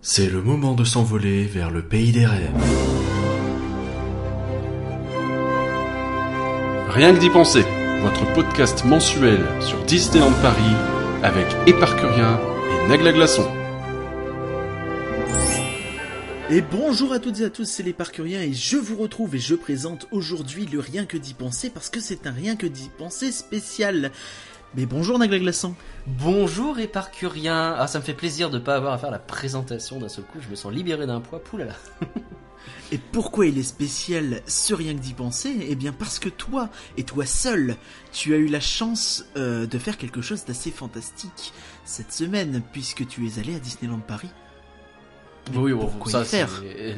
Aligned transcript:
C'est 0.00 0.30
le 0.30 0.40
moment 0.40 0.74
de 0.74 0.84
s'envoler 0.84 1.44
vers 1.44 1.72
le 1.72 1.82
pays 1.82 2.12
des 2.12 2.24
rêves. 2.24 2.52
Rien 6.88 7.12
que 7.12 7.18
d'y 7.18 7.30
penser, 7.30 7.64
votre 8.02 8.32
podcast 8.32 8.84
mensuel 8.84 9.44
sur 9.60 9.84
Disneyland 9.86 10.32
Paris 10.40 10.76
avec 11.24 11.46
Éparcurien 11.66 12.38
et 12.70 12.88
Nagla 12.88 13.12
Glaçon. 13.12 13.50
Et 16.48 16.62
bonjour 16.62 17.12
à 17.12 17.18
toutes 17.18 17.40
et 17.40 17.44
à 17.44 17.50
tous, 17.50 17.66
c'est 17.66 17.82
les 17.82 17.92
Parcuriens 17.92 18.40
et 18.40 18.54
je 18.54 18.76
vous 18.76 18.96
retrouve 18.96 19.34
et 19.34 19.40
je 19.40 19.56
présente 19.56 20.06
aujourd'hui 20.12 20.64
le 20.64 20.78
Rien 20.78 21.06
que 21.06 21.18
d'y 21.18 21.34
penser 21.34 21.70
parce 21.70 21.90
que 21.90 22.00
c'est 22.00 22.26
un 22.26 22.32
Rien 22.32 22.54
que 22.54 22.66
d'y 22.66 22.88
penser 22.88 23.32
spécial. 23.32 24.12
Mais 24.74 24.84
bonjour 24.84 25.18
Nagla 25.18 25.38
Glaçon. 25.38 25.74
Bonjour 26.06 26.78
Éparcurien. 26.78 27.74
Ah, 27.78 27.86
ça 27.86 28.00
me 28.00 28.04
fait 28.04 28.12
plaisir 28.12 28.50
de 28.50 28.58
pas 28.58 28.74
avoir 28.74 28.92
à 28.92 28.98
faire 28.98 29.10
la 29.10 29.18
présentation 29.18 29.98
d'un 29.98 30.10
seul 30.10 30.24
coup, 30.24 30.38
je 30.40 30.48
me 30.48 30.56
sens 30.56 30.72
libéré 30.72 31.06
d'un 31.06 31.20
poids, 31.20 31.42
poulala. 31.42 31.72
Et 32.92 32.98
pourquoi 32.98 33.46
il 33.46 33.56
est 33.56 33.62
spécial 33.62 34.42
ce 34.46 34.74
Rien 34.74 34.94
que 34.94 35.00
d'y 35.00 35.14
penser? 35.14 35.56
Eh 35.68 35.74
bien 35.74 35.92
parce 35.92 36.18
que 36.18 36.28
toi, 36.28 36.68
et 36.98 37.04
toi 37.04 37.24
seul, 37.24 37.76
tu 38.12 38.34
as 38.34 38.36
eu 38.36 38.46
la 38.46 38.60
chance 38.60 39.24
euh, 39.36 39.66
de 39.66 39.78
faire 39.78 39.96
quelque 39.96 40.20
chose 40.20 40.44
d'assez 40.44 40.70
fantastique 40.70 41.54
cette 41.86 42.12
semaine 42.12 42.62
puisque 42.72 43.06
tu 43.06 43.26
es 43.26 43.38
allé 43.38 43.54
à 43.54 43.58
Disneyland 43.58 44.00
Paris. 44.00 44.30
Oui, 45.54 45.72
bon, 45.72 45.90
ça, 46.06 46.24
faire 46.24 46.48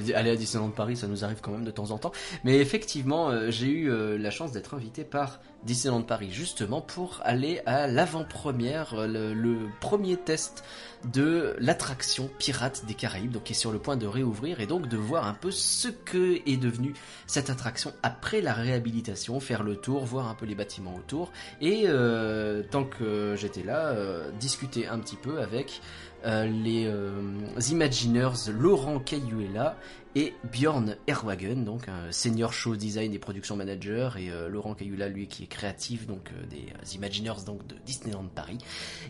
c'est- 0.05 0.15
aller 0.15 0.31
à 0.31 0.37
Disneyland 0.37 0.71
Paris, 0.71 0.97
ça 0.97 1.07
nous 1.07 1.25
arrive 1.25 1.39
quand 1.41 1.51
même 1.53 1.65
de 1.65 1.71
temps 1.71 1.91
en 1.91 1.99
temps. 1.99 2.13
Mais 2.45 2.59
effectivement, 2.59 3.31
euh, 3.31 3.51
j'ai 3.51 3.69
eu 3.69 3.91
euh, 3.91 4.19
la 4.19 4.31
chance 4.31 4.53
d'être 4.53 4.75
invité 4.75 5.05
par 5.05 5.41
Disneyland 5.65 6.03
Paris 6.03 6.31
justement 6.31 6.81
pour 6.81 7.21
aller 7.23 7.61
à 7.67 7.87
l'avant-première, 7.87 8.95
euh, 8.95 9.07
le, 9.07 9.35
le 9.35 9.57
premier 9.81 10.17
test 10.17 10.65
de 11.13 11.55
l'attraction 11.59 12.31
Pirates 12.39 12.85
des 12.87 12.95
Caraïbes, 12.95 13.31
donc 13.33 13.45
qui 13.45 13.53
est 13.53 13.57
sur 13.57 13.73
le 13.73 13.79
point 13.79 13.97
de 13.97 14.07
réouvrir 14.07 14.61
et 14.61 14.67
donc 14.67 14.87
de 14.89 14.97
voir 14.97 15.27
un 15.27 15.33
peu 15.35 15.51
ce 15.51 15.89
que 15.89 16.37
est 16.47 16.57
devenu 16.59 16.95
cette 17.27 17.49
attraction 17.51 17.93
après 18.03 18.41
la 18.43 18.53
réhabilitation, 18.53 19.41
faire 19.41 19.63
le 19.63 19.77
tour, 19.77 20.05
voir 20.05 20.29
un 20.29 20.35
peu 20.35 20.45
les 20.47 20.55
bâtiments 20.55 20.95
autour 20.95 21.31
et 21.61 21.85
euh, 21.87 22.63
tant 22.71 22.85
que 22.85 23.35
j'étais 23.37 23.63
là, 23.63 23.95
discuter 24.39 24.87
un 24.87 24.99
petit 24.99 25.17
peu 25.17 25.41
avec 25.41 25.81
les 26.25 26.87
euh, 26.87 27.23
Imagineers 27.71 28.51
Laurent 28.53 28.99
Cayuela 28.99 29.77
et 30.17 30.35
Bjorn 30.51 30.97
Erwagen, 31.07 31.65
donc 31.65 31.89
un 31.89 32.11
senior 32.11 32.53
show 32.53 32.75
design 32.75 33.15
et 33.15 33.19
production 33.19 33.57
manager, 33.57 34.17
et 34.17 34.31
euh, 34.31 34.49
Laurent 34.49 34.75
Cayula, 34.75 35.09
lui, 35.09 35.29
qui 35.29 35.45
est 35.45 35.47
créatif 35.47 36.07
donc 36.07 36.33
euh, 36.33 36.47
des 36.47 36.73
euh, 36.73 36.95
Imagineers 36.97 37.45
donc 37.47 37.65
de 37.69 37.77
Disneyland 37.87 38.27
Paris, 38.35 38.59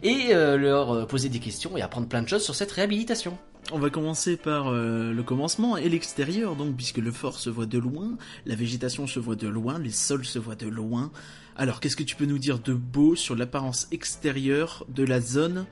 et 0.03 0.34
euh, 0.34 0.58
leur 0.58 0.92
euh, 0.92 1.06
poser 1.06 1.31
des 1.31 1.38
questions 1.38 1.77
et 1.77 1.83
apprendre 1.83 2.06
plein 2.06 2.22
de 2.22 2.28
choses 2.28 2.44
sur 2.44 2.55
cette 2.55 2.70
réhabilitation. 2.72 3.38
On 3.72 3.78
va 3.78 3.88
commencer 3.88 4.36
par 4.36 4.69
euh, 4.69 5.12
le 5.12 5.22
commencement 5.22 5.77
et 5.78 5.88
l'extérieur, 5.88 6.55
donc 6.55 6.77
puisque 6.77 6.98
le 6.98 7.12
fort 7.12 7.38
se 7.38 7.48
voit 7.48 7.66
de 7.66 7.78
loin, 7.78 8.19
la 8.44 8.55
végétation 8.55 9.06
se 9.06 9.20
voit 9.20 9.36
de 9.36 9.48
loin, 9.48 9.78
les 9.78 9.92
sols 9.92 10.27
se 10.27 10.38
voient 10.38 10.55
de 10.55 10.69
loin. 10.69 11.11
Alors 11.56 11.81
qu'est-ce 11.81 11.97
que 11.97 12.03
tu 12.03 12.16
peux 12.16 12.27
nous 12.27 12.38
dire 12.38 12.58
de 12.58 12.75
beau 12.75 13.14
sur 13.16 13.36
l'apparence 13.36 13.88
extérieure 13.91 14.84
de 14.88 15.05
la 15.05 15.20
zone 15.20 15.66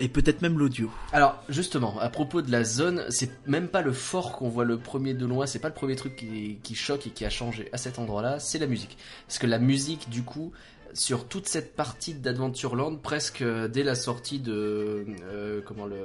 et 0.00 0.08
peut-être 0.08 0.42
même 0.42 0.58
l'audio 0.58 0.90
Alors 1.12 1.42
justement, 1.48 1.98
à 2.00 2.08
propos 2.08 2.42
de 2.42 2.50
la 2.50 2.64
zone, 2.64 3.04
c'est 3.10 3.30
même 3.46 3.68
pas 3.68 3.82
le 3.82 3.92
fort 3.92 4.32
qu'on 4.32 4.48
voit 4.48 4.64
le 4.64 4.78
premier 4.78 5.14
de 5.14 5.26
loin, 5.26 5.46
c'est 5.46 5.58
pas 5.58 5.68
le 5.68 5.74
premier 5.74 5.96
truc 5.96 6.16
qui, 6.16 6.74
choque 6.74 7.06
et 7.06 7.10
qui 7.10 7.24
a 7.24 7.30
changé 7.30 7.68
à 7.72 7.76
cet 7.76 7.98
endroit-là, 7.98 8.38
c'est 8.40 8.58
la 8.58 8.66
musique. 8.66 8.96
Parce 9.26 9.38
que 9.38 9.46
la 9.46 9.58
musique, 9.58 10.08
du 10.08 10.22
coup, 10.22 10.52
sur 10.94 11.28
toute 11.28 11.46
cette 11.46 11.76
partie 11.76 12.14
d'Adventureland, 12.14 12.96
presque 12.96 13.42
euh, 13.42 13.68
dès 13.68 13.84
la 13.84 13.94
sortie 13.94 14.40
de 14.40 15.06
euh, 15.30 15.60
comment 15.64 15.86
le, 15.86 15.96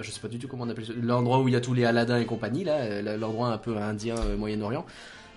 je 0.00 0.10
sais 0.10 0.20
pas 0.20 0.28
du 0.28 0.38
tout 0.38 0.48
comment 0.48 0.64
on 0.64 0.68
appelle 0.68 0.86
ça, 0.86 0.92
l'endroit 1.00 1.40
où 1.40 1.48
il 1.48 1.54
y 1.54 1.56
a 1.56 1.60
tous 1.60 1.74
les 1.74 1.84
Aladdin 1.84 2.18
et 2.18 2.26
compagnie 2.26 2.64
là, 2.64 2.76
euh, 2.78 3.16
l'endroit 3.16 3.48
un 3.48 3.58
peu 3.58 3.76
indien 3.76 4.16
euh, 4.16 4.36
Moyen-Orient. 4.36 4.84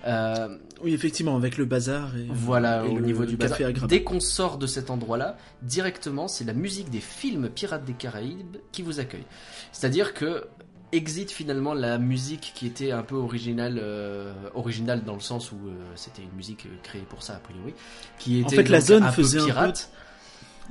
Euh, 0.07 0.57
Oui, 0.83 0.93
effectivement, 0.93 1.35
avec 1.35 1.57
le 1.57 1.65
bazar 1.65 2.15
et, 2.15 2.25
voilà, 2.29 2.85
et 2.85 2.89
au 2.89 2.95
le 2.97 3.05
niveau 3.05 3.25
du 3.25 3.37
café 3.37 3.65
bazar. 3.65 3.87
Dès 3.87 4.03
qu'on 4.03 4.19
sort 4.19 4.57
de 4.57 4.67
cet 4.67 4.89
endroit-là, 4.89 5.37
directement, 5.61 6.27
c'est 6.27 6.45
la 6.45 6.53
musique 6.53 6.89
des 6.89 7.01
films 7.01 7.49
Pirates 7.49 7.85
des 7.85 7.93
Caraïbes 7.93 8.57
qui 8.71 8.81
vous 8.81 8.99
accueille. 8.99 9.25
C'est-à-dire 9.71 10.13
que 10.13 10.45
exit 10.91 11.29
finalement 11.31 11.73
la 11.73 11.97
musique 11.99 12.51
qui 12.55 12.65
était 12.65 12.91
un 12.91 13.03
peu 13.03 13.15
originale, 13.15 13.79
euh, 13.81 14.33
originale 14.55 15.03
dans 15.03 15.13
le 15.13 15.19
sens 15.19 15.51
où 15.51 15.67
euh, 15.67 15.73
c'était 15.95 16.23
une 16.23 16.35
musique 16.35 16.65
euh, 16.65 16.75
créée 16.81 17.05
pour 17.07 17.21
ça 17.21 17.35
a 17.35 17.39
priori, 17.39 17.73
qui 18.17 18.41
En 18.43 18.47
était 18.47 18.55
fait, 18.55 18.69
la 18.69 18.81
zone 18.81 19.03
un 19.03 19.11
peu 19.11 19.21
faisait 19.21 19.37
un 19.37 19.41
peu 19.41 19.47
pirate. 19.47 19.91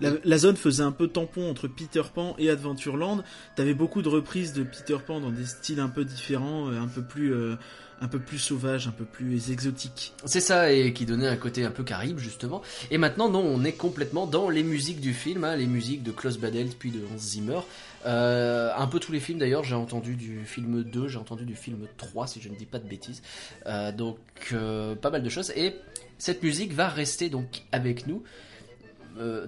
La, 0.01 0.11
la 0.25 0.39
zone 0.39 0.57
faisait 0.57 0.83
un 0.83 0.93
peu 0.93 1.09
tampon 1.09 1.51
entre 1.51 1.67
Peter 1.67 2.03
Pan 2.15 2.35
et 2.39 2.51
Adventureland. 2.51 3.23
T'avais 3.57 3.75
beaucoup 3.75 4.01
de 4.01 4.09
reprises 4.09 4.53
de 4.53 4.63
Peter 4.63 4.97
Pan 5.05 5.21
dans 5.21 5.31
des 5.31 5.45
styles 5.45 5.81
un 5.81 5.89
peu 5.89 6.05
différents, 6.05 6.69
euh, 6.69 6.81
un 6.81 6.87
peu 6.87 7.03
plus, 7.03 7.33
euh, 7.35 7.57
un 8.01 8.09
peu 8.09 8.19
plus 8.19 8.39
sauvages, 8.39 8.87
un 8.87 8.93
peu 8.93 9.05
plus 9.05 9.51
exotiques. 9.51 10.13
C'est 10.25 10.41
ça, 10.41 10.73
et 10.73 10.93
qui 10.93 11.07
donnait 11.07 11.27
un 11.27 11.37
côté 11.37 11.65
un 11.65 11.71
peu 11.71 11.83
caribe, 11.83 12.19
justement. 12.19 12.63
Et 12.91 12.99
maintenant, 12.99 13.29
non, 13.29 13.41
on 13.41 13.65
est 13.65 13.73
complètement 13.73 14.27
dans 14.27 14.49
les 14.49 14.63
musiques 14.63 15.01
du 15.01 15.15
film, 15.15 15.45
hein, 15.45 15.57
les 15.57 15.67
musiques 15.67 16.03
de 16.03 16.13
Klaus 16.13 16.39
Badelt, 16.39 16.77
puis 16.79 16.91
de 16.91 17.01
Hans 17.13 17.19
Zimmer. 17.19 17.61
Euh, 18.07 18.71
un 18.77 18.87
peu 18.87 19.01
tous 19.01 19.13
les 19.13 19.21
films, 19.21 19.39
d'ailleurs, 19.39 19.65
j'ai 19.65 19.75
entendu 19.75 20.15
du 20.15 20.45
film 20.45 20.85
2, 20.85 21.09
j'ai 21.09 21.19
entendu 21.19 21.45
du 21.45 21.57
film 21.57 21.87
3, 21.97 22.27
si 22.27 22.41
je 22.41 22.49
ne 22.49 22.55
dis 22.55 22.67
pas 22.67 22.79
de 22.79 22.89
bêtises. 22.89 23.23
Euh, 23.67 23.93
donc, 23.93 24.19
euh, 24.53 24.95
pas 24.95 25.11
mal 25.11 25.23
de 25.23 25.29
choses. 25.29 25.53
Et 25.57 25.75
cette 26.19 26.43
musique 26.43 26.73
va 26.73 26.89
rester 26.89 27.29
donc 27.29 27.63
avec 27.73 28.07
nous. 28.07 28.23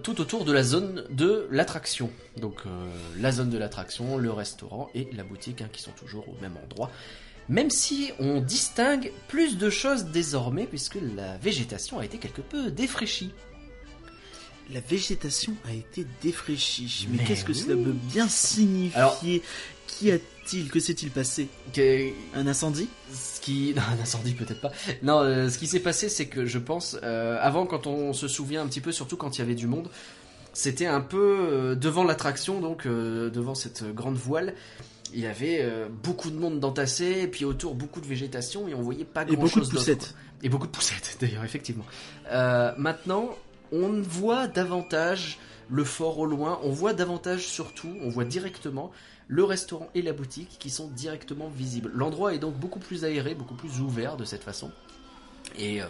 tout 0.03 0.21
autour 0.21 0.45
de 0.45 0.51
la 0.53 0.65
zone 0.65 1.05
de 1.11 1.47
l'attraction. 1.53 2.11
Donc 2.37 2.65
la 3.21 3.31
zone 3.31 3.51
de 3.51 3.59
l'attraction, 3.59 4.19
le 4.19 4.33
restaurant 4.33 4.91
et 4.97 5.09
la 5.13 5.23
boutique 5.23 5.63
hein, 5.63 5.69
qui 5.73 5.81
sont 5.81 5.93
toujours 5.93 6.29
au 6.29 6.35
même 6.43 6.57
endroit. 6.65 6.91
Même 7.51 7.69
si 7.69 8.13
on 8.19 8.41
distingue 8.41 9.13
plus 9.29 9.59
de 9.59 9.69
choses 9.69 10.05
désormais 10.07 10.65
puisque 10.67 10.99
la 11.17 11.37
végétation 11.37 11.99
a 11.99 12.05
été 12.07 12.17
quelque 12.17 12.41
peu 12.41 12.71
défraîchie. 12.71 13.33
La 14.73 14.81
végétation 14.81 15.55
a 15.69 15.73
été 15.73 16.07
défraîchie. 16.23 17.09
Mais, 17.11 17.19
Mais 17.19 17.25
qu'est-ce 17.25 17.45
que 17.45 17.53
oui. 17.53 17.59
cela 17.59 17.75
veut 17.75 17.93
bien 18.13 18.29
signifier? 18.29 18.97
Alors- 18.99 19.21
Qu'y 19.21 20.13
a-t-il? 20.13 20.71
Que 20.71 20.79
s'est-il 20.79 21.11
passé? 21.11 21.49
Que- 21.73 22.11
Un 22.35 22.47
incendie? 22.47 22.89
ce 23.13 23.41
qui 23.41 23.73
non 23.77 23.83
un 23.99 24.01
incendie 24.01 24.35
peut-être 24.35 24.61
pas 24.61 24.71
non 25.03 25.19
euh, 25.21 25.49
ce 25.51 25.59
qui 25.59 25.67
s'est 25.67 25.81
passé 25.81 26.09
c'est 26.09 26.27
que 26.27 26.47
je 26.47 26.59
pense 26.59 26.97
euh, 27.03 27.37
avant 27.41 27.67
quand 27.67 27.89
on 27.89 28.13
se 28.13 28.29
souvient 28.29 28.63
un 28.63 28.69
petit 28.69 28.81
peu 28.81 28.93
surtout 28.93 29.17
quand 29.17 29.37
il 29.37 29.41
y 29.41 29.43
avait 29.43 29.57
du 29.57 29.67
monde 29.67 29.89
c'était 30.53 30.87
un 30.87 31.01
peu 31.01 31.39
euh, 31.41 31.75
devant 31.75 32.05
l'attraction 32.05 32.61
donc 32.61 32.87
euh, 32.87 33.31
devant 33.31 33.55
cette 33.57 33.83
grande 33.95 34.17
voile 34.17 34.55
il 35.15 35.21
y 35.21 35.27
avait 35.27 35.61
euh, 35.63 35.89
beaucoup 36.03 36.31
de 36.31 36.37
monde 36.37 36.61
d'entassé 36.61 37.21
et 37.23 37.27
puis 37.27 37.45
autour 37.45 37.75
beaucoup 37.75 38.01
de 38.01 38.07
végétation 38.07 38.69
et 38.69 38.75
on 38.75 38.83
voyait 38.83 39.05
pas 39.05 39.23
Et 39.23 39.35
grand 39.35 39.43
beaucoup 39.45 39.61
de 39.61 39.69
poussettes. 39.69 40.15
et 40.43 40.49
beaucoup 40.49 40.67
de 40.67 40.73
poussettes 40.73 41.17
d'ailleurs 41.21 41.45
effectivement 41.45 41.85
Euh, 42.31 42.73
maintenant 42.77 43.31
on 43.73 44.01
voit 44.03 44.49
davantage 44.49 45.39
le 45.69 45.85
fort 45.85 46.19
au 46.19 46.27
loin 46.27 46.59
on 46.63 46.71
voit 46.71 46.93
davantage 46.95 47.47
surtout 47.47 47.95
on 48.03 48.09
voit 48.09 48.25
directement 48.25 48.91
le 49.31 49.45
restaurant 49.45 49.89
et 49.95 50.03
la 50.03 50.13
boutique 50.13 50.57
qui 50.59 50.71
sont 50.71 50.89
directement 50.89 51.49
visibles. 51.49 51.93
L'endroit 51.95 52.35
est 52.35 52.41
donc 52.41 52.57
beaucoup 52.57 52.81
plus 52.81 53.05
aéré, 53.05 53.37
beaucoup 53.37 53.55
plus 53.55 53.81
ouvert 53.81 54.17
de 54.17 54.25
cette 54.25 54.43
façon. 54.43 54.73
Et 55.57 55.81
euh, 55.81 55.87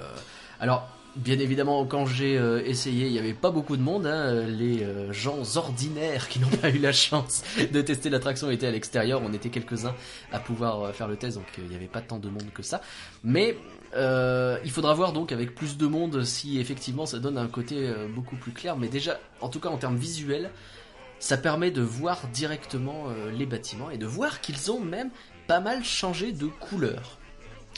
alors, 0.60 0.86
bien 1.16 1.38
évidemment, 1.38 1.84
quand 1.84 2.06
j'ai 2.06 2.36
euh, 2.38 2.62
essayé, 2.64 3.06
il 3.06 3.12
n'y 3.12 3.18
avait 3.18 3.34
pas 3.34 3.50
beaucoup 3.50 3.76
de 3.76 3.82
monde. 3.82 4.06
hein. 4.06 4.44
Les 4.46 4.82
euh, 4.82 5.12
gens 5.12 5.56
ordinaires 5.56 6.28
qui 6.28 6.38
n'ont 6.38 6.48
pas 6.62 6.70
eu 6.70 6.78
la 6.78 6.92
chance 6.92 7.42
de 7.72 7.80
tester 7.82 8.10
l'attraction 8.10 8.50
étaient 8.50 8.66
à 8.66 8.70
l'extérieur. 8.70 9.20
On 9.24 9.32
était 9.32 9.50
quelques-uns 9.50 9.94
à 10.32 10.40
pouvoir 10.40 10.82
euh, 10.82 10.92
faire 10.92 11.08
le 11.08 11.16
test, 11.16 11.36
donc 11.36 11.46
il 11.58 11.64
n'y 11.64 11.76
avait 11.76 11.86
pas 11.86 12.00
tant 12.00 12.18
de 12.18 12.28
monde 12.28 12.50
que 12.54 12.62
ça. 12.62 12.80
Mais 13.24 13.56
il 13.92 14.70
faudra 14.70 14.94
voir 14.94 15.12
donc 15.12 15.32
avec 15.32 15.54
plus 15.54 15.76
de 15.76 15.86
monde 15.86 16.22
si 16.22 16.60
effectivement 16.60 17.06
ça 17.06 17.18
donne 17.18 17.36
un 17.36 17.48
côté 17.48 17.92
beaucoup 18.14 18.36
plus 18.36 18.52
clair. 18.52 18.76
Mais 18.76 18.86
déjà, 18.86 19.18
en 19.40 19.48
tout 19.48 19.58
cas 19.58 19.68
en 19.68 19.78
termes 19.78 19.96
visuels, 19.96 20.50
ça 21.18 21.36
permet 21.36 21.72
de 21.72 21.82
voir 21.82 22.28
directement 22.32 23.06
les 23.36 23.46
bâtiments 23.46 23.90
et 23.90 23.98
de 23.98 24.06
voir 24.06 24.40
qu'ils 24.40 24.70
ont 24.70 24.78
même 24.78 25.10
pas 25.48 25.58
mal 25.58 25.84
changé 25.84 26.30
de 26.30 26.46
couleur. 26.46 27.18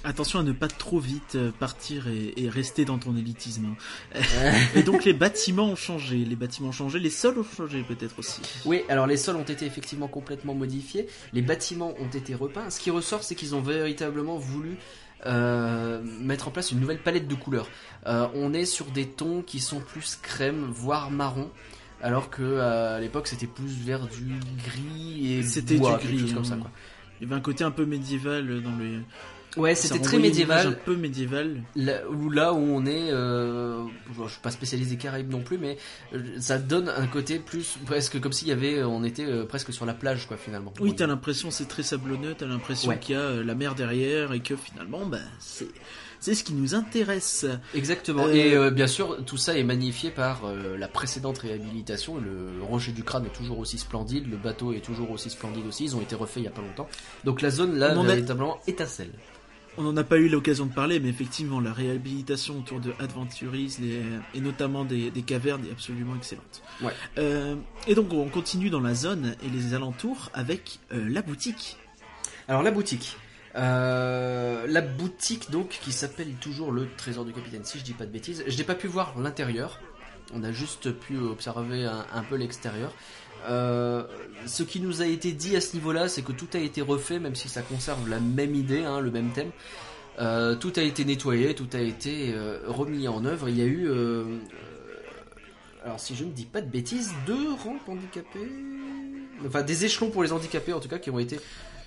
Attention 0.04 0.40
à 0.40 0.42
ne 0.42 0.52
pas 0.52 0.68
trop 0.68 0.98
vite 0.98 1.36
euh, 1.36 1.50
partir 1.52 2.08
et, 2.08 2.32
et 2.36 2.48
rester 2.48 2.84
dans 2.84 2.98
ton 2.98 3.16
élitisme. 3.16 3.66
hein. 4.14 4.52
et 4.74 4.82
donc 4.82 5.04
les 5.04 5.12
bâtiments 5.12 5.66
ont 5.70 5.76
changé, 5.76 6.16
les 6.24 6.36
bâtiments 6.36 6.68
ont 6.70 6.72
changé, 6.72 6.98
les 6.98 7.10
sols 7.10 7.38
ont 7.38 7.44
changé 7.44 7.82
peut-être 7.86 8.18
aussi. 8.18 8.40
Oui, 8.64 8.82
alors 8.88 9.06
les 9.06 9.16
sols 9.16 9.36
ont 9.36 9.44
été 9.44 9.64
effectivement 9.64 10.08
complètement 10.08 10.54
modifiés, 10.54 11.06
les 11.32 11.42
bâtiments 11.42 11.94
ont 12.00 12.08
été 12.10 12.34
repeints. 12.34 12.68
Ce 12.70 12.80
qui 12.80 12.90
ressort, 12.90 13.22
c'est 13.22 13.34
qu'ils 13.36 13.54
ont 13.54 13.60
véritablement 13.62 14.36
voulu 14.38 14.76
euh, 15.24 16.02
mettre 16.20 16.48
en 16.48 16.50
place 16.50 16.72
une 16.72 16.80
nouvelle 16.80 16.98
palette 16.98 17.28
de 17.28 17.34
couleurs. 17.36 17.68
Euh, 18.08 18.26
on 18.34 18.52
est 18.54 18.64
sur 18.64 18.86
des 18.86 19.06
tons 19.06 19.42
qui 19.42 19.60
sont 19.60 19.78
plus 19.80 20.18
crème, 20.20 20.64
voire 20.68 21.10
marron. 21.12 21.48
Alors 22.02 22.30
que 22.30 22.42
euh, 22.42 22.96
à 22.96 23.00
l'époque 23.00 23.28
c'était 23.28 23.46
plus 23.46 23.68
vers 23.84 24.08
du 24.08 24.34
gris 24.66 25.34
et 25.34 25.42
C'était 25.44 25.76
du 25.76 25.82
quelque 25.82 26.02
gris, 26.08 26.18
chose 26.18 26.32
comme 26.34 26.42
hein. 26.42 26.44
ça 26.46 26.56
quoi. 26.56 26.70
Il 27.20 27.28
y 27.28 27.30
avait 27.30 27.36
un 27.36 27.40
côté 27.40 27.62
un 27.62 27.70
peu 27.70 27.86
médiéval 27.86 28.60
dans 28.62 28.74
le 28.74 29.02
Ouais, 29.56 29.74
c'était 29.74 29.98
très 30.00 30.18
médiéval. 30.18 30.66
Un 30.66 30.72
peu 30.72 30.96
médiéval. 30.96 31.62
Là 31.76 32.00
où, 32.10 32.30
là 32.30 32.52
où 32.54 32.58
on 32.58 32.86
est, 32.86 33.10
euh, 33.10 33.84
je 34.16 34.30
suis 34.30 34.40
pas 34.40 34.50
spécialiste 34.50 34.90
des 34.90 34.96
Caraïbes 34.96 35.30
non 35.30 35.42
plus, 35.42 35.58
mais 35.58 35.76
euh, 36.14 36.20
ça 36.38 36.58
donne 36.58 36.88
un 36.88 37.06
côté 37.06 37.38
plus 37.38 37.76
presque 37.84 38.18
comme 38.20 38.32
s'il 38.32 38.48
y 38.48 38.52
avait, 38.52 38.82
on 38.82 39.04
était 39.04 39.26
euh, 39.26 39.44
presque 39.44 39.72
sur 39.72 39.84
la 39.86 39.94
plage 39.94 40.26
quoi 40.26 40.36
finalement. 40.38 40.72
Oui, 40.80 40.94
t'as 40.96 41.06
l'impression 41.06 41.50
c'est 41.50 41.68
très 41.68 41.82
sablonneux, 41.82 42.34
t'as 42.36 42.46
l'impression 42.46 42.88
Ouais. 42.90 42.98
qu'il 42.98 43.14
y 43.14 43.18
a 43.18 43.22
euh, 43.22 43.44
la 43.44 43.54
mer 43.54 43.74
derrière 43.74 44.32
et 44.32 44.40
que 44.40 44.56
finalement, 44.56 45.04
bah, 45.06 45.18
c'est 45.38 45.68
c'est 46.20 46.34
ce 46.36 46.44
qui 46.44 46.54
nous 46.54 46.76
intéresse. 46.76 47.46
Exactement. 47.74 48.26
Euh, 48.28 48.32
Et 48.32 48.54
euh, 48.54 48.70
bien 48.70 48.86
sûr, 48.86 49.24
tout 49.26 49.36
ça 49.36 49.58
est 49.58 49.64
magnifié 49.64 50.10
par 50.12 50.44
euh, 50.44 50.78
la 50.78 50.86
précédente 50.86 51.38
réhabilitation. 51.38 52.16
Le 52.18 52.62
rocher 52.62 52.92
du 52.92 53.02
crâne 53.02 53.26
est 53.26 53.36
toujours 53.36 53.58
aussi 53.58 53.76
splendide, 53.76 54.30
le 54.30 54.36
bateau 54.36 54.72
est 54.72 54.80
toujours 54.84 55.10
aussi 55.10 55.30
splendide 55.30 55.66
aussi. 55.66 55.82
Ils 55.84 55.96
ont 55.96 56.00
été 56.00 56.14
refaits 56.14 56.36
il 56.36 56.44
y 56.44 56.46
a 56.46 56.52
pas 56.52 56.62
longtemps. 56.62 56.88
Donc 57.24 57.42
la 57.42 57.50
zone 57.50 57.76
là, 57.76 57.90
a- 57.98 58.02
véritablement 58.04 58.60
étincelle. 58.68 59.10
On 59.78 59.82
n'en 59.82 59.96
a 59.96 60.04
pas 60.04 60.18
eu 60.18 60.28
l'occasion 60.28 60.66
de 60.66 60.72
parler, 60.74 61.00
mais 61.00 61.08
effectivement, 61.08 61.58
la 61.60 61.72
réhabilitation 61.72 62.58
autour 62.58 62.78
de 62.80 62.92
Adventuris 62.98 63.76
les- 63.80 64.02
et 64.34 64.40
notamment 64.40 64.84
des, 64.84 65.10
des 65.10 65.22
cavernes 65.22 65.64
est 65.66 65.70
absolument 65.72 66.14
excellente. 66.14 66.62
Ouais. 66.82 66.92
Euh, 67.16 67.56
et 67.86 67.94
donc, 67.94 68.12
on 68.12 68.28
continue 68.28 68.68
dans 68.68 68.80
la 68.80 68.94
zone 68.94 69.34
et 69.42 69.48
les 69.48 69.72
alentours 69.72 70.30
avec 70.34 70.78
euh, 70.92 71.08
la 71.08 71.22
boutique. 71.22 71.78
Alors 72.48 72.62
la 72.62 72.70
boutique. 72.70 73.16
Euh, 73.54 74.66
la 74.66 74.80
boutique 74.80 75.50
donc 75.50 75.68
qui 75.82 75.92
s'appelle 75.92 76.32
toujours 76.40 76.72
le 76.72 76.88
trésor 76.96 77.24
du 77.24 77.32
capitaine 77.32 77.64
si 77.64 77.78
je 77.78 77.84
dis 77.84 77.92
pas 77.92 78.06
de 78.06 78.10
bêtises. 78.10 78.44
Je 78.46 78.56
n'ai 78.56 78.64
pas 78.64 78.74
pu 78.74 78.86
voir 78.88 79.18
l'intérieur. 79.18 79.78
On 80.34 80.42
a 80.44 80.52
juste 80.52 80.90
pu 80.92 81.16
observer 81.18 81.84
un, 81.84 82.06
un 82.12 82.22
peu 82.22 82.36
l'extérieur. 82.36 82.92
Euh, 83.48 84.04
ce 84.46 84.62
qui 84.62 84.80
nous 84.80 85.02
a 85.02 85.06
été 85.06 85.32
dit 85.32 85.56
à 85.56 85.60
ce 85.60 85.74
niveau-là, 85.74 86.08
c'est 86.08 86.22
que 86.22 86.32
tout 86.32 86.48
a 86.54 86.58
été 86.58 86.80
refait, 86.82 87.18
même 87.18 87.34
si 87.34 87.48
ça 87.48 87.62
conserve 87.62 88.08
la 88.08 88.20
même 88.20 88.54
idée, 88.54 88.82
hein, 88.82 89.00
le 89.00 89.10
même 89.10 89.30
thème. 89.30 89.50
Euh, 90.18 90.54
tout 90.56 90.72
a 90.76 90.82
été 90.82 91.04
nettoyé, 91.04 91.54
tout 91.54 91.68
a 91.72 91.80
été 91.80 92.32
euh, 92.34 92.58
remis 92.66 93.08
en 93.08 93.24
œuvre. 93.24 93.48
Il 93.48 93.58
y 93.58 93.62
a 93.62 93.66
eu, 93.66 93.88
alors 95.84 95.98
si 95.98 96.14
je 96.14 96.24
ne 96.24 96.30
dis 96.30 96.44
pas 96.44 96.60
de 96.60 96.68
bêtises, 96.70 97.12
deux 97.26 97.52
rampes 97.64 97.88
handicapées, 97.88 98.50
enfin 99.46 99.62
des 99.62 99.84
échelons 99.84 100.10
pour 100.10 100.22
les 100.22 100.32
handicapés 100.32 100.72
en 100.72 100.80
tout 100.80 100.88
cas 100.88 100.98
qui 100.98 101.10
ont 101.10 101.18
été 101.18 101.38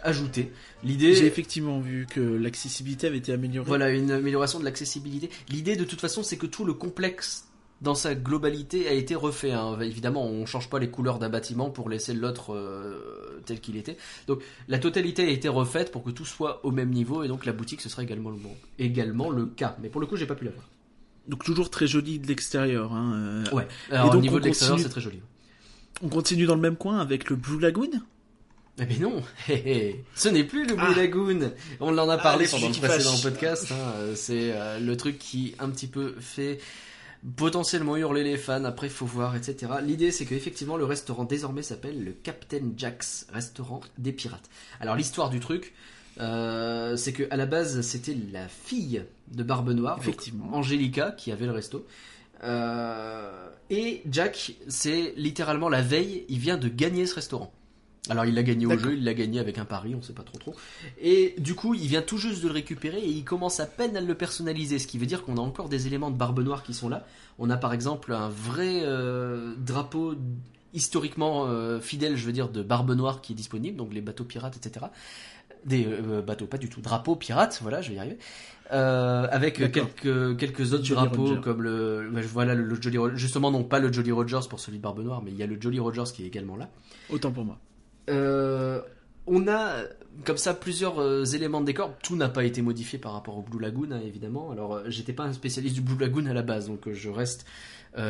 ajoutés. 0.05 0.51
L'idée, 0.83 1.15
J'ai 1.15 1.25
effectivement 1.25 1.79
vu 1.79 2.05
que 2.09 2.19
l'accessibilité 2.19 3.07
avait 3.07 3.17
été 3.17 3.33
améliorée. 3.33 3.67
voilà, 3.67 3.89
une 3.89 4.11
amélioration 4.11 4.59
de 4.59 4.65
l'accessibilité. 4.65 5.29
L'idée, 5.49 5.75
de 5.75 5.83
toute 5.83 5.99
façon, 5.99 6.23
c'est 6.23 6.37
que 6.37 6.45
tout 6.45 6.63
le 6.63 6.73
complexe, 6.73 7.47
dans 7.81 7.95
sa 7.95 8.15
globalité, 8.15 8.87
a 8.87 8.93
été 8.93 9.15
refait. 9.15 9.51
hein. 9.51 9.77
Évidemment, 9.81 10.25
on 10.25 10.45
change 10.45 10.69
pas 10.69 10.79
les 10.79 10.89
couleurs 10.89 11.19
d'un 11.19 11.29
bâtiment 11.29 11.69
pour 11.69 11.89
laisser 11.89 12.13
l'autre 12.13 12.53
euh, 12.55 13.41
tel 13.45 13.59
qu'il 13.59 13.75
était. 13.77 13.97
Donc, 14.27 14.41
la 14.67 14.79
totalité 14.79 15.23
a 15.23 15.29
été 15.29 15.47
refaite 15.49 15.91
pour 15.91 16.03
que 16.03 16.09
tout 16.11 16.25
soit 16.25 16.65
au 16.65 16.71
même 16.71 16.89
niveau, 16.89 17.23
et 17.23 17.27
donc 17.27 17.45
la 17.45 17.51
boutique, 17.53 17.81
ce 17.81 17.89
sera 17.89 18.03
également 18.03 18.29
le, 18.31 18.37
également 18.79 19.29
le 19.29 19.45
cas. 19.45 19.75
Mais 19.81 19.89
pour 19.89 20.01
le 20.01 20.07
coup, 20.07 20.15
j'ai 20.15 20.25
pas 20.25 20.35
pu 20.35 20.45
la 20.45 20.51
voir. 20.51 20.65
Donc, 21.27 21.43
toujours 21.43 21.69
très 21.69 21.87
joli 21.87 22.19
de 22.19 22.27
l'extérieur. 22.27 22.93
hein, 22.93 23.13
euh. 23.15 23.55
Ouais. 23.55 23.67
Alors, 23.91 24.05
donc, 24.07 24.15
au 24.15 24.21
niveau 24.21 24.39
de 24.39 24.45
l'extérieur, 24.45 24.75
continue- 24.77 24.83
c'est 24.87 24.91
très 24.91 25.01
joli. 25.01 25.19
On 26.01 26.09
continue 26.09 26.45
dans 26.45 26.55
le 26.55 26.61
même 26.61 26.75
coin 26.77 26.99
avec 26.99 27.29
le 27.29 27.35
Blue 27.35 27.59
Lagoon? 27.59 27.89
Eh 28.77 28.85
ben 28.85 28.99
non, 29.01 29.23
ce 30.15 30.27
n'est 30.27 30.43
plus 30.43 30.67
le 30.67 30.75
Blue 30.75 30.83
Ah. 30.91 30.97
Lagoon. 30.97 31.51
On 31.79 31.97
en 31.97 32.09
a 32.09 32.17
parlé 32.17 32.43
le 32.45 32.51
pendant 32.51 32.67
le 32.67 32.73
précédent 32.73 33.17
podcast. 33.23 33.71
hein. 33.71 33.93
C'est 34.15 34.51
euh, 34.51 34.79
le 34.79 34.97
truc 34.97 35.17
qui 35.17 35.55
un 35.59 35.69
petit 35.69 35.87
peu 35.87 36.13
fait 36.19 36.59
potentiellement 37.35 37.97
hurler 37.97 38.23
les 38.23 38.37
fans. 38.37 38.63
Après, 38.65 38.89
faut 38.89 39.05
voir, 39.05 39.35
etc. 39.35 39.71
L'idée, 39.83 40.11
c'est 40.11 40.25
qu'effectivement, 40.25 40.77
le 40.77 40.85
restaurant 40.85 41.23
désormais 41.23 41.63
s'appelle 41.63 42.03
le 42.03 42.11
Captain 42.11 42.71
Jack's 42.77 43.27
restaurant 43.33 43.81
des 43.97 44.11
pirates. 44.11 44.49
Alors 44.79 44.95
l'histoire 44.95 45.29
du 45.29 45.39
truc. 45.39 45.73
euh, 46.19 46.95
c'est 46.95 47.11
que 47.11 47.23
à 47.29 47.35
la 47.35 47.45
base 47.45 47.81
c'était 47.81 48.15
la 48.31 48.47
fille 48.47 49.03
de 49.33 49.43
Barbe 49.43 49.71
Noire, 49.71 49.97
Effectivement. 49.99 50.49
Angelica, 50.53 51.11
qui 51.11 51.31
avait 51.31 51.45
le 51.45 51.51
resto. 51.51 51.85
Euh, 52.43 53.49
et 53.69 54.01
Jack, 54.09 54.53
c'est 54.67 55.13
littéralement 55.17 55.69
la 55.69 55.81
veille, 55.81 56.25
il 56.29 56.39
vient 56.39 56.57
de 56.57 56.67
gagner 56.67 57.05
ce 57.05 57.15
restaurant. 57.15 57.51
Alors 58.09 58.25
il 58.25 58.35
l'a 58.35 58.43
gagné 58.43 58.65
au 58.65 58.77
jeu, 58.77 58.95
il 58.95 59.03
l'a 59.03 59.13
gagné 59.13 59.39
avec 59.39 59.57
un 59.57 59.65
pari, 59.65 59.95
on 59.95 60.01
sait 60.01 60.13
pas 60.13 60.23
trop 60.23 60.37
trop. 60.37 60.55
Et 61.01 61.35
du 61.39 61.55
coup, 61.55 61.73
il 61.73 61.87
vient 61.87 62.01
tout 62.01 62.17
juste 62.17 62.43
de 62.43 62.47
le 62.47 62.53
récupérer 62.53 62.99
et 62.99 63.09
il 63.09 63.23
commence 63.23 63.59
à 63.59 63.65
peine 63.65 63.97
à 63.97 64.01
le 64.01 64.15
personnaliser, 64.15 64.79
ce 64.79 64.87
qui 64.87 64.97
veut 64.97 65.05
dire 65.07 65.23
qu'on 65.23 65.37
a 65.37 65.41
encore 65.41 65.69
des 65.69 65.87
éléments 65.87 66.11
de 66.11 66.17
Barbe 66.17 66.39
Noire 66.41 66.63
qui 66.63 66.73
sont 66.73 66.89
là. 66.89 67.05
On 67.39 67.49
a 67.49 67.57
par 67.57 67.73
exemple 67.73 68.13
un 68.13 68.29
vrai 68.29 68.81
euh, 68.83 69.55
drapeau 69.57 70.15
historiquement 70.73 71.45
euh, 71.47 71.79
fidèle, 71.79 72.15
je 72.15 72.25
veux 72.25 72.33
dire, 72.33 72.49
de 72.49 72.61
Barbe 72.61 72.91
Noire 72.91 73.21
qui 73.21 73.33
est 73.33 73.35
disponible, 73.35 73.77
donc 73.77 73.93
les 73.93 74.01
bateaux 74.01 74.25
pirates, 74.25 74.57
etc. 74.57 74.87
Des 75.65 75.87
euh, 75.87 76.21
bateaux, 76.21 76.45
pas 76.45 76.57
du 76.57 76.69
tout, 76.69 76.81
drapeaux 76.81 77.15
pirates, 77.15 77.59
voilà, 77.63 77.81
je 77.81 77.89
vais 77.89 77.95
y 77.95 77.99
arriver. 77.99 78.17
Euh, 78.71 79.27
avec 79.31 79.71
quelques 79.71 80.37
quelques 80.37 80.73
autres 80.73 80.83
Jolly 80.83 81.01
drapeaux 81.01 81.25
Roger. 81.25 81.41
comme 81.41 81.61
le 81.61 82.09
bah, 82.11 82.21
voilà 82.33 82.55
le, 82.55 82.63
le 82.63 82.81
Jolly 82.81 82.97
Roger 82.97 83.15
justement 83.15 83.51
non 83.51 83.63
pas 83.63 83.77
le 83.77 83.93
Jolly 83.93 84.11
Rogers 84.11 84.47
pour 84.49 84.59
celui 84.59 84.79
de 84.79 84.81
Barbe 84.81 85.03
Noire 85.03 85.21
mais 85.23 85.29
il 85.29 85.37
y 85.37 85.43
a 85.43 85.45
le 85.45 85.61
Jolly 85.61 85.77
Rogers 85.77 86.11
qui 86.11 86.23
est 86.23 86.25
également 86.25 86.55
là 86.55 86.71
Autant 87.11 87.31
pour 87.31 87.45
moi. 87.45 87.59
Euh, 88.09 88.81
on 89.27 89.47
a 89.47 89.83
comme 90.23 90.37
ça 90.37 90.53
plusieurs 90.53 90.99
euh, 90.99 91.25
éléments 91.25 91.61
de 91.61 91.65
décor. 91.65 91.93
Tout 92.01 92.15
n'a 92.15 92.29
pas 92.29 92.45
été 92.45 92.61
modifié 92.61 92.97
par 92.99 93.13
rapport 93.13 93.37
au 93.37 93.41
Blue 93.41 93.59
Lagoon, 93.59 93.91
hein, 93.91 94.01
évidemment. 94.05 94.51
Alors, 94.51 94.75
euh, 94.75 94.83
j'étais 94.87 95.13
pas 95.13 95.23
un 95.23 95.33
spécialiste 95.33 95.75
du 95.75 95.81
Blue 95.81 95.97
Lagoon 95.99 96.25
à 96.27 96.33
la 96.33 96.41
base, 96.41 96.67
donc 96.67 96.91
je 96.91 97.09
reste 97.09 97.45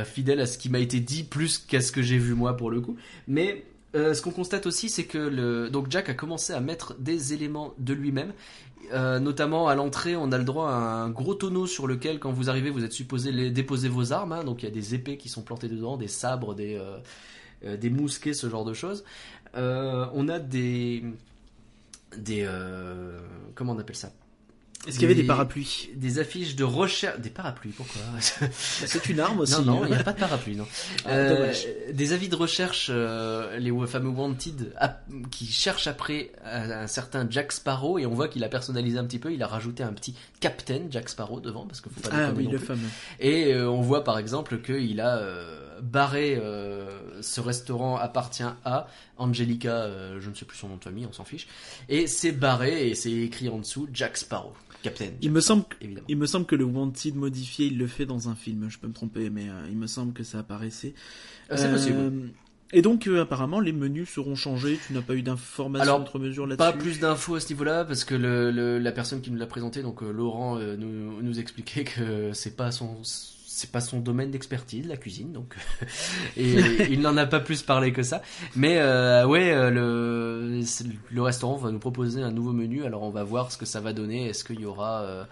fidèle 0.04 0.40
à 0.40 0.48
ce 0.48 0.58
qui 0.58 0.70
m'a 0.70 0.80
été 0.80 1.00
dit 1.00 1.24
plus 1.24 1.60
qu'à 1.60 1.80
ce 1.80 1.92
que 1.92 2.02
j'ai 2.02 2.18
vu 2.18 2.34
moi 2.34 2.58
pour 2.58 2.72
le 2.72 2.82
coup. 2.82 2.98
Mais 3.28 3.66
ce 3.94 4.20
qu'on 4.20 4.32
constate 4.32 4.66
aussi, 4.66 4.90
c'est 4.90 5.04
que 5.06 5.70
donc 5.70 5.92
Jack 5.92 6.10
a 6.10 6.16
commencé 6.16 6.54
à 6.54 6.60
mettre 6.60 6.96
des 6.98 7.34
éléments 7.34 7.76
de 7.78 7.94
lui-même. 7.94 8.34
Notamment 8.92 9.68
à 9.68 9.76
l'entrée, 9.76 10.16
on 10.16 10.32
a 10.32 10.40
le 10.40 10.44
droit 10.44 10.72
à 10.72 10.74
un 10.74 11.12
gros 11.12 11.36
tonneau 11.36 11.68
sur 11.68 11.86
lequel, 11.86 12.18
quand 12.18 12.32
vous 12.32 12.50
arrivez, 12.50 12.72
vous 12.72 12.84
êtes 12.84 12.94
supposé 12.94 13.52
déposer 13.52 13.88
vos 13.88 14.12
armes. 14.12 14.32
hein. 14.32 14.44
donc 14.44 14.64
il 14.64 14.66
y 14.66 14.70
a 14.70 14.72
des 14.72 14.96
épées 14.96 15.18
qui 15.18 15.30
sont 15.30 15.44
plantées 15.44 15.70
dedans, 15.70 15.98
des 15.98 16.08
sabres, 16.08 16.56
des 16.56 17.90
mousquets, 17.92 18.34
ce 18.34 18.50
genre 18.50 18.66
de 18.66 18.74
choses. 18.74 19.04
Euh, 19.56 20.06
on 20.14 20.28
a 20.30 20.40
des 20.40 21.04
des 22.18 22.44
euh, 22.46 23.20
comment 23.56 23.74
on 23.74 23.80
appelle 23.80 23.96
ça? 23.96 24.12
Est-ce 24.88 25.00
qu'il 25.00 25.10
y 25.10 25.12
avait 25.12 25.20
Des- 25.20 25.26
parapluies? 25.28 25.90
Des 25.96 26.20
affiches 26.20 26.56
de 26.56 26.64
recherche, 26.64 27.20
des 27.20 27.32
parapluies. 27.32 27.72
Pourquoi? 27.72 28.02
C'est 28.52 29.10
une 29.10 29.20
arme 29.20 29.40
aussi. 29.40 29.54
Non, 29.54 29.62
non, 29.64 29.78
hein. 29.84 29.88
il 29.88 29.96
n'y 29.96 30.00
a 30.00 30.04
pas 30.04 30.14
de 30.14 30.20
parapluie, 30.20 30.56
non. 30.56 30.68
Ah, 31.06 31.10
Euh, 31.10 31.54
des 31.92 32.14
avis 32.14 32.30
de 32.30 32.36
recherche, 32.36 32.90
euh, 32.94 33.58
les 33.58 33.72
fameux 33.88 34.10
Wanted, 34.12 34.74
ap- 34.78 35.04
qui 35.32 35.48
cherchent 35.48 35.88
après 35.88 36.34
un, 36.46 36.86
certain 36.86 37.26
Jack 37.28 37.52
Sparrow, 37.52 37.98
et 37.98 38.06
on 38.06 38.14
voit 38.14 38.28
qu'il 38.28 38.44
a 38.44 38.48
personnalisé 38.48 39.00
un 39.00 39.06
petit 39.06 39.18
peu, 39.18 39.34
il 39.34 39.42
a 39.42 39.48
rajouté 39.48 39.82
un 39.82 39.92
petit 39.94 40.14
Captain 40.40 40.82
Jack 40.92 41.10
Sparrow 41.10 41.40
devant, 41.40 41.66
parce 41.66 41.82
que 41.82 41.90
faut 41.90 42.02
pas 42.02 42.10
Ah 42.14 42.18
déconner 42.28 42.38
oui, 42.38 42.46
non 42.46 42.52
le 42.52 42.60
fameux. 42.60 42.90
Et 43.20 43.56
euh, 43.56 43.68
on 43.68 43.82
voit 43.82 44.04
par 44.04 44.20
exemple 44.20 44.62
qu'il 44.62 45.02
a 45.02 45.18
barré 45.86 46.36
euh, 46.38 47.22
ce 47.22 47.40
restaurant 47.42 47.98
appartient 47.98 48.44
à 48.66 48.88
Angelica, 49.18 49.72
euh, 49.74 50.20
je 50.20 50.30
ne 50.30 50.36
sais 50.36 50.46
plus 50.46 50.58
son 50.58 50.70
nom 50.70 50.78
de 50.78 50.84
famille, 50.84 51.06
on 51.06 51.14
s'en 51.14 51.24
fiche. 51.24 51.48
Et 51.90 52.08
c'est 52.08 52.32
barré 52.32 52.90
et 52.90 52.96
c'est 52.96 53.12
écrit 53.12 53.50
en 53.50 53.60
dessous 53.60 53.88
Jack 53.94 54.18
Sparrow, 54.18 54.54
Captain. 54.84 55.10
Il 55.22 55.32
me 55.32 55.40
semble 55.42 55.64
évidemment. 55.82 56.06
Il 56.10 56.18
me 56.18 56.26
semble 56.26 56.46
que 56.46 56.56
le 56.56 56.66
Wanted 56.66 57.16
modifié, 57.16 57.68
il 57.68 57.78
le 57.78 57.88
fait 57.88 58.06
dans 58.06 58.30
un 58.30 58.36
film. 58.36 58.68
Je 58.70 58.78
peux 58.80 58.88
me 58.88 58.94
tromper, 58.94 59.30
mais 59.30 59.48
euh, 59.50 59.66
il 59.70 59.78
me 59.78 59.88
semble 59.88 60.14
que 60.14 60.24
ça 60.24 60.40
apparaissait. 60.40 60.94
Ah, 61.50 61.58
c'est 61.58 61.68
Euh, 61.68 61.72
possible. 61.74 62.30
Et 62.74 62.82
donc, 62.82 63.08
euh, 63.08 63.22
apparemment, 63.22 63.60
les 63.60 63.72
menus 63.72 64.10
seront 64.10 64.36
changés. 64.36 64.80
Tu 64.88 64.94
n'as 64.94 65.02
pas 65.04 65.14
eu 65.14 65.22
d'informations 65.22 65.94
entre 65.96 66.18
mesures 66.18 66.48
là-dessus 66.48 66.58
Pas 66.72 66.74
plus 66.74 67.00
d'infos 67.00 67.36
à 67.36 67.40
ce 67.40 67.48
niveau-là 67.50 67.86
parce 67.86 68.04
que 68.04 68.16
le, 68.16 68.50
le- 68.52 68.80
la 68.80 68.92
personne 68.92 69.22
qui 69.22 69.30
nous 69.32 69.38
l'a 69.38 69.46
présenté, 69.46 69.84
donc 69.84 70.02
euh, 70.02 70.12
Laurent, 70.12 70.58
euh, 70.58 70.76
nous, 70.76 71.22
nous 71.22 71.40
expliquait 71.40 71.84
que 71.84 72.34
c'est 72.34 72.56
pas 72.58 72.72
son 72.72 72.98
c'est 73.56 73.72
pas 73.72 73.82
son 73.82 74.00
domaine 74.00 74.32
d'expertise 74.32 74.88
la 74.88 74.98
cuisine 74.98 75.32
donc. 75.32 75.56
Et 76.38 76.56
il 76.90 77.02
n'en 77.02 77.16
a 77.18 77.26
pas 77.26 77.40
plus 77.40 77.62
parlé 77.62 77.94
que 77.94 78.04
ça. 78.04 78.22
Mais 78.56 78.78
euh, 78.80 79.26
ouais 79.26 79.52
euh, 79.52 79.70
le 79.70 80.62
le 81.10 81.22
restaurant 81.22 81.58
va 81.58 81.72
nous 81.72 81.80
proposer 81.80 82.22
un 82.22 82.32
nouveau 82.32 82.54
menu. 82.54 82.86
Alors 82.86 83.04
on 83.04 83.12
va 83.12 83.24
voir 83.24 83.52
ce 83.52 83.58
que 83.58 83.66
ça 83.66 83.80
va 83.80 83.94
donner. 83.94 84.28
Est-ce 84.28 84.44
qu'il 84.44 84.60
y 84.60 84.66
aura 84.66 85.02
euh, 85.02 85.26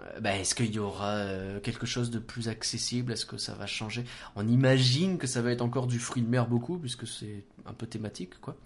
euh, 0.00 0.20
bah, 0.20 0.36
est-ce 0.36 0.54
qu'il 0.54 0.72
y 0.74 0.78
aura 0.78 1.14
euh, 1.16 1.60
quelque 1.60 1.86
chose 1.86 2.10
de 2.10 2.18
plus 2.18 2.48
accessible? 2.48 3.12
Est-ce 3.12 3.26
que 3.26 3.36
ça 3.36 3.54
va 3.54 3.66
changer? 3.66 4.04
On 4.36 4.46
imagine 4.46 5.18
que 5.18 5.26
ça 5.26 5.42
va 5.42 5.50
être 5.50 5.62
encore 5.62 5.86
du 5.86 5.98
fruit 5.98 6.22
de 6.22 6.28
mer 6.28 6.46
beaucoup, 6.46 6.78
puisque 6.78 7.06
c'est 7.06 7.44
un 7.66 7.72
peu 7.72 7.86
thématique, 7.86 8.40
quoi. 8.40 8.56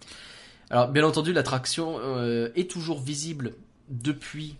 Alors, 0.70 0.88
bien 0.88 1.04
entendu, 1.04 1.32
l'attraction 1.32 1.98
euh, 1.98 2.50
est 2.54 2.70
toujours 2.70 3.00
visible 3.00 3.54
depuis 3.90 4.56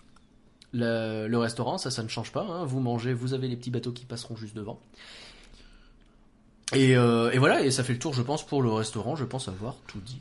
le, 0.75 1.27
le 1.29 1.39
restaurant, 1.39 1.79
ça, 1.79 1.91
ça 1.91 2.03
ne 2.03 2.09
change 2.09 2.33
pas. 2.33 2.43
hein. 2.43 2.65
Vous 2.67 2.81
mangez, 2.81 3.15
vous 3.15 3.33
avez 3.33 3.49
les 3.49 3.57
petits 3.57 3.71
bateaux 3.71 3.93
qui 3.93 4.05
passeront 4.05 4.37
juste 4.37 4.55
devant. 4.55 4.79
Et, 6.75 6.97
euh, 6.97 7.31
et 7.31 7.39
voilà, 7.39 7.63
et 7.65 7.71
ça 7.71 7.85
fait 7.85 7.93
le 7.93 7.99
tour, 7.99 8.15
je 8.15 8.23
pense, 8.23 8.45
pour 8.47 8.63
le 8.63 8.71
restaurant. 8.73 9.17
Je 9.17 9.25
pense 9.25 9.49
avoir 9.49 9.77
tout 9.87 10.01
dit. 10.05 10.19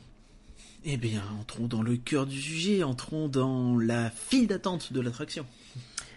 Eh 0.84 0.96
bien, 0.96 1.22
entrons 1.40 1.66
dans 1.66 1.82
le 1.82 1.96
cœur 1.96 2.26
du 2.26 2.40
sujet. 2.40 2.82
Entrons 2.84 3.28
dans 3.28 3.76
la 3.78 4.10
file 4.10 4.46
d'attente 4.46 4.92
de 4.92 5.00
l'attraction. 5.00 5.46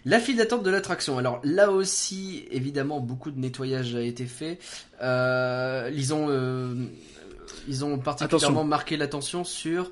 La 0.04 0.20
file 0.20 0.36
d'attente 0.36 0.62
de 0.62 0.70
l'attraction. 0.70 1.18
Alors 1.18 1.40
là 1.42 1.70
aussi, 1.72 2.44
évidemment, 2.50 3.00
beaucoup 3.00 3.30
de 3.30 3.38
nettoyage 3.38 3.94
a 3.94 4.02
été 4.02 4.26
fait. 4.26 4.58
Euh, 5.02 5.90
ils 5.94 6.14
ont, 6.14 6.26
euh, 6.28 6.74
ils 7.66 7.84
ont 7.84 7.98
particulièrement 7.98 8.60
Attention. 8.60 8.64
marqué 8.68 8.96
l'attention 8.96 9.44
sur 9.44 9.90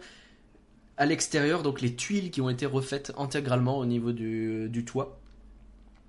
à 0.97 1.07
l'extérieur, 1.07 1.63
donc 1.63 1.81
les 1.81 1.95
tuiles 1.95 2.31
qui 2.31 2.41
ont 2.41 2.49
été 2.49 2.67
refaites 2.67 3.13
intégralement 3.19 3.79
au 3.79 3.87
niveau 3.87 4.13
du, 4.13 4.69
du 4.69 4.85
toit. 4.85 5.19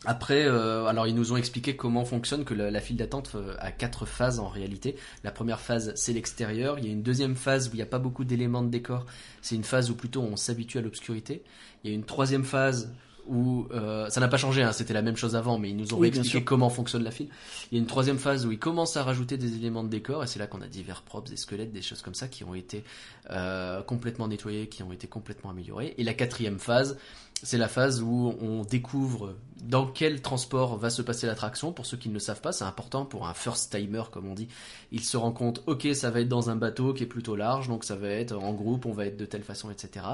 Après, 0.06 0.46
euh, 0.46 0.86
alors 0.86 1.08
ils 1.08 1.16
nous 1.16 1.34
ont 1.34 1.38
expliqué 1.38 1.76
comment 1.76 2.06
fonctionne 2.06 2.46
que 2.46 2.54
la, 2.54 2.70
la 2.70 2.80
file 2.80 2.98
d'attente 2.98 3.32
euh, 3.36 3.56
a 3.60 3.72
quatre 3.72 4.06
phases 4.06 4.40
en 4.40 4.48
réalité. 4.48 4.96
La 5.24 5.32
première 5.32 5.60
phase 5.60 5.92
c'est 5.96 6.14
l'extérieur. 6.14 6.78
Il 6.78 6.86
y 6.86 6.90
a 6.90 6.92
une 6.92 7.02
deuxième 7.02 7.36
phase 7.36 7.70
où 7.70 7.72
il 7.74 7.78
n'y 7.78 7.82
a 7.82 7.88
pas 7.88 8.00
beaucoup 8.00 8.24
d'éléments 8.24 8.62
de 8.62 8.70
décor. 8.70 9.06
C'est 9.42 9.56
une 9.56 9.64
phase 9.64 9.90
où 9.90 9.96
plutôt 9.96 10.22
on 10.22 10.36
s'habitue 10.36 10.78
à 10.78 10.82
l'obscurité. 10.82 11.44
Il 11.84 11.90
y 11.90 11.94
a 11.94 11.96
une 11.96 12.06
troisième 12.06 12.44
phase 12.44 12.94
où 13.28 13.68
euh, 13.72 14.10
ça 14.10 14.20
n'a 14.20 14.28
pas 14.28 14.38
changé, 14.38 14.64
hein, 14.64 14.72
c'était 14.72 14.94
la 14.94 15.02
même 15.02 15.18
chose 15.18 15.36
avant, 15.36 15.58
mais 15.58 15.70
ils 15.70 15.76
nous 15.76 15.94
ont 15.94 15.98
Oui, 15.98 16.08
expliqué 16.08 16.44
comment 16.44 16.70
fonctionne 16.70 17.04
la 17.04 17.12
file. 17.12 17.28
Il 17.72 17.76
y 17.76 17.78
a 17.78 17.82
une 17.82 17.88
troisième 17.88 18.18
phase 18.18 18.46
où 18.46 18.52
ils 18.52 18.60
commencent 18.60 18.98
à 18.98 19.04
rajouter 19.04 19.38
des 19.38 19.56
éléments 19.56 19.84
de 19.84 19.90
décor, 19.90 20.24
et 20.24 20.28
c'est 20.28 20.40
là 20.40 20.48
qu'on 20.48 20.62
a 20.62 20.68
divers 20.68 21.02
props, 21.02 21.30
des 21.30 21.38
squelettes, 21.38 21.72
des 21.72 21.82
choses 21.82 22.02
comme 22.02 22.16
ça 22.16 22.28
qui 22.28 22.44
ont 22.44 22.56
été 22.56 22.84
euh, 23.30 23.82
complètement 23.82 24.28
nettoyés, 24.28 24.68
qui 24.68 24.84
ont 24.84 24.92
été 24.92 25.08
complètement 25.08 25.50
améliorés. 25.50 25.94
Et 25.98 26.04
la 26.04 26.14
quatrième 26.14 26.60
phase, 26.60 26.98
c'est 27.44 27.58
la 27.58 27.68
phase 27.68 28.02
où 28.02 28.36
on 28.42 28.64
découvre 28.64 29.36
dans 29.62 29.86
quel 29.86 30.22
transport 30.22 30.78
va 30.78 30.90
se 30.90 31.02
passer 31.02 31.28
l'attraction. 31.28 31.72
Pour 31.72 31.86
ceux 31.86 31.98
qui 31.98 32.10
ne 32.10 32.14
le 32.14 32.20
savent 32.20 32.42
pas, 32.42 32.52
c'est 32.52 32.64
important 32.64 33.06
pour 33.06 33.28
un 33.28 33.34
first 33.34 33.76
timer, 33.76 34.04
comme 34.12 34.28
on 34.28 34.34
dit. 34.34 34.48
Il 34.92 35.04
se 35.04 35.18
rend 35.18 35.32
compte, 35.32 35.62
ok, 35.68 35.88
ça 35.94 36.10
va 36.10 36.22
être 36.22 36.30
dans 36.30 36.50
un 36.50 36.56
bateau 36.56 36.94
qui 36.94 37.04
est 37.04 37.08
plutôt 37.08 37.36
large, 37.36 37.68
donc 37.68 37.84
ça 37.84 37.96
va 37.96 38.10
être 38.10 38.36
en 38.36 38.54
groupe, 38.54 38.86
on 38.86 38.92
va 38.92 39.06
être 39.06 39.18
de 39.18 39.26
telle 39.26 39.44
façon, 39.44 39.70
etc. 39.70 40.06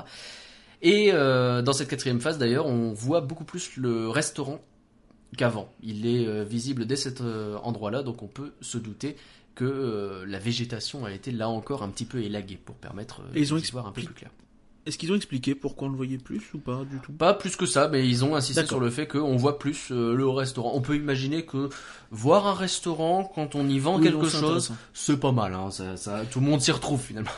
Et 0.83 1.11
euh, 1.13 1.61
dans 1.61 1.71
cette 1.71 1.87
quatrième 1.87 2.19
phase, 2.19 2.37
d'ailleurs, 2.37 2.67
on 2.67 2.91
voit 2.91 3.21
beaucoup 3.21 3.45
plus 3.45 3.77
le 3.77 4.09
restaurant 4.09 4.59
qu'avant. 5.37 5.73
Il 5.81 6.05
est 6.05 6.27
euh, 6.27 6.43
visible 6.43 6.85
dès 6.85 6.97
cet 6.97 7.21
euh, 7.21 7.55
endroit-là, 7.63 8.03
donc 8.03 8.21
on 8.21 8.27
peut 8.27 8.51
se 8.59 8.77
douter 8.77 9.15
que 9.55 10.23
la 10.25 10.39
végétation 10.39 11.05
a 11.05 11.11
été 11.11 11.31
là 11.31 11.47
encore 11.47 11.83
un 11.83 11.89
petit 11.89 12.05
peu 12.05 12.23
élaguée 12.23 12.57
pour 12.57 12.73
permettre 12.75 13.21
Et 13.35 13.41
ils 13.41 13.53
ont 13.53 13.61
voir 13.71 13.85
un 13.85 13.91
peu 13.91 14.01
plus 14.01 14.13
clair. 14.13 14.31
Est-ce 14.87 14.97
qu'ils 14.97 15.11
ont 15.11 15.15
expliqué 15.15 15.53
pourquoi 15.53 15.87
on 15.87 15.91
le 15.91 15.95
voyait 15.95 16.17
plus 16.17 16.41
ou 16.55 16.57
pas 16.57 16.83
du 16.89 16.97
tout? 16.97 17.11
Pas 17.11 17.35
plus 17.35 17.55
que 17.55 17.67
ça, 17.67 17.87
mais 17.87 18.09
ils 18.09 18.25
ont 18.25 18.35
insisté 18.35 18.65
sur 18.65 18.79
le 18.79 18.89
fait 18.89 19.07
qu'on 19.07 19.37
voit 19.37 19.59
plus 19.59 19.91
le 19.91 20.27
restaurant. 20.27 20.71
On 20.73 20.81
peut 20.81 20.95
imaginer 20.95 21.45
que 21.45 21.69
voir 22.15 22.45
un 22.47 22.53
restaurant 22.53 23.29
quand 23.33 23.55
on 23.55 23.67
y 23.67 23.79
vend 23.79 23.97
Oui, 23.97 24.03
quelque 24.03 24.29
c'est 24.29 24.39
chose, 24.39 24.71
c'est 24.93 25.19
pas 25.19 25.31
mal. 25.31 25.53
Hein, 25.53 25.71
ça, 25.71 25.97
ça- 25.97 26.21
tout 26.29 26.39
le 26.39 26.45
monde 26.45 26.61
s'y 26.61 26.71
retrouve 26.71 27.01
finalement. 27.01 27.31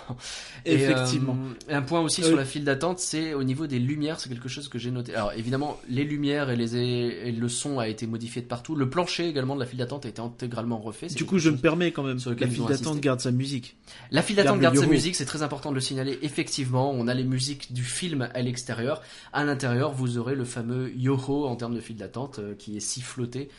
Et, 0.65 0.73
Effectivement. 0.73 1.37
euh, 1.69 1.77
un 1.77 1.81
point 1.81 2.01
aussi 2.01 2.21
Euh, 2.23 2.27
sur 2.27 2.35
la 2.37 2.43
file 2.45 2.65
d'attente, 2.65 2.99
c'est 2.99 3.33
au 3.33 3.43
niveau 3.43 3.67
des 3.67 3.79
lumières, 3.79 4.19
c'est 4.19 4.27
quelque 4.29 4.49
chose 4.49 4.67
que 4.67 4.77
j'ai 4.77 4.91
noté. 4.91 5.15
Alors 5.15 5.31
évidemment, 5.33 5.79
les 5.89 6.03
lumières 6.03 6.49
et, 6.49 6.55
les, 6.57 6.75
et 6.75 7.31
le 7.31 7.47
son 7.49 7.79
a 7.79 7.87
été 7.87 8.05
modifié 8.05 8.41
de 8.41 8.47
partout. 8.47 8.75
Le 8.75 8.89
plancher 8.89 9.27
également 9.27 9.55
de 9.55 9.61
la 9.61 9.65
file 9.65 9.79
d'attente 9.79 10.05
a 10.05 10.09
été 10.09 10.21
intégralement 10.21 10.77
refait. 10.77 11.07
Du 11.07 11.25
coup, 11.25 11.39
je 11.39 11.49
me 11.49 11.57
permets 11.57 11.91
quand 11.91 12.03
même. 12.03 12.19
sur 12.19 12.31
La 12.31 12.47
file 12.47 12.65
d'attente 12.65 12.99
garde 12.99 13.21
sa 13.21 13.31
musique. 13.31 13.77
La 14.11 14.21
file 14.21 14.35
d'attente 14.35 14.59
Garde 14.59 14.77
sa 14.77 14.87
musique, 14.87 15.15
c'est 15.15 15.25
très 15.25 15.41
important 15.41 15.69
de 15.69 15.75
le 15.75 15.81
signaler. 15.81 16.19
Effectivement, 16.21 16.91
on 16.91 17.07
a 17.07 17.13
les 17.13 17.23
musiques 17.23 17.71
du 17.73 17.83
film 17.83 18.27
à 18.33 18.41
l'extérieur. 18.41 19.01
À 19.31 19.43
l'intérieur, 19.45 19.93
vous 19.93 20.17
aurez 20.17 20.35
le 20.35 20.43
fameux 20.45 20.91
yo-ho 20.97 21.45
en 21.47 21.55
termes 21.55 21.75
de 21.75 21.79
file 21.81 21.95
d'attente 21.97 22.39
euh, 22.39 22.55
qui 22.55 22.75
est 22.75 22.81
siffloté. 22.81 23.49
Euh, 23.49 23.53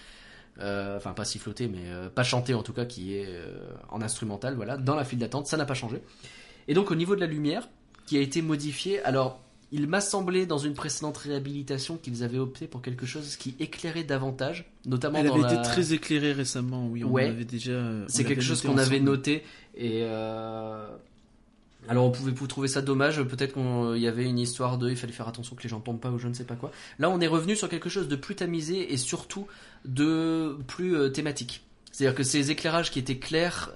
enfin, 0.60 1.12
pas 1.12 1.24
siffloté, 1.24 1.68
mais 1.68 1.82
euh, 1.86 2.08
pas 2.08 2.22
chanté 2.24 2.54
en 2.54 2.62
tout 2.62 2.72
cas, 2.72 2.84
qui 2.84 3.14
est 3.16 3.26
euh, 3.28 3.52
en 3.90 4.00
instrumental, 4.02 4.54
voilà, 4.54 4.76
dans 4.76 4.94
la 4.94 5.04
file 5.04 5.18
d'attente. 5.18 5.46
Ça 5.46 5.56
n'a 5.56 5.66
pas 5.66 5.74
changé. 5.74 6.02
Et 6.68 6.74
donc, 6.74 6.90
au 6.90 6.94
niveau 6.94 7.14
de 7.14 7.20
la 7.20 7.26
lumière, 7.26 7.68
qui 8.06 8.16
a 8.16 8.20
été 8.20 8.42
modifiée, 8.42 9.02
alors. 9.02 9.40
Il 9.72 9.88
m'a 9.88 10.00
semblé 10.00 10.46
dans 10.46 10.58
une 10.58 10.74
précédente 10.74 11.16
réhabilitation 11.16 11.96
qu'ils 11.96 12.22
avaient 12.22 12.38
opté 12.38 12.68
pour 12.68 12.82
quelque 12.82 13.04
chose 13.04 13.34
qui 13.34 13.56
éclairait 13.58 14.04
davantage, 14.04 14.70
notamment 14.86 15.18
Elle 15.18 15.26
dans 15.26 15.34
avait 15.34 15.42
la... 15.42 15.54
été 15.54 15.62
très 15.62 15.92
éclairée 15.92 16.30
récemment, 16.32 16.86
oui. 16.86 17.02
On 17.02 17.10
Ouais. 17.10 17.26
avait 17.26 17.44
déjà. 17.44 17.82
C'est 18.06 18.22
quelque 18.22 18.42
chose 18.44 18.62
qu'on 18.62 18.78
avait 18.78 19.00
noté 19.00 19.42
et 19.74 20.02
euh... 20.04 20.88
alors 21.88 22.04
on 22.06 22.12
pouvait 22.12 22.30
vous 22.30 22.46
trouver 22.46 22.68
ça 22.68 22.80
dommage. 22.80 23.20
Peut-être 23.24 23.54
qu'il 23.54 24.00
y 24.00 24.06
avait 24.06 24.24
une 24.24 24.38
histoire 24.38 24.78
de, 24.78 24.88
il 24.88 24.96
fallait 24.96 25.12
faire 25.12 25.26
attention 25.26 25.56
que 25.56 25.64
les 25.64 25.68
gens 25.68 25.80
tombent 25.80 25.98
pas 26.00 26.10
ou 26.12 26.18
je 26.18 26.28
ne 26.28 26.32
sais 26.34 26.44
pas 26.44 26.54
quoi. 26.54 26.70
Là, 27.00 27.10
on 27.10 27.20
est 27.20 27.26
revenu 27.26 27.56
sur 27.56 27.68
quelque 27.68 27.88
chose 27.88 28.06
de 28.06 28.14
plus 28.16 28.36
tamisé 28.36 28.92
et 28.92 28.96
surtout 28.96 29.48
de 29.86 30.58
plus 30.66 30.96
euh, 30.96 31.08
thématique. 31.08 31.64
C'est-à-dire 31.92 32.14
que 32.14 32.22
ces 32.22 32.50
éclairages 32.50 32.90
qui 32.90 32.98
étaient 32.98 33.18
clairs 33.18 33.70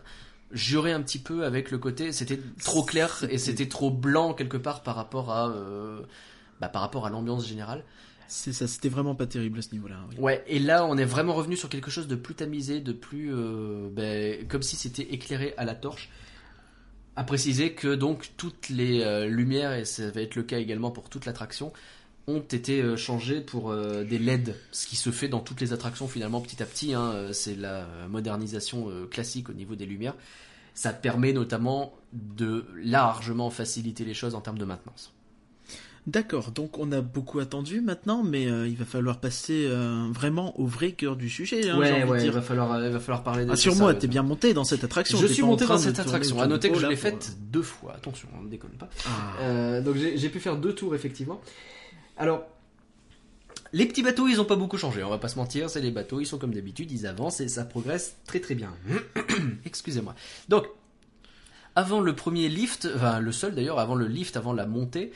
juraient 0.52 0.92
un 0.92 1.02
petit 1.02 1.18
peu 1.18 1.44
avec 1.44 1.70
le 1.70 1.78
côté, 1.78 2.12
c'était 2.12 2.40
trop 2.62 2.82
clair 2.82 3.24
et 3.30 3.38
c'était 3.38 3.68
trop 3.68 3.90
blanc 3.90 4.34
quelque 4.34 4.56
part 4.56 4.82
par 4.82 4.96
rapport 4.96 5.30
à, 5.30 5.48
euh, 5.50 6.00
bah, 6.60 6.68
par 6.68 6.82
rapport 6.82 7.06
à 7.06 7.10
l'ambiance 7.10 7.46
générale. 7.46 7.84
C'est 8.28 8.52
ça, 8.52 8.68
c'était 8.68 8.88
vraiment 8.88 9.14
pas 9.14 9.26
terrible 9.26 9.58
à 9.58 9.62
ce 9.62 9.72
niveau-là. 9.72 9.96
oui. 10.10 10.16
Ouais, 10.18 10.44
et 10.46 10.58
là 10.60 10.84
on 10.86 10.96
est 10.96 11.04
vraiment 11.04 11.34
revenu 11.34 11.56
sur 11.56 11.68
quelque 11.68 11.90
chose 11.90 12.06
de 12.06 12.14
plus 12.14 12.34
tamisé, 12.34 12.80
de 12.80 12.92
plus 12.92 13.34
euh, 13.34 13.88
ben, 13.90 14.46
comme 14.46 14.62
si 14.62 14.76
c'était 14.76 15.02
éclairé 15.02 15.54
à 15.56 15.64
la 15.64 15.74
torche. 15.74 16.10
À 17.16 17.24
préciser 17.24 17.72
que 17.72 17.94
donc 17.94 18.30
toutes 18.36 18.68
les 18.68 19.02
euh, 19.02 19.26
lumières, 19.26 19.72
et 19.72 19.84
ça 19.84 20.10
va 20.10 20.20
être 20.22 20.36
le 20.36 20.44
cas 20.44 20.58
également 20.58 20.90
pour 20.90 21.08
toute 21.08 21.26
l'attraction, 21.26 21.72
ont 22.26 22.40
été 22.40 22.80
euh, 22.82 22.96
changées 22.96 23.40
pour 23.40 23.70
euh, 23.70 24.04
des 24.04 24.18
LED, 24.18 24.54
ce 24.72 24.86
qui 24.86 24.96
se 24.96 25.10
fait 25.10 25.28
dans 25.28 25.40
toutes 25.40 25.60
les 25.60 25.72
attractions 25.72 26.06
finalement 26.06 26.40
petit 26.40 26.62
à 26.62 26.66
petit. 26.66 26.94
hein, 26.94 27.10
euh, 27.12 27.32
c'est 27.32 27.56
la 27.56 27.86
modernisation 28.08 28.88
euh, 28.88 29.06
classique 29.06 29.48
au 29.48 29.52
niveau 29.52 29.74
des 29.74 29.86
lumières. 29.86 30.14
Ça 30.74 30.92
permet 30.92 31.32
notamment 31.32 31.92
de 32.12 32.64
largement 32.82 33.50
faciliter 33.50 34.04
les 34.04 34.14
choses 34.14 34.34
en 34.34 34.40
termes 34.40 34.58
de 34.58 34.64
maintenance. 34.64 35.12
D'accord, 36.06 36.50
donc 36.50 36.78
on 36.78 36.90
a 36.92 37.02
beaucoup 37.02 37.40
attendu 37.40 37.82
maintenant, 37.82 38.22
mais 38.22 38.46
euh, 38.46 38.66
il 38.66 38.74
va 38.76 38.86
falloir 38.86 39.18
passer 39.18 39.66
euh, 39.68 40.06
vraiment 40.10 40.58
au 40.58 40.64
vrai 40.64 40.92
cœur 40.92 41.14
du 41.14 41.28
sujet. 41.28 41.68
Hein, 41.68 41.78
de 41.78 42.24
il 42.24 42.30
va 42.30 42.40
falloir, 42.40 42.82
il 42.82 42.90
va 42.90 43.00
falloir 43.00 43.22
parler 43.22 43.44
de 43.44 43.50
Assure-moi, 43.50 43.92
ça, 43.92 43.98
t'es 43.98 44.06
ouais. 44.06 44.08
bien 44.08 44.22
monté 44.22 44.54
dans 44.54 44.64
cette 44.64 44.82
attraction. 44.82 45.18
Je 45.18 45.26
suis 45.26 45.42
monté 45.42 45.66
dans 45.66 45.76
cette 45.76 45.98
attraction. 45.98 46.40
À 46.40 46.46
noter 46.46 46.70
que 46.70 46.78
je 46.78 46.86
l'ai 46.86 46.96
faite 46.96 47.36
deux 47.50 47.62
fois. 47.62 47.92
Attention, 47.94 48.28
on 48.38 48.42
ne 48.44 48.48
déconne 48.48 48.70
pas. 48.70 48.88
Ah. 49.06 49.10
Euh, 49.42 49.82
donc 49.82 49.96
j'ai 49.96 50.28
pu 50.30 50.40
faire 50.40 50.56
deux 50.56 50.74
tours 50.74 50.94
effectivement. 50.94 51.40
Alors, 52.20 52.44
les 53.72 53.86
petits 53.86 54.02
bateaux, 54.02 54.28
ils 54.28 54.42
ont 54.42 54.44
pas 54.44 54.54
beaucoup 54.54 54.76
changé. 54.76 55.02
On 55.02 55.08
va 55.08 55.16
pas 55.16 55.28
se 55.28 55.38
mentir, 55.38 55.70
c'est 55.70 55.80
les 55.80 55.90
bateaux, 55.90 56.20
ils 56.20 56.26
sont 56.26 56.36
comme 56.36 56.52
d'habitude, 56.52 56.92
ils 56.92 57.06
avancent 57.06 57.40
et 57.40 57.48
ça 57.48 57.64
progresse 57.64 58.16
très 58.26 58.40
très 58.40 58.54
bien. 58.54 58.74
Excusez-moi. 59.64 60.14
Donc, 60.50 60.66
avant 61.74 62.00
le 62.00 62.14
premier 62.14 62.50
lift, 62.50 62.86
enfin 62.94 63.20
le 63.20 63.32
seul 63.32 63.54
d'ailleurs, 63.54 63.78
avant 63.78 63.94
le 63.94 64.06
lift, 64.06 64.36
avant 64.36 64.52
la 64.52 64.66
montée. 64.66 65.12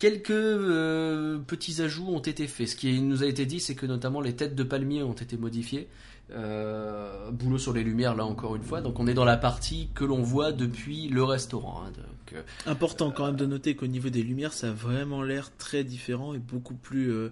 Quelques 0.00 0.30
euh, 0.30 1.38
petits 1.38 1.82
ajouts 1.82 2.08
ont 2.08 2.18
été 2.20 2.48
faits. 2.48 2.70
Ce 2.70 2.74
qui 2.74 3.00
nous 3.00 3.22
a 3.22 3.26
été 3.26 3.46
dit, 3.46 3.60
c'est 3.60 3.76
que 3.76 3.86
notamment 3.86 4.20
les 4.20 4.34
têtes 4.34 4.56
de 4.56 4.64
palmiers 4.64 5.04
ont 5.04 5.12
été 5.12 5.36
modifiées. 5.36 5.86
Euh, 6.32 7.30
boulot 7.32 7.58
sur 7.58 7.72
les 7.72 7.82
lumières, 7.82 8.14
là 8.14 8.24
encore 8.24 8.54
une 8.56 8.62
fois. 8.62 8.80
Donc 8.80 8.98
on 9.00 9.06
est 9.06 9.14
dans 9.14 9.24
la 9.24 9.36
partie 9.36 9.88
que 9.94 10.04
l'on 10.04 10.22
voit 10.22 10.52
depuis 10.52 11.08
le 11.08 11.24
restaurant. 11.24 11.82
hein. 11.84 11.90
Donc, 11.96 12.34
euh, 12.34 12.42
Important 12.70 13.10
quand 13.10 13.26
même 13.26 13.36
de 13.36 13.46
noter 13.46 13.74
qu'au 13.74 13.86
niveau 13.86 14.10
des 14.10 14.22
lumières, 14.22 14.52
ça 14.52 14.68
a 14.68 14.72
vraiment 14.72 15.22
l'air 15.22 15.50
très 15.56 15.84
différent 15.84 16.34
et 16.34 16.38
beaucoup 16.38 16.74
plus. 16.74 17.10
euh, 17.10 17.30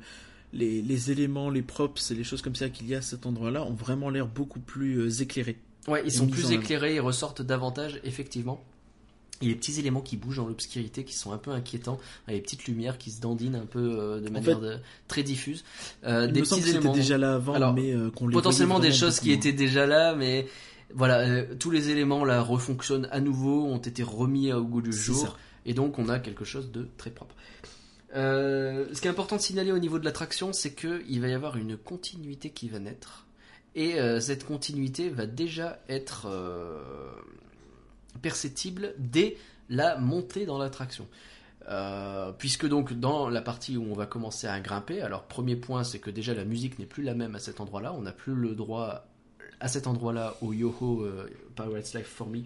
les, 0.55 0.81
les 0.83 1.11
éléments, 1.11 1.51
les 1.51 1.61
props 1.63 2.11
et 2.11 2.15
les 2.15 2.25
choses 2.25 2.41
comme 2.43 2.55
ça 2.55 2.71
qu'il 2.71 2.89
y 2.89 2.95
a 2.95 2.99
à 2.99 3.03
cet 3.03 3.27
endroit-là 3.27 3.65
ont 3.65 3.75
vraiment 3.75 4.09
l'air 4.09 4.27
beaucoup 4.27 4.61
plus 4.61 4.97
euh, 4.99 5.11
éclairés. 5.23 5.59
Ouais, 5.87 6.03
ils 6.05 6.11
sont 6.13 6.27
plus 6.27 6.51
éclairés, 6.53 6.95
ils 6.97 7.01
ressortent 7.01 7.43
davantage, 7.43 8.01
effectivement. 8.05 8.65
Et 9.41 9.47
les 9.47 9.55
petits 9.55 9.79
éléments 9.79 10.01
qui 10.01 10.17
bougent 10.17 10.39
dans 10.39 10.49
l'obscurité, 10.49 11.05
qui 11.05 11.15
sont 11.15 11.33
un 11.33 11.39
peu 11.39 11.53
inquiétants, 11.53 11.99
les 12.27 12.41
petites 12.41 12.67
lumières 12.67 12.99
qui 12.99 13.11
se 13.13 13.21
dandinent 13.21 13.55
un 13.55 13.67
peu 13.67 13.79
euh, 13.79 14.21
de 14.21 14.29
manière 14.31 14.59
fait, 14.59 14.65
de- 14.67 14.79
très 15.07 15.23
diffuse. 15.23 15.65
Euh, 16.05 16.25
Il 16.27 16.33
des 16.33 16.41
me 16.41 16.45
petits 16.47 16.61
que 16.63 16.69
éléments. 16.71 16.93
déjà 16.93 17.19
là 17.19 17.35
avant, 17.35 17.55
Alors, 17.55 17.73
mais 17.75 17.93
euh, 17.93 18.11
qu'on 18.11 18.27
les 18.27 18.33
potentiellement 18.35 18.81
des 18.81 18.93
choses 18.93 19.21
qui 19.21 19.29
beaucoup 19.29 19.39
étaient 19.47 19.53
déjà 19.57 19.87
là, 19.87 20.15
mais 20.17 20.47
voilà, 20.93 21.21
euh, 21.21 21.55
tous 21.59 21.71
les 21.71 21.91
éléments 21.91 22.25
là 22.25 22.41
refonctionnent 22.43 23.07
à 23.13 23.21
nouveau, 23.21 23.65
ont 23.67 23.79
été 23.79 24.03
remis 24.03 24.53
au 24.53 24.65
goût 24.65 24.83
du 24.83 24.93
jour, 24.93 25.17
ça. 25.29 25.37
et 25.67 25.73
donc 25.75 25.99
on 26.01 26.09
a 26.09 26.19
quelque 26.19 26.45
chose 26.45 26.73
de 26.73 26.89
très 26.97 27.11
propre. 27.11 27.37
Euh, 28.17 28.87
ce 28.93 29.01
qui 29.01 29.07
est 29.07 29.11
important 29.11 29.37
de 29.37 29.41
signaler 29.43 29.71
au 29.71 29.79
niveau 29.79 29.99
de 29.99 30.05
l'attraction, 30.05 30.53
c'est 30.53 30.73
que 30.73 31.03
il 31.09 31.21
va 31.21 31.29
y 31.29 31.35
avoir 31.35 31.57
une 31.59 31.77
continuité 31.77 32.51
qui 32.51 32.69
va 32.69 32.79
naître, 32.79 33.27
et 33.75 34.01
euh, 34.01 34.19
cette 34.19 34.45
continuité 34.47 35.11
va 35.11 35.27
déjà 35.27 35.79
être 35.91 36.27
euh, 36.27 36.81
perceptible 38.19 38.95
dès 38.99 39.37
la 39.69 39.99
montée 39.99 40.47
dans 40.47 40.59
l'attraction. 40.59 41.07
Euh, 41.69 42.33
puisque 42.33 42.67
donc 42.67 42.95
dans 42.95 43.29
la 43.29 43.43
partie 43.43 43.77
où 43.77 43.85
on 43.91 43.95
va 43.95 44.07
commencer 44.07 44.47
à 44.47 44.59
grimper, 44.61 45.03
alors 45.03 45.25
premier 45.25 45.55
point 45.55 45.85
c'est 45.85 45.99
que 45.99 46.11
déjà 46.11 46.33
la 46.33 46.47
musique 46.47 46.79
n'est 46.79 46.87
plus 46.87 47.03
la 47.03 47.15
même 47.15 47.35
à 47.35 47.39
cet 47.39 47.61
endroit-là, 47.61 47.93
on 47.93 48.01
n'a 48.01 48.13
plus 48.13 48.35
le 48.35 48.55
droit 48.55 49.07
à 49.61 49.69
cet 49.69 49.87
endroit-là 49.87 50.37
au 50.41 50.55
Yoho 50.55 51.03
euh, 51.03 51.29
Pirates 51.57 51.93
Life 51.93 52.07
for 52.07 52.29
Me. 52.29 52.41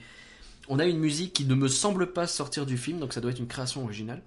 On 0.68 0.78
a 0.80 0.86
une 0.86 0.98
musique 0.98 1.32
qui 1.32 1.44
ne 1.44 1.54
me 1.54 1.68
semble 1.68 2.12
pas 2.12 2.26
sortir 2.26 2.66
du 2.66 2.76
film, 2.76 2.98
donc 2.98 3.12
ça 3.12 3.20
doit 3.20 3.30
être 3.30 3.38
une 3.38 3.46
création 3.46 3.84
originale. 3.84 4.22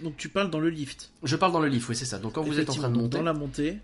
Donc 0.00 0.16
tu 0.18 0.28
parles 0.28 0.50
dans 0.50 0.60
le 0.60 0.68
lift. 0.68 1.10
Je 1.22 1.36
parle 1.36 1.52
dans 1.52 1.60
le 1.60 1.68
livre, 1.68 1.86
oui 1.88 1.96
c'est 1.96 2.04
ça. 2.04 2.18
Donc 2.18 2.34
quand 2.34 2.42
vous 2.42 2.60
êtes 2.60 2.68
en 2.68 2.74
train 2.74 2.90
de 2.90 2.98
monter, 2.98 3.16
Dans 3.16 3.24
la 3.24 3.32
montée, 3.32 3.78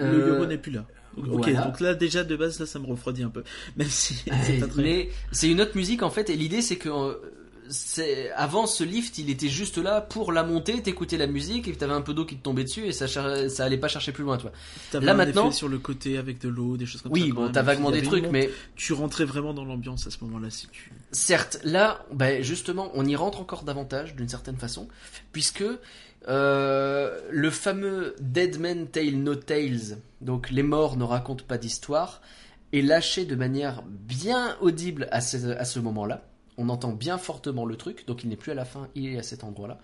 euh, 0.00 0.12
le 0.12 0.34
euro 0.34 0.46
n'est 0.46 0.58
plus 0.58 0.72
là. 0.72 0.84
Ok, 1.16 1.24
voilà. 1.48 1.62
donc 1.62 1.80
là 1.80 1.94
déjà 1.94 2.24
de 2.24 2.36
base 2.36 2.60
là 2.60 2.66
ça 2.66 2.78
me 2.78 2.86
refroidit 2.86 3.22
un 3.22 3.30
peu, 3.30 3.42
même 3.76 3.88
si 3.88 4.14
c'est 4.44 4.58
pas 4.58 4.66
très. 4.66 4.82
mais 4.82 5.08
c'est 5.32 5.48
une 5.48 5.60
autre 5.60 5.76
musique 5.76 6.02
en 6.02 6.10
fait, 6.10 6.28
et 6.30 6.36
l'idée 6.36 6.60
c'est 6.62 6.76
que 6.76 6.88
euh, 6.88 8.28
avant 8.36 8.66
ce 8.66 8.84
lift, 8.84 9.18
il 9.18 9.30
était 9.30 9.48
juste 9.48 9.78
là 9.78 10.00
pour 10.00 10.32
la 10.32 10.44
monter, 10.44 10.80
t'écoutais 10.82 11.16
la 11.16 11.26
musique 11.26 11.66
et 11.68 11.72
t'avais 11.72 11.94
un 11.94 12.00
peu 12.00 12.14
d'eau 12.14 12.24
qui 12.24 12.36
te 12.36 12.42
tombait 12.42 12.64
dessus 12.64 12.86
et 12.86 12.92
ça 12.92 13.08
ça 13.08 13.64
allait 13.64 13.76
pas 13.76 13.88
chercher 13.88 14.12
plus 14.12 14.24
loin, 14.24 14.36
toi. 14.38 14.52
Là, 14.92 15.14
maintenant- 15.14 15.50
sur 15.50 15.68
le 15.68 15.78
côté 15.78 16.16
avec 16.18 16.40
de 16.40 16.48
l'eau, 16.48 16.76
des 16.76 16.86
choses 16.86 17.02
comme 17.02 17.12
ça. 17.14 17.20
Oui, 17.20 17.32
bon, 17.32 17.50
t'as 17.50 17.62
vaguement 17.62 17.90
des 17.90 18.02
trucs, 18.02 18.26
mais 18.30 18.50
tu 18.76 18.92
rentrais 18.92 19.24
vraiment 19.24 19.54
dans 19.54 19.64
l'ambiance 19.64 20.06
à 20.06 20.10
ce 20.10 20.18
moment-là 20.22 20.50
si 20.50 20.68
tu. 20.68 20.92
Certes, 21.12 21.58
là, 21.64 22.04
ben 22.12 22.42
justement, 22.42 22.90
on 22.94 23.04
y 23.04 23.16
rentre 23.16 23.40
encore 23.40 23.62
davantage 23.64 24.14
d'une 24.14 24.28
certaine 24.28 24.56
façon, 24.56 24.86
puisque 25.32 25.64
euh, 26.28 27.20
le 27.30 27.50
fameux 27.50 28.16
Dead 28.20 28.58
Man 28.58 28.88
Tale 28.88 29.16
No 29.16 29.34
Tales, 29.36 29.98
donc 30.20 30.50
les 30.50 30.64
morts 30.64 30.96
ne 30.96 31.04
racontent 31.04 31.44
pas 31.46 31.58
d'histoire, 31.58 32.20
est 32.72 32.80
lâché 32.80 33.24
de 33.24 33.36
manière 33.36 33.82
bien 33.86 34.56
audible 34.60 35.08
à 35.12 35.20
ce, 35.20 35.78
moment-là. 35.78 36.24
On 36.58 36.68
entend 36.68 36.92
bien 36.92 37.16
fortement 37.16 37.64
le 37.64 37.76
truc, 37.76 38.06
donc 38.06 38.24
il 38.24 38.28
n'est 38.28 38.36
plus 38.36 38.50
à 38.50 38.56
la 38.56 38.64
fin, 38.64 38.88
il 38.96 39.06
est 39.06 39.18
à 39.18 39.22
cet 39.22 39.44
endroit-là. 39.44 39.78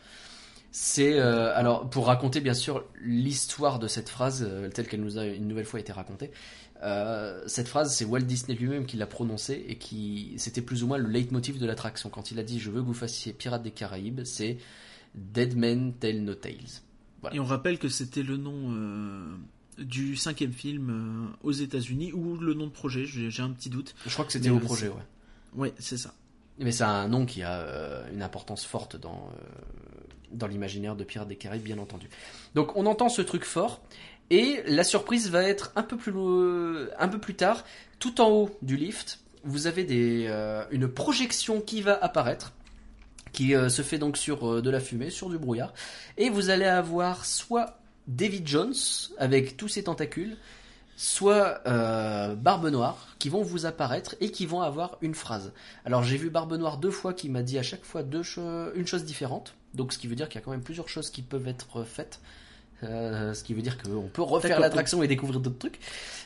C'est 0.73 1.19
euh, 1.19 1.55
alors 1.55 1.89
pour 1.91 2.07
raconter 2.07 2.41
bien 2.41 2.55
sûr 2.55 2.87
l'histoire 3.03 3.79
de 3.79 3.87
cette 3.87 4.09
phrase 4.09 4.45
euh, 4.49 4.71
telle 4.71 4.89
qu'elle 4.89 5.03
nous 5.03 5.19
a 5.19 5.27
une 5.27 5.47
nouvelle 5.47 5.67
fois 5.67 5.81
été 5.81 5.93
racontée. 5.93 6.31
Cette 7.47 7.69
phrase, 7.69 7.95
c'est 7.95 8.05
Walt 8.05 8.23
Disney 8.23 8.59
lui-même 8.59 8.87
qui 8.87 8.97
l'a 8.97 9.07
prononcée 9.07 9.65
et 9.69 9.77
qui 9.77 10.35
c'était 10.39 10.63
plus 10.63 10.83
ou 10.83 10.89
moins 10.89 10.99
le 10.99 11.09
leitmotiv 11.09 11.61
de 11.61 11.67
l'attraction 11.67 12.11
quand 12.11 12.33
il 12.33 12.41
a 12.41 12.43
dit 12.43 12.59
je 12.59 12.73
veux 12.73 12.81
que 12.81 12.87
vous 12.87 12.93
fassiez 12.93 13.33
Pirates 13.33 13.63
des 13.63 13.71
Caraïbes, 13.71 14.23
c'est 14.25 14.59
Dead 15.14 15.57
Men 15.57 15.92
Tell 15.95 16.23
No 16.25 16.35
Tales. 16.35 16.81
Voilà. 17.21 17.37
Et 17.37 17.40
on 17.40 17.45
rappelle 17.45 17.78
que 17.78 17.88
c'était 17.88 18.23
le 18.23 18.37
nom 18.37 18.73
euh, 18.73 19.37
du 19.78 20.16
cinquième 20.16 20.52
film 20.52 20.90
euh, 20.90 21.37
aux 21.47 21.52
États-Unis 21.52 22.12
ou 22.12 22.37
le 22.37 22.54
nom 22.54 22.66
de 22.66 22.73
projet. 22.73 23.04
J'ai 23.07 23.42
un 23.42 23.50
petit 23.50 23.71
doute. 23.71 23.95
Je 24.07 24.12
crois 24.12 24.25
que 24.25 24.33
c'était 24.33 24.50
au 24.50 24.59
le- 24.59 24.64
projet, 24.64 24.88
ouais. 24.88 24.95
Ouais, 25.54 25.75
c'est 25.78 25.99
ça. 25.99 26.14
Mais 26.59 26.73
c'est 26.73 26.85
un 26.85 27.09
nom 27.09 27.26
qui 27.26 27.42
a 27.42 27.61
euh, 27.61 28.12
une 28.12 28.23
importance 28.23 28.64
forte 28.64 28.97
dans, 28.97 29.31
euh, 29.33 29.45
dans 30.33 30.47
l'imaginaire 30.47 30.97
de 30.97 31.04
Pirates 31.04 31.28
des 31.28 31.37
Caraïbes, 31.37 31.62
bien 31.62 31.78
entendu. 31.78 32.09
Donc 32.54 32.76
on 32.76 32.87
entend 32.87 33.09
ce 33.09 33.23
truc 33.23 33.45
fort, 33.45 33.83
et 34.31 34.62
la 34.66 34.85
surprise 34.85 35.31
va 35.31 35.42
être 35.42 35.73
un 35.76 35.83
peu 35.83 35.97
plus, 35.97 36.12
un 36.99 37.09
peu 37.09 37.19
plus 37.19 37.35
tard, 37.35 37.64
tout 37.99 38.21
en 38.21 38.31
haut 38.31 38.59
du 38.62 38.76
lift, 38.76 39.21
vous 39.45 39.66
avez 39.66 39.85
des, 39.85 40.26
euh, 40.28 40.64
une 40.71 40.88
projection 40.88 41.61
qui 41.61 41.81
va 41.83 41.95
apparaître, 42.02 42.52
qui 43.33 43.55
euh, 43.55 43.69
se 43.69 43.83
fait 43.83 43.99
donc 43.99 44.17
sur 44.17 44.49
euh, 44.49 44.62
de 44.62 44.71
la 44.71 44.81
fumée, 44.81 45.11
sur 45.11 45.29
du 45.29 45.39
brouillard, 45.39 45.73
et 46.17 46.31
vous 46.31 46.51
allez 46.51 46.67
avoir 46.67 47.25
soit 47.25 47.79
David 48.07 48.47
Jones 48.47 48.75
avec 49.19 49.57
tous 49.57 49.69
ses 49.69 49.85
tentacules, 49.85 50.37
soit 50.97 51.61
euh, 51.67 52.35
Barbe 52.35 52.69
Noire 52.69 53.09
qui 53.19 53.29
vont 53.29 53.43
vous 53.43 53.67
apparaître 53.67 54.15
et 54.21 54.31
qui 54.31 54.47
vont 54.47 54.61
avoir 54.61 54.99
une 55.01 55.15
phrase. 55.15 55.53
Alors 55.85 56.03
j'ai 56.03 56.17
vu 56.17 56.31
Barbe 56.31 56.55
Noire 56.55 56.79
deux 56.79 56.91
fois 56.91 57.15
qui 57.15 57.29
m'a 57.29 57.43
dit 57.43 57.59
à 57.59 57.62
chaque 57.62 57.85
fois 57.85 58.03
une 58.03 58.87
chose 58.87 59.05
différente. 59.05 59.55
Donc 59.75 59.93
ce 59.93 59.99
qui 59.99 60.07
veut 60.07 60.15
dire 60.17 60.29
qu'il 60.29 60.41
y 60.41 60.43
a 60.43 60.45
quand 60.45 60.51
même 60.51 60.62
plusieurs 60.62 60.89
choses 60.89 61.11
qui 61.11 61.23
peuvent 61.23 61.49
être 61.49 61.85
faites. 61.85 62.21
Euh, 62.85 63.33
ce 63.33 63.45
qui 63.45 63.55
veut 63.55 63.62
dire 63.62 63.79
qu'on 63.81 64.09
peut 64.12 64.23
refaire 64.23 64.59
l'attraction 64.59 65.03
et 65.03 65.07
découvrir 65.09 65.39
d'autres 65.41 65.59
trucs. 65.59 65.79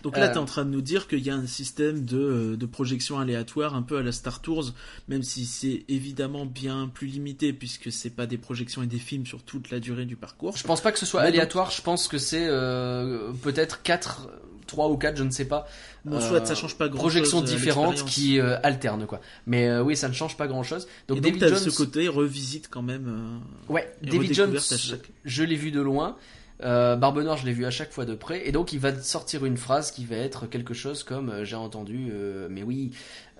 Donc 0.02 0.16
là, 0.16 0.28
Euh, 0.30 0.32
t'es 0.32 0.38
en 0.38 0.44
train 0.46 0.64
de 0.64 0.70
nous 0.70 0.80
dire 0.80 1.06
qu'il 1.06 1.18
y 1.18 1.28
a 1.30 1.34
un 1.34 1.46
système 1.46 2.04
de, 2.04 2.16
euh, 2.18 2.56
de 2.56 2.64
projection 2.66 3.18
aléatoire 3.18 3.74
un 3.74 3.82
peu 3.82 3.98
à 3.98 4.02
la 4.02 4.12
Star 4.12 4.40
Tours, 4.40 4.72
même 5.08 5.22
si 5.22 5.44
c'est 5.44 5.84
évidemment 5.88 6.46
bien 6.46 6.90
plus 6.92 7.08
limité 7.08 7.52
puisque 7.52 7.92
c'est 7.92 8.10
pas 8.10 8.26
des 8.26 8.38
projections 8.38 8.82
et 8.82 8.86
des 8.86 8.98
films 8.98 9.26
sur 9.26 9.42
toute 9.42 9.70
la 9.70 9.80
durée 9.80 10.06
du 10.06 10.16
parcours. 10.16 10.56
Je 10.56 10.64
pense 10.64 10.80
pas 10.80 10.92
que 10.92 10.98
ce 10.98 11.04
soit 11.06 11.20
Mais 11.22 11.28
donc- 11.28 11.34
aléatoire, 11.36 11.70
je 11.70 11.82
pense 11.82 12.08
que 12.08 12.16
c'est 12.18 12.46
euh, 12.48 13.32
peut-être 13.42 13.82
4, 13.82 14.28
3 14.66 14.88
ou 14.88 14.96
4, 14.96 15.16
je 15.18 15.24
ne 15.24 15.30
sais 15.30 15.44
pas. 15.44 15.68
Bon, 16.06 16.20
soit 16.20 16.44
ça 16.46 16.54
change 16.54 16.76
pas 16.76 16.88
grand 16.88 17.00
projections 17.00 17.40
chose. 17.40 17.50
différentes 17.50 18.04
qui 18.04 18.40
alternent 18.40 19.06
quoi. 19.06 19.20
Mais 19.46 19.78
oui, 19.80 19.96
ça 19.96 20.08
ne 20.08 20.14
change 20.14 20.36
pas 20.36 20.46
grand 20.46 20.62
chose. 20.62 20.86
Donc, 21.08 21.20
Donc, 21.20 21.38
David 21.38 21.48
Jones, 21.48 21.58
ce 21.70 21.76
côté 21.76 22.08
revisite 22.08 22.68
quand 22.70 22.82
même. 22.82 23.40
ouais, 23.68 23.92
et 24.02 24.06
David 24.10 24.32
Jones, 24.32 24.58
chaque- 24.58 25.10
je 25.24 25.42
l'ai 25.42 25.56
vu 25.56 25.70
de 25.70 25.80
loin. 25.80 26.16
Euh, 26.62 26.96
Barbe 26.96 27.20
Noire, 27.22 27.36
je 27.36 27.44
l'ai 27.46 27.52
vu 27.52 27.66
à 27.66 27.70
chaque 27.70 27.92
fois 27.92 28.04
de 28.06 28.14
près, 28.14 28.46
et 28.48 28.52
donc 28.52 28.72
il 28.72 28.78
va 28.80 28.98
sortir 29.00 29.44
une 29.44 29.56
phrase 29.58 29.90
qui 29.90 30.04
va 30.06 30.16
être 30.16 30.46
quelque 30.46 30.72
chose 30.74 31.02
comme 31.04 31.28
euh, 31.28 31.44
j'ai 31.44 31.56
entendu, 31.56 32.08
euh, 32.10 32.48
mais 32.50 32.62
oui, 32.62 32.92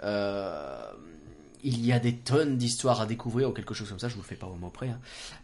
euh, 0.04 0.78
il 1.64 1.85
y 1.85 1.92
a 1.92 1.99
des 1.99 2.14
tonnes 2.16 2.58
d'histoires 2.58 3.00
à 3.00 3.06
découvrir 3.06 3.49
ou 3.49 3.52
quelque 3.52 3.75
chose 3.75 3.88
comme 3.88 3.99
ça. 3.99 4.08
Je 4.08 4.14
vous 4.14 4.20
le 4.20 4.26
fais 4.26 4.35
pas 4.37 4.46
au 4.46 4.54
mot 4.56 4.68
près. 4.70 4.90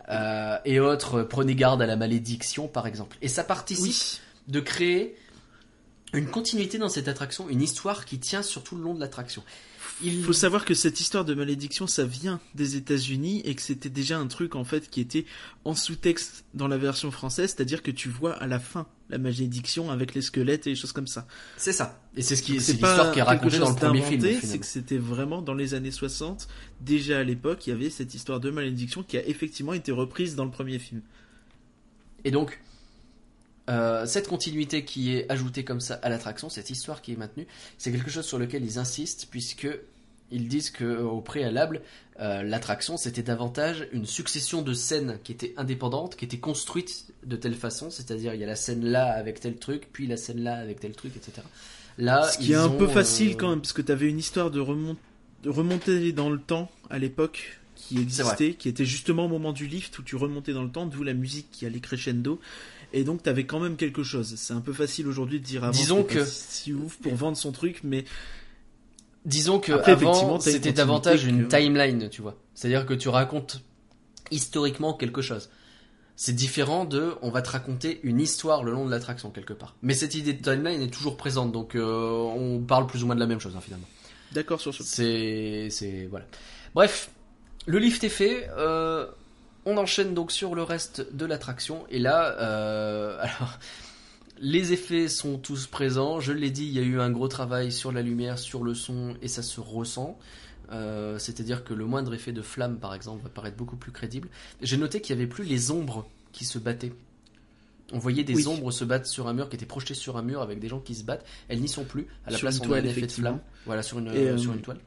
hein. 0.09 0.59
Et 0.65 0.79
autres, 0.79 1.23
prenez 1.23 1.55
garde 1.55 1.81
à 1.83 1.87
la 1.87 1.97
malédiction 1.97 2.69
par 2.69 2.87
exemple. 2.87 3.17
Et 3.23 3.29
ça 3.29 3.43
participe 3.43 3.85
Oui. 3.85 4.21
de 4.49 4.61
créer 4.61 5.17
une 6.13 6.27
continuité 6.27 6.77
dans 6.79 6.91
cette 6.91 7.09
attraction, 7.09 7.49
une 7.49 7.63
histoire 7.63 8.05
qui 8.05 8.19
tient 8.19 8.43
sur 8.43 8.63
tout 8.63 8.77
le 8.77 8.83
long 8.83 8.95
de 8.95 9.01
l'attraction. 9.01 9.43
Il 10.05 10.23
faut 10.25 10.33
savoir 10.33 10.65
que 10.65 10.75
cette 10.75 11.01
histoire 11.01 11.25
de 11.25 11.35
malédiction, 11.35 11.87
ça 11.87 12.05
vient 12.05 12.41
des 12.55 12.77
États-Unis 12.77 13.43
et 13.45 13.55
que 13.55 13.63
c'était 13.63 13.91
déjà 13.91 14.19
un 14.19 14.27
truc 14.27 14.55
en 14.57 14.65
fait 14.65 14.91
qui 14.91 15.01
était 15.01 15.25
en 15.65 15.75
sous-texte 15.75 16.45
dans 16.55 16.69
la 16.69 16.77
version 16.77 17.11
française, 17.11 17.55
c'est-à-dire 17.55 17.83
que 17.83 17.91
tu 17.91 18.09
vois 18.09 18.35
à 18.35 18.47
la 18.47 18.59
fin 18.59 18.87
la 19.11 19.19
malédiction 19.19 19.91
avec 19.91 20.15
les 20.15 20.23
squelettes 20.23 20.67
et 20.67 20.71
les 20.71 20.77
choses 20.77 20.93
comme 20.93 21.07
ça. 21.07 21.27
C'est 21.57 21.73
ça. 21.73 22.01
Et 22.17 22.23
c'est 22.23 22.35
ce 22.35 22.43
qui, 22.43 22.61
c'est 22.61 22.73
l'histoire 22.73 23.13
qui 23.13 23.19
est 23.19 23.23
racontée 23.23 23.59
dans 23.59 23.71
le 23.71 23.77
premier 23.77 24.03
film. 24.03 24.23
C'est 24.43 24.59
que 24.59 24.67
c'était 24.67 24.99
vraiment 24.99 25.43
dans 25.43 25.55
les 25.55 25.75
années 25.75 25.91
60, 25.91 26.49
déjà 26.81 27.19
à 27.19 27.23
l'époque, 27.23 27.67
il 27.67 27.71
y 27.71 27.73
avait 27.73 27.91
cette 27.91 28.15
histoire 28.15 28.41
de 28.41 28.51
malédiction 28.51 29.03
qui 29.03 29.19
a 29.19 29.27
effectivement 29.27 29.75
été 29.75 29.93
reprise 29.93 30.35
dans 30.35 30.45
le 30.45 30.51
premier 30.51 30.79
film. 30.79 31.03
Et 32.25 32.31
donc, 32.31 32.61
euh, 33.71 34.07
cette 34.07 34.29
continuité 34.29 34.85
qui 34.85 35.15
est 35.15 35.31
ajoutée 35.31 35.65
comme 35.65 35.81
ça 35.81 35.95
à 36.03 36.09
l'attraction, 36.09 36.49
cette 36.49 36.71
histoire 36.71 37.01
qui 37.01 37.13
est 37.13 37.17
maintenue, 37.17 37.47
c'est 37.79 37.93
quelque 37.93 38.11
chose 38.11 38.25
sur 38.25 38.39
lequel 38.39 38.65
ils 38.65 38.79
insistent 38.79 39.29
puisque 39.31 39.69
ils 40.33 40.49
disent 40.49 40.71
que 40.71 40.85
euh, 40.85 41.03
au 41.05 41.21
préalable, 41.21 41.83
euh, 42.21 42.43
l'attraction 42.43 42.97
c'était 42.97 43.23
davantage 43.23 43.87
une 43.93 44.07
succession 44.07 44.63
de 44.63 44.73
scènes 44.75 45.19
qui 45.25 45.33
étaient 45.33 45.55
indépendantes, 45.57 46.17
qui 46.17 46.25
étaient 46.25 46.39
construites 46.39 47.07
de 47.25 47.37
telle 47.37 47.55
façon, 47.55 47.91
c'est-à-dire 47.91 48.35
il 48.35 48.41
y 48.41 48.45
a 48.45 48.47
la 48.47 48.57
scène 48.57 48.85
là 48.85 49.13
avec 49.13 49.41
tel 49.41 49.57
truc, 49.57 49.89
puis 49.93 50.07
la 50.07 50.17
scène 50.17 50.43
là 50.43 50.55
avec 50.57 50.81
tel 50.81 50.93
truc, 50.93 51.13
etc. 51.17 51.47
Là, 51.99 52.23
Ce 52.31 52.39
qui 52.39 52.53
est 52.53 52.57
un 52.57 52.67
ont, 52.69 52.77
peu 52.79 52.89
facile 52.89 53.33
euh, 53.33 53.37
quand 53.37 53.51
même, 53.51 53.61
parce 53.61 53.73
que 53.75 53.83
tu 53.83 53.93
avais 53.93 54.09
une 54.09 54.19
histoire 54.19 54.51
de, 54.51 54.61
remon- 54.61 54.97
de 55.43 55.51
remonter 55.51 56.13
dans 56.13 56.31
le 56.31 56.39
temps 56.39 56.71
à 56.91 56.99
l'époque 56.99 57.59
qui 57.75 57.99
existait, 57.99 58.55
qui 58.55 58.69
était 58.69 58.85
justement 58.85 59.25
au 59.27 59.29
moment 59.29 59.53
du 59.53 59.67
lift 59.67 59.99
où 59.99 60.03
tu 60.03 60.17
remontais 60.17 60.53
dans 60.53 60.63
le 60.63 60.71
temps, 60.71 60.87
d'où 60.87 61.03
la 61.03 61.15
musique 61.15 61.49
qui 61.51 61.67
allait 61.67 61.81
crescendo. 61.81 62.41
Et 62.95 63.05
donc 63.05 63.23
t'avais 63.23 63.45
quand 63.45 63.59
même 63.61 63.77
quelque 63.77 64.03
chose. 64.03 64.35
C'est 64.37 64.53
un 64.55 64.61
peu 64.61 64.73
facile 64.73 65.07
aujourd'hui 65.07 65.41
de 65.41 65.45
dire 65.45 65.65
avant 65.65 65.73
Disons 65.73 65.97
c'était 66.09 66.19
pas 66.21 66.25
que- 66.25 66.31
si 66.31 66.73
ouf 66.73 66.97
pour 66.99 67.15
vendre 67.15 67.37
son 67.37 67.51
truc, 67.53 67.81
mais 67.85 68.05
Disons 69.25 69.61
que 69.61 69.73
Après, 69.73 69.93
avant 69.93 70.41
c'était 70.41 70.73
davantage 70.73 71.25
une 71.25 71.47
que- 71.47 71.57
timeline, 71.57 72.09
tu 72.09 72.23
vois. 72.23 72.37
C'est-à-dire 72.55 72.87
que 72.87 72.95
tu 72.95 73.09
racontes 73.09 73.61
historiquement 74.31 74.95
quelque 74.95 75.23
chose. 75.23 75.51
C'est 76.17 76.33
différent 76.35 76.85
de 76.85 77.15
on 77.23 77.31
va 77.31 77.41
te 77.43 77.51
raconter 77.51 78.01
une 78.03 78.21
histoire 78.21 78.63
le 78.65 78.73
long 78.73 78.85
de 78.85 78.91
l'attraction 78.91 79.31
quelque 79.31 79.53
part. 79.53 79.77
Mais 79.83 79.95
cette 79.95 80.15
idée 80.15 80.33
de 80.35 80.43
timeline 80.43 80.83
est 80.83 80.93
toujours 80.93 81.17
présente, 81.17 81.53
donc 81.53 81.75
euh, 81.75 82.13
on 82.37 82.61
parle 82.61 82.87
plus 82.87 83.03
ou 83.03 83.07
moins 83.07 83.15
de 83.15 83.21
la 83.21 83.27
même 83.27 83.41
chose 83.41 83.55
hein, 83.57 83.61
finalement. 83.63 83.87
d'accord 84.33 84.61
sur 84.61 84.75
ce. 84.75 84.83
C'est 84.83 85.69
c'est 85.71 86.07
voilà. 86.11 86.27
Bref, 86.75 87.11
le 87.67 87.79
lift 87.79 88.05
est 88.05 88.09
fait. 88.09 88.49
euh, 88.57 89.07
on 89.65 89.77
enchaîne 89.77 90.13
donc 90.15 90.33
sur 90.33 90.57
le 90.57 90.65
reste 90.65 91.15
de 91.15 91.25
l'attraction 91.25 91.85
et 91.89 92.01
là, 92.01 92.37
euh, 92.41 93.17
alors 93.21 93.59
les 94.43 94.73
effets 94.73 95.07
sont 95.09 95.39
tous 95.39 95.67
présents. 95.69 96.19
Je 96.21 96.33
l'ai 96.33 96.51
dit, 96.51 96.65
il 96.67 96.73
y 96.73 96.81
a 96.81 96.83
eu 96.83 97.01
un 97.01 97.11
gros 97.11 97.29
travail 97.29 97.71
sur 97.73 97.93
la 97.93 98.03
lumière, 98.03 98.39
sur 98.41 98.65
le 98.65 98.75
son 98.75 99.15
et 99.23 99.29
ça 99.29 99.41
se 99.43 99.61
ressent. 99.61 100.19
Euh, 100.73 101.17
C'est-à-dire 101.19 101.63
que 101.65 101.73
le 101.73 101.87
moindre 101.87 102.13
effet 102.13 102.33
de 102.33 102.43
flamme, 102.43 102.79
par 102.79 102.93
exemple, 102.93 103.23
va 103.23 103.29
paraître 103.29 103.57
beaucoup 103.57 103.77
plus 103.77 103.93
crédible. 103.93 104.29
J'ai 104.61 104.77
noté 104.77 105.01
qu'il 105.01 105.15
n'y 105.15 105.23
avait 105.23 105.31
plus 105.31 105.45
les 105.45 105.71
ombres 105.71 106.09
qui 106.33 106.45
se 106.45 106.59
battaient. 106.59 106.93
On 107.93 107.99
voyait 107.99 108.25
des 108.25 108.35
Oui. 108.35 108.47
ombres 108.49 108.73
se 108.73 108.85
battre 108.85 109.07
sur 109.07 109.29
un 109.29 109.33
mur, 109.33 109.49
qui 109.49 109.55
étaient 109.57 109.67
projetées 109.67 109.95
sur 109.95 110.17
un 110.17 110.23
mur 110.23 110.41
avec 110.43 110.59
des 110.59 110.69
gens 110.69 110.81
qui 110.81 110.95
se 110.97 111.05
battent. 111.05 111.25
Elles 111.49 111.61
n'y 111.61 111.69
sont 111.69 111.85
plus. 111.85 112.07
À 112.27 112.31
la 112.31 112.37
Sur 112.39 112.47
place, 112.47 112.59
on 112.61 112.65
a 112.65 112.67
toile, 112.67 112.87
un 112.87 112.89
effet 112.89 113.03
de 113.07 113.13
flamme. 113.13 113.39
Voilà, 113.67 113.83
sur 113.83 113.99
une, 114.01 114.09
euh, 114.09 114.39
sur 114.39 114.53
une 114.55 114.61
toile. 114.63 114.79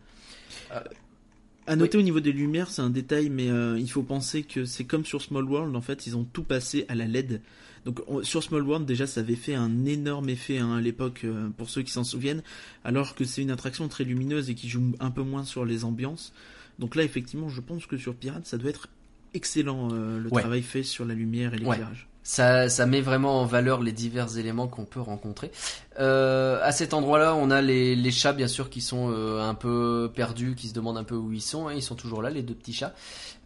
À 1.68 1.76
noter 1.76 1.98
au 1.98 2.02
niveau 2.02 2.20
des 2.20 2.32
lumières, 2.32 2.70
c'est 2.70 2.82
un 2.82 2.90
détail, 2.90 3.30
mais 3.30 3.50
euh, 3.50 3.80
il 3.80 3.90
faut 3.90 4.04
penser 4.04 4.44
que 4.44 4.66
c'est 4.66 4.84
comme 4.84 5.06
sur 5.06 5.22
Small 5.22 5.46
World, 5.46 5.76
en 5.76 5.82
fait, 5.82 6.06
ils 6.06 6.16
ont 6.18 6.24
tout 6.24 6.44
passé 6.44 6.86
à 6.90 6.96
la 6.96 7.06
LED. 7.06 7.42
Donc 7.86 8.02
on- 8.08 8.24
sur 8.24 8.42
Small 8.44 8.64
World, 8.64 8.86
déjà, 8.86 9.06
ça 9.08 9.20
avait 9.22 9.36
fait 9.36 9.54
un 9.56 9.86
énorme 9.86 10.30
effet 10.30 10.58
hein, 10.58 10.76
à 10.78 10.82
l'époque, 10.82 11.22
euh, 11.24 11.50
pour 11.56 11.70
ceux 11.70 11.84
qui 11.84 11.92
s'en 11.92 12.04
souviennent, 12.04 12.42
alors 12.84 13.14
que 13.16 13.24
c'est 13.26 13.42
une 13.44 13.52
attraction 13.52 13.88
très 13.88 14.04
lumineuse 14.04 14.50
et 14.50 14.56
qui 14.56 14.68
joue 14.70 14.94
un 15.00 15.12
peu 15.12 15.22
moins 15.22 15.44
sur 15.44 15.66
les 15.66 15.86
ambiances. 15.86 16.34
Donc 16.80 16.96
là, 16.96 17.04
effectivement, 17.04 17.48
je 17.48 17.62
pense 17.62 17.86
que 17.86 17.98
sur 17.98 18.16
Pirate, 18.16 18.46
ça 18.48 18.58
doit 18.58 18.70
être 18.72 18.88
excellent 19.34 19.90
euh, 19.92 20.20
le 20.20 20.30
Ouais. 20.34 20.42
travail 20.42 20.62
fait 20.64 20.82
sur 20.84 21.06
la 21.06 21.14
lumière 21.14 21.54
et 21.54 21.58
l'éclairage. 21.58 22.08
Ça, 22.24 22.70
ça 22.70 22.88
met 22.88 23.02
vraiment 23.02 23.40
en 23.42 23.46
valeur 23.46 23.84
les 23.84 23.92
divers 23.92 24.36
éléments 24.40 24.68
qu'on 24.68 24.86
peut 24.86 25.00
rencontrer. 25.00 25.52
Euh, 26.00 26.58
à 26.64 26.72
cet 26.72 26.96
endroit-là, 26.96 27.36
on 27.36 27.52
a 27.52 27.62
les, 27.62 27.96
les 27.96 28.12
chats, 28.12 28.34
bien 28.34 28.48
sûr, 28.48 28.72
qui 28.72 28.82
sont 28.82 29.12
euh, 29.12 29.42
un 29.48 29.54
peu 29.54 30.12
perdus, 30.14 30.56
qui 30.56 30.68
se 30.70 30.74
demandent 30.74 30.98
un 30.98 31.04
peu 31.04 31.16
où 31.16 31.32
ils 31.34 31.42
sont. 31.42 31.68
hein. 31.68 31.74
Ils 31.76 31.84
sont 31.84 31.94
toujours 31.96 32.24
là, 32.24 32.32
les 32.32 32.42
deux 32.42 32.56
petits 32.56 32.74
chats. 32.74 32.96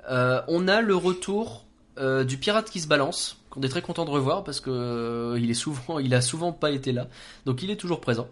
Euh, 0.09 0.41
on 0.47 0.69
a 0.69 0.79
le 0.81 0.95
retour 0.95 1.65
euh, 1.99 2.23
du 2.23 2.37
pirate 2.37 2.69
qui 2.69 2.79
se 2.79 2.87
balance, 2.87 3.37
qu'on 3.49 3.61
est 3.61 3.69
très 3.69 3.81
content 3.81 4.05
de 4.05 4.09
revoir 4.09 4.43
parce 4.43 4.59
que 4.59 4.69
euh, 4.69 5.39
il 5.39 5.49
est 5.49 5.55
souvent, 5.55 5.99
il 5.99 6.13
a 6.13 6.21
souvent 6.21 6.51
pas 6.51 6.71
été 6.71 6.91
là, 6.91 7.07
donc 7.45 7.63
il 7.63 7.69
est 7.71 7.75
toujours 7.77 8.01
présent. 8.01 8.27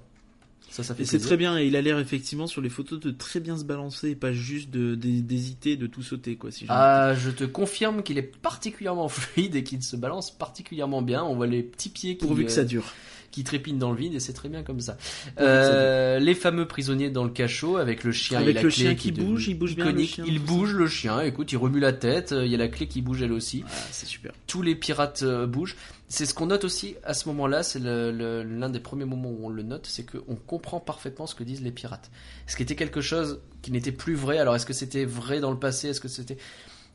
Ça, 0.69 0.83
ça 0.83 0.93
fait 0.93 1.03
Et 1.03 1.05
c'est 1.05 1.19
très 1.19 1.37
bien, 1.37 1.57
et 1.57 1.65
il 1.65 1.75
a 1.77 1.81
l'air 1.81 1.97
effectivement 1.97 2.45
sur 2.45 2.61
les 2.61 2.69
photos 2.69 2.99
de 2.99 3.09
très 3.09 3.39
bien 3.39 3.57
se 3.57 3.63
balancer, 3.63 4.09
et 4.09 4.15
pas 4.15 4.33
juste 4.33 4.69
de- 4.69 4.95
de- 4.95 5.21
d'hésiter, 5.21 5.77
de, 5.77 5.87
tout 5.87 6.03
sauter, 6.03 6.35
quoi. 6.35 6.51
Si 6.51 6.65
Ah, 6.67 7.13
je 7.15 7.29
te 7.31 7.45
confirme 7.45 8.03
qu'il 8.03 8.17
est 8.17 8.21
particulièrement 8.21 9.07
fluide 9.09 9.55
et 9.55 9.63
qu'il 9.63 9.81
se 9.81 9.95
balance 9.95 10.29
particulièrement 10.29 11.01
bien. 11.01 11.23
On 11.23 11.35
voit 11.35 11.47
les 11.47 11.63
petits 11.63 11.89
pieds 11.89 12.17
qui, 12.17 12.25
pourvu 12.25 12.43
que 12.45 12.51
ça 12.51 12.61
euh, 12.61 12.65
dure. 12.65 12.93
Qui 13.31 13.43
trépignent 13.43 13.77
dans 13.77 13.91
le 13.91 13.97
vide 13.97 14.13
et 14.13 14.19
c'est 14.19 14.33
très 14.33 14.49
bien 14.49 14.63
comme 14.63 14.79
ça. 14.79 14.97
Euh, 15.39 16.19
les 16.19 16.33
fameux 16.33 16.67
prisonniers 16.67 17.09
dans 17.09 17.23
le 17.23 17.29
cachot 17.29 17.77
avec 17.77 18.03
le 18.03 18.11
chien 18.11 18.39
Avec 18.39 18.49
et 18.49 18.53
la 18.53 18.61
le 18.63 18.69
clé 18.69 18.83
chien 18.85 18.95
qui 18.95 19.11
bouge, 19.11 19.47
il 19.47 19.55
bouge 19.57 19.75
bien, 19.75 19.91
le 19.91 20.03
chien, 20.03 20.23
il 20.27 20.39
bouge 20.39 20.73
le 20.73 20.87
chien. 20.87 21.21
Écoute, 21.21 21.51
il 21.51 21.57
remue 21.57 21.79
la 21.79 21.93
tête. 21.93 22.31
euh, 22.31 22.45
Il 22.45 22.51
y 22.51 22.55
a 22.55 22.57
la 22.57 22.67
clé 22.67 22.87
qui 22.87 23.01
bouge 23.01 23.21
elle 23.21 23.31
aussi. 23.33 23.63
Ah, 23.67 23.71
c'est 23.91 24.05
super. 24.07 24.31
tous 24.47 24.61
les 24.61 24.75
pirates 24.75 25.23
euh, 25.23 25.45
bougent. 25.45 25.75
C'est 26.09 26.25
ce 26.25 26.33
qu'on 26.33 26.45
note 26.47 26.63
aussi 26.63 26.95
à 27.03 27.13
ce 27.13 27.27
moment-là, 27.27 27.63
c'est 27.63 27.79
l'un 27.81 28.69
des 28.69 28.79
premiers 28.79 29.03
moments 29.05 29.29
où 29.29 29.45
on 29.45 29.49
le 29.49 29.61
note, 29.61 29.85
c'est 29.87 30.05
qu'on 30.09 30.35
comprend 30.35 30.79
parfaitement 30.79 31.27
ce 31.27 31.35
que 31.35 31.43
disent 31.43 31.61
les 31.61 31.71
pirates. 31.71 32.09
Ce 32.47 32.55
qui 32.55 32.63
était 32.63 32.77
quelque 32.77 33.01
chose 33.01 33.41
qui 33.61 33.71
n'était 33.71 33.91
plus 33.91 34.15
vrai. 34.15 34.37
Alors 34.37 34.55
est-ce 34.55 34.65
que 34.65 34.71
c'était 34.73 35.03
vrai 35.03 35.41
dans 35.41 35.51
le 35.51 35.59
passé 35.59 35.89
Est-ce 35.89 35.99
que 35.99 36.07
c'était 36.07 36.37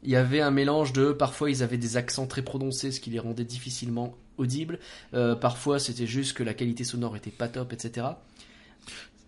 il 0.02 0.10
y 0.10 0.16
avait 0.16 0.40
un 0.40 0.50
mélange 0.50 0.92
de 0.92 1.12
parfois 1.12 1.50
ils 1.50 1.62
avaient 1.62 1.78
des 1.78 1.96
accents 1.96 2.26
très 2.26 2.42
prononcés, 2.42 2.90
ce 2.90 3.00
qui 3.00 3.10
les 3.10 3.18
rendait 3.18 3.44
difficilement 3.44 4.14
audibles. 4.38 4.78
Euh, 5.14 5.34
parfois 5.34 5.78
c'était 5.78 6.06
juste 6.06 6.34
que 6.34 6.42
la 6.42 6.54
qualité 6.54 6.84
sonore 6.84 7.16
était 7.16 7.30
pas 7.30 7.48
top, 7.48 7.72
etc. 7.72 8.06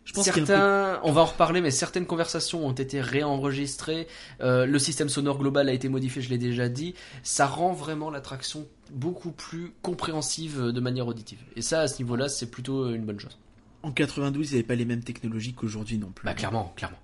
Je 0.05 0.13
pense 0.13 0.25
Certains, 0.25 1.01
on 1.03 1.13
va 1.13 1.23
en 1.23 1.27
reparler, 1.27 1.63
mais 1.63 1.71
certaines 1.71 2.05
conversations 2.05 2.67
ont 2.67 2.73
été 2.73 3.01
réenregistrées. 3.01 4.07
Euh, 4.43 4.67
le 4.67 4.79
système 4.79 5.09
sonore 5.09 5.39
global 5.39 5.69
a 5.71 5.73
été 5.73 5.89
modifié, 5.89 6.21
je 6.21 6.29
l'ai 6.29 6.37
déjà 6.37 6.69
dit. 6.69 6.95
Ça 7.23 7.47
rend 7.47 7.73
vraiment 7.73 8.11
l'attraction 8.11 8.67
beaucoup 8.93 9.31
plus 9.31 9.73
compréhensive 9.81 10.61
euh, 10.61 10.73
de 10.73 10.81
manière 10.81 11.07
auditive. 11.07 11.39
Et 11.57 11.63
ça, 11.63 11.81
à 11.81 11.89
ce 11.89 12.03
niveau-là, 12.03 12.29
c'est 12.29 12.51
plutôt 12.51 12.91
une 12.91 13.07
bonne 13.07 13.19
chose. 13.19 13.39
En 13.83 13.93
92, 13.93 14.51
il 14.51 14.53
n'y 14.53 14.59
avait 14.59 14.67
pas 14.67 14.75
les 14.75 14.85
mêmes 14.85 15.03
technologies 15.03 15.55
qu'aujourd'hui 15.55 15.97
non 15.97 16.11
plus. 16.11 16.27
Bah 16.27 16.35
clairement, 16.35 16.73
clairement. 16.77 16.99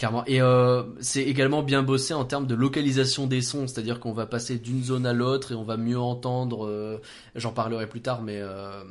Clairement. 0.00 0.24
Et 0.26 0.40
euh, 0.40 0.82
c'est 1.00 1.22
également 1.22 1.62
bien 1.62 1.82
bossé 1.82 2.14
en 2.14 2.24
termes 2.24 2.46
de 2.46 2.54
localisation 2.54 3.26
des 3.26 3.42
sons, 3.42 3.66
c'est-à-dire 3.66 4.00
qu'on 4.00 4.12
va 4.14 4.24
passer 4.24 4.58
d'une 4.58 4.82
zone 4.82 5.04
à 5.04 5.12
l'autre 5.12 5.52
et 5.52 5.54
on 5.54 5.62
va 5.62 5.76
mieux 5.76 5.98
entendre. 5.98 6.66
euh, 6.66 6.96
J'en 7.36 7.52
parlerai 7.52 7.86
plus 7.86 8.00
tard, 8.00 8.22
mais 8.22 8.38
euh, 8.40 8.82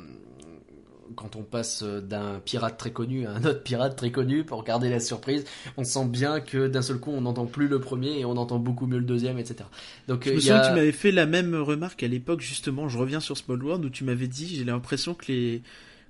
quand 1.16 1.34
on 1.34 1.42
passe 1.42 1.82
d'un 1.82 2.38
pirate 2.44 2.76
très 2.78 2.92
connu 2.92 3.26
à 3.26 3.32
un 3.32 3.44
autre 3.44 3.64
pirate 3.64 3.96
très 3.96 4.12
connu 4.12 4.44
pour 4.44 4.62
garder 4.62 4.88
la 4.88 5.00
surprise, 5.00 5.44
on 5.76 5.82
sent 5.82 6.04
bien 6.06 6.38
que 6.38 6.68
d'un 6.68 6.80
seul 6.80 6.98
coup 7.00 7.10
on 7.10 7.22
n'entend 7.22 7.46
plus 7.46 7.66
le 7.66 7.80
premier 7.80 8.20
et 8.20 8.24
on 8.24 8.36
entend 8.36 8.60
beaucoup 8.60 8.86
mieux 8.86 8.98
le 9.00 9.04
deuxième, 9.04 9.36
etc. 9.36 9.64
Donc 10.06 10.26
Je 10.26 10.30
me 10.34 10.38
souviens 10.38 10.58
a- 10.58 10.60
que 10.60 10.68
tu 10.68 10.74
m'avais 10.74 10.92
fait 10.92 11.10
la 11.10 11.26
même 11.26 11.56
remarque 11.56 12.04
à 12.04 12.08
l'époque, 12.08 12.40
justement. 12.40 12.88
Je 12.88 12.96
reviens 12.96 13.18
sur 13.18 13.36
Small 13.36 13.60
World 13.64 13.84
où 13.84 13.90
tu 13.90 14.04
m'avais 14.04 14.28
dit 14.28 14.54
j'ai 14.54 14.62
l'impression 14.64 15.14
que 15.14 15.24
les 15.32 15.62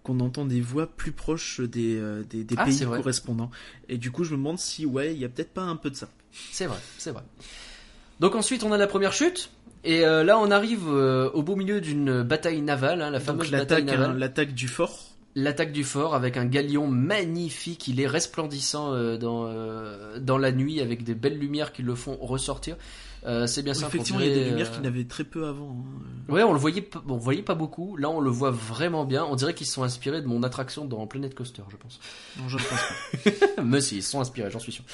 qu'on 0.02 0.20
entend 0.20 0.44
des 0.46 0.60
voix 0.60 0.86
plus 0.86 1.12
proches 1.12 1.60
des, 1.60 1.96
euh, 1.96 2.22
des, 2.28 2.44
des 2.44 2.54
Ah, 2.58 2.64
pays 2.64 2.80
correspondants. 2.80 3.50
Et 3.88 3.98
du 3.98 4.10
coup, 4.10 4.24
je 4.24 4.32
me 4.32 4.36
demande 4.38 4.58
si, 4.58 4.86
ouais, 4.86 5.12
il 5.14 5.20
y 5.20 5.24
a 5.24 5.28
peut-être 5.28 5.52
pas 5.52 5.62
un 5.62 5.76
peu 5.76 5.90
de 5.90 5.96
ça. 5.96 6.08
C'est 6.52 6.66
vrai, 6.66 6.78
c'est 6.98 7.10
vrai. 7.10 7.22
Donc 8.20 8.34
ensuite 8.34 8.62
on 8.64 8.72
a 8.72 8.76
la 8.78 8.86
première 8.86 9.12
chute. 9.12 9.50
Et 9.82 10.04
euh, 10.04 10.24
là, 10.24 10.38
on 10.38 10.50
arrive 10.50 10.84
euh, 10.88 11.30
au 11.30 11.42
beau 11.42 11.56
milieu 11.56 11.80
d'une 11.80 12.22
bataille 12.22 12.60
navale, 12.60 13.00
hein, 13.00 13.10
la 13.10 13.18
Donc 13.18 13.26
fameuse 13.26 13.50
bataille 13.50 13.84
navale. 13.84 14.10
hein, 14.10 14.14
l'attaque 14.14 14.54
du 14.54 14.68
fort. 14.68 15.06
L'attaque 15.36 15.72
du 15.72 15.84
fort 15.84 16.14
avec 16.14 16.36
un 16.36 16.44
galion 16.44 16.86
magnifique, 16.88 17.86
il 17.88 18.00
est 18.00 18.06
resplendissant 18.08 18.92
dans, 19.16 19.48
dans 20.18 20.38
la 20.38 20.50
nuit 20.52 20.80
avec 20.80 21.04
des 21.04 21.14
belles 21.14 21.38
lumières 21.38 21.72
qui 21.72 21.82
le 21.82 21.94
font 21.94 22.16
ressortir. 22.20 22.76
Euh, 23.26 23.46
c'est 23.46 23.62
bien 23.62 23.74
ça. 23.74 23.86
effectivement, 23.86 24.20
il 24.20 24.28
y 24.28 24.30
a 24.30 24.34
des 24.34 24.44
lumières 24.44 24.70
qu'il 24.70 24.80
n'avait 24.82 25.04
très 25.04 25.24
peu 25.24 25.46
avant. 25.46 25.76
hein. 25.78 26.32
Ouais, 26.32 26.42
on 26.42 26.52
le 26.52 26.58
voyait, 26.58 26.88
on 27.08 27.16
voyait 27.16 27.42
pas 27.42 27.54
beaucoup. 27.54 27.96
Là, 27.96 28.08
on 28.08 28.20
le 28.20 28.30
voit 28.30 28.50
vraiment 28.50 29.04
bien. 29.04 29.24
On 29.24 29.34
dirait 29.36 29.52
qu'ils 29.54 29.66
se 29.66 29.74
sont 29.74 29.82
inspirés 29.82 30.22
de 30.22 30.26
mon 30.26 30.42
attraction 30.42 30.84
dans 30.84 31.06
Planet 31.06 31.34
Coaster, 31.34 31.62
je 31.70 31.76
pense. 31.76 32.00
Non, 32.38 32.48
je 32.48 32.56
ne 32.56 32.62
pense 32.62 32.78
pas. 33.56 33.62
Mais 33.64 33.80
si, 33.80 33.96
ils 33.98 34.02
se 34.02 34.10
sont 34.10 34.20
inspirés, 34.20 34.50
j'en 34.50 34.58
suis 34.58 34.72
sûr. 34.72 34.84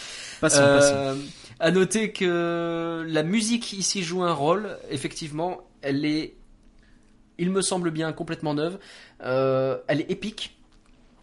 Passons, 0.40 0.58
passons. 0.60 0.94
Euh, 0.94 1.14
à 1.60 1.70
noter 1.70 2.12
que 2.12 3.06
la 3.08 3.22
musique 3.22 3.72
ici 3.72 4.02
joue 4.02 4.22
un 4.22 4.32
rôle. 4.32 4.76
Effectivement, 4.90 5.60
elle 5.82 6.04
est, 6.04 6.34
il 7.38 7.50
me 7.50 7.62
semble 7.62 7.90
bien, 7.90 8.12
complètement 8.12 8.54
neuve. 8.54 8.78
Euh, 9.22 9.78
elle 9.88 10.00
est 10.00 10.10
épique. 10.10 10.55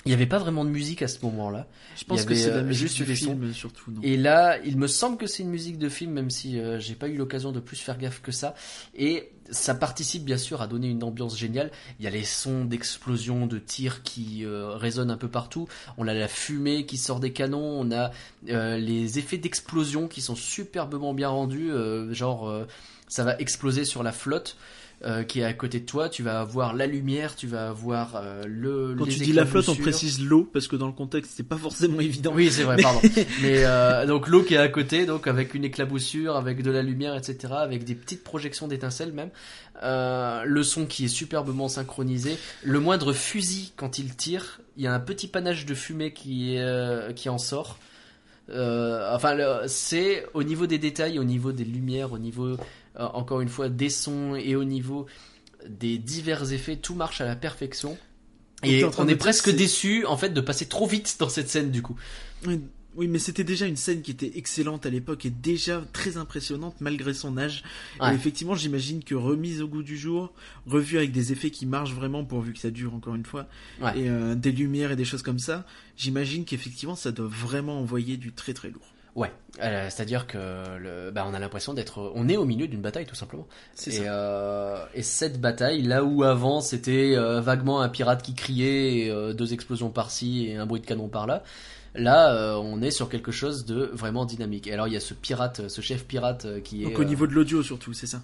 Il 0.06 0.10
n'y 0.10 0.13
avait 0.13 0.26
pas 0.26 0.38
vraiment 0.38 0.66
de 0.66 0.70
musique 0.70 1.02
à 1.02 1.08
ce 1.08 1.24
moment-là. 1.24 1.66
Je 1.96 2.04
pense 2.04 2.22
il 2.22 2.24
y 2.24 2.26
que 2.28 2.36
c'est 2.36 2.50
la 2.50 2.58
euh, 2.58 2.63
musique 2.63 2.88
juste 2.88 2.98
du 2.98 3.06
des 3.06 3.16
sons. 3.16 3.32
film, 3.32 3.54
surtout. 3.54 3.92
Non. 3.92 4.02
Et 4.04 4.18
là, 4.18 4.58
il 4.66 4.78
me 4.78 4.88
semble 4.88 5.18
que 5.18 5.28
c'est 5.28 5.44
une 5.44 5.50
musique 5.50 5.78
de 5.78 5.88
film, 5.88 6.12
même 6.12 6.30
si 6.30 6.60
euh, 6.60 6.78
j'ai 6.80 6.96
pas 6.96 7.08
eu 7.08 7.16
l'occasion 7.16 7.54
de 7.54 7.62
plus 7.62 7.78
faire 7.78 7.98
gaffe 7.98 8.22
que 8.22 8.34
ça. 8.34 8.54
Et 8.96 9.32
ça 9.50 9.76
participe 9.76 10.26
bien 10.26 10.38
sûr 10.38 10.62
à 10.62 10.68
donner 10.68 10.89
une 10.89 11.04
ambiance 11.04 11.38
géniale. 11.38 11.72
Il 12.00 12.06
y 12.06 12.08
a 12.08 12.12
les 12.12 12.26
sons 12.26 12.66
d'explosion, 12.66 13.48
de 13.48 13.60
tirs 13.60 14.04
qui 14.04 14.44
euh, 14.44 14.76
résonnent 14.76 15.12
un 15.12 15.18
peu 15.18 15.30
partout. 15.30 15.70
On 15.98 16.08
a 16.08 16.13
la 16.13 16.28
fumée 16.28 16.86
qui 16.86 16.98
sort 16.98 17.22
des 17.22 17.32
canons. 17.32 17.80
On 17.80 17.92
a 17.92 18.12
euh, 18.50 18.78
les 18.78 19.20
effets 19.20 19.38
d'explosion 19.38 20.10
qui 20.10 20.22
sont 20.22 20.36
superbement 20.36 21.13
bien 21.13 21.30
rendus. 21.30 21.72
genre, 22.12 22.66
ça 23.08 23.24
va 23.24 23.38
exploser 23.38 23.86
sur 23.86 24.04
la 24.04 24.12
flotte. 24.12 24.58
Euh, 25.06 25.24
qui 25.24 25.42
est 25.42 25.44
à 25.44 25.54
côté 25.54 25.80
de 25.80 25.86
toi, 25.86 26.10
tu 26.10 26.24
vas 26.24 26.39
avoir 26.39 26.74
la 26.74 26.88
lumière, 26.88 27.36
tu 27.36 27.48
vas 27.48 27.70
avoir 27.70 28.16
euh, 28.16 28.44
le. 28.48 28.96
Quand 28.98 29.06
les 29.06 29.13
tu 29.13 29.20
dis 29.20 29.34
la 29.34 29.46
flotte, 29.46 29.70
on 29.70 29.76
précise 29.76 30.24
l'eau 30.24 30.50
parce 30.52 30.68
que 30.68 30.76
dans 30.76 30.88
le 30.88 30.94
contexte, 30.94 31.34
c'est 31.36 31.48
pas 31.48 31.58
forcément 31.58 32.00
évident. 32.00 32.32
Oui, 32.34 32.50
c'est 32.52 32.63
vrai, 32.63 32.78
pardon. 32.82 33.02
Mais 33.42 33.66
euh, 33.66 34.06
donc 34.06 34.28
l'eau 34.28 34.44
qui 34.44 34.54
est 34.54 34.58
à 34.58 34.70
côté, 34.70 35.06
donc 35.06 35.28
avec 35.28 35.54
une 35.54 35.66
éclaboussure, 35.66 36.36
avec 36.36 36.62
de 36.62 36.72
la 36.72 36.82
lumière, 36.82 37.16
etc., 37.16 37.54
avec 37.58 37.84
des 37.84 37.96
petites 37.96 38.24
projections 38.24 38.68
d'étincelles 38.68 39.13
même. 39.13 39.30
Euh, 39.82 40.44
le 40.46 40.63
son 40.63 40.86
qui 40.86 41.06
est 41.06 41.10
superbement 41.10 41.68
synchronisé. 41.68 42.38
Le 42.63 42.80
moindre 42.80 43.12
fusil 43.12 43.74
quand 43.76 43.98
il 43.98 44.16
tire, 44.16 44.62
il 44.78 44.84
y 44.84 44.88
a 44.88 44.94
un 44.94 45.00
petit 45.00 45.28
panache 45.28 45.66
de 45.66 45.74
fumée 45.74 46.13
qui 46.13 46.58
euh, 46.58 47.12
qui 47.12 47.30
en 47.30 47.38
sort. 47.38 47.78
Euh, 48.50 49.13
enfin, 49.13 49.36
c'est 49.68 50.26
au 50.34 50.44
niveau 50.44 50.68
des 50.68 50.78
détails, 50.78 51.18
au 51.18 51.24
niveau 51.24 51.52
des 51.52 51.66
lumières, 51.66 52.12
au 52.12 52.20
niveau 52.20 52.58
encore 52.98 53.42
une 53.42 53.50
fois 53.50 53.70
des 53.70 53.90
sons 53.90 54.36
et 54.36 54.56
au 54.56 54.64
niveau 54.64 55.06
des 55.68 55.98
divers 55.98 56.52
effets, 56.54 56.76
tout 56.78 56.96
marche 56.96 57.22
à 57.22 57.26
la 57.26 57.36
perfection. 57.36 57.98
Et 58.64 58.84
on 58.98 59.08
est 59.08 59.16
presque 59.16 59.50
déçu 59.50 60.06
en 60.06 60.16
fait 60.18 60.30
de 60.30 60.42
passer 60.42 60.68
trop 60.68 60.88
vite 60.88 61.18
dans 61.20 61.30
cette 61.30 61.50
scène 61.50 61.70
du 61.72 61.82
coup. 61.82 61.96
Oui, 62.48 62.62
Oui, 62.96 63.08
mais 63.08 63.18
c'était 63.20 63.44
déjà 63.44 63.66
une 63.66 63.76
scène 63.76 64.02
qui 64.04 64.12
était 64.12 64.34
excellente 64.38 64.86
à 64.86 64.90
l'époque 64.90 65.26
et 65.26 65.32
déjà 65.32 65.84
très 65.94 66.16
impressionnante 66.18 66.76
malgré 66.80 67.14
son 67.14 67.38
âge. 67.38 67.64
Ouais. 68.00 68.12
Et 68.12 68.16
effectivement, 68.16 68.54
j'imagine 68.56 69.04
que 69.04 69.16
remise 69.16 69.62
au 69.62 69.68
goût 69.68 69.82
du 69.84 69.98
jour, 69.98 70.32
revue 70.68 70.98
avec 70.98 71.12
des 71.12 71.32
effets 71.34 71.50
qui 71.50 71.66
marchent 71.66 71.94
vraiment 71.94 72.24
pourvu 72.24 72.54
que 72.54 72.60
ça 72.60 72.70
dure 72.70 72.94
encore 72.94 73.16
une 73.16 73.26
fois, 73.26 73.48
Ouais. 73.82 74.00
et 74.00 74.10
euh, 74.10 74.36
des 74.36 74.52
lumières 74.52 74.92
et 74.92 74.96
des 74.96 75.06
choses 75.06 75.24
comme 75.24 75.40
ça, 75.40 75.66
j'imagine 75.98 76.46
qu'effectivement 76.46 76.96
ça 76.96 77.12
doit 77.12 77.28
vraiment 77.28 77.80
envoyer 77.80 78.16
du 78.16 78.32
très 78.32 78.54
très 78.54 78.70
lourd. 78.70 78.93
Ouais, 79.15 79.32
euh, 79.62 79.89
c'est-à-dire 79.91 80.26
que 80.26 80.38
le, 80.80 81.12
bah, 81.12 81.23
on 81.30 81.36
a 81.36 81.39
l'impression 81.39 81.76
d'être, 81.76 82.12
on 82.15 82.28
est 82.28 82.36
au 82.38 82.45
milieu 82.45 82.67
d'une 82.67 82.82
bataille 82.82 83.06
tout 83.06 83.13
simplement. 83.13 83.47
C'est 83.76 83.91
Et, 83.91 83.97
ça. 83.97 84.04
euh, 84.06 84.86
et 84.95 85.04
cette 85.04 85.39
bataille, 85.39 85.84
là 85.84 86.04
où 86.04 86.23
avant 86.23 86.62
c'était 86.62 87.13
euh, 87.15 87.39
vaguement 87.39 87.82
un 87.82 87.89
pirate 87.89 88.23
qui 88.23 88.34
criait, 88.34 88.97
et, 88.97 89.12
euh, 89.12 89.34
deux 89.34 89.54
explosions 89.54 89.91
par-ci 89.91 90.47
et 90.47 90.56
un 90.56 90.65
bruit 90.65 90.82
de 90.82 90.86
canon 90.88 91.10
par-là, 91.10 91.43
là 91.93 92.34
euh, 92.34 92.56
on 92.56 92.82
est 92.82 92.89
sur 92.89 93.08
quelque 93.08 93.32
chose 93.32 93.65
de 93.65 93.91
vraiment 93.93 94.26
dynamique. 94.26 94.65
Et 94.65 94.73
alors 94.73 94.88
il 94.88 94.95
y 94.95 94.97
a 94.97 94.99
ce 94.99 95.13
pirate, 95.13 95.67
ce 95.67 95.82
chef 95.82 96.06
pirate 96.06 96.63
qui 96.63 96.82
est 96.82 96.86
Donc 96.86 96.97
au 96.97 97.04
niveau 97.04 97.28
de 97.28 97.34
l'audio 97.34 97.62
surtout, 97.62 97.93
c'est 97.93 98.08
ça? 98.08 98.19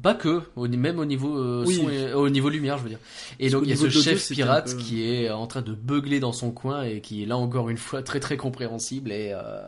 Pas 0.00 0.14
que, 0.14 0.42
même 0.56 0.98
au 0.98 1.04
niveau 1.04 1.36
euh, 1.38 1.64
Oui. 1.66 1.76
son 1.76 1.88
et- 1.90 2.12
au 2.14 2.28
niveau 2.30 2.48
lumière, 2.48 2.78
je 2.78 2.82
veux 2.84 2.88
dire. 2.88 2.98
Et 3.38 3.44
Parce 3.46 3.52
donc 3.52 3.62
il 3.64 3.70
y 3.70 3.72
a 3.72 3.76
ce 3.76 3.88
chef 3.90 4.28
pirate 4.30 4.72
peu- 4.74 4.78
qui 4.82 5.02
est 5.04 5.30
en 5.30 5.46
train 5.46 5.62
de 5.62 5.72
beugler 5.72 6.20
dans 6.20 6.32
son 6.32 6.50
coin 6.50 6.82
et 6.84 7.00
qui 7.00 7.22
est 7.22 7.26
là 7.26 7.36
encore 7.36 7.68
une 7.70 7.76
fois 7.76 8.02
très 8.02 8.20
très 8.20 8.36
compréhensible 8.36 9.12
et 9.12 9.32
euh, 9.32 9.60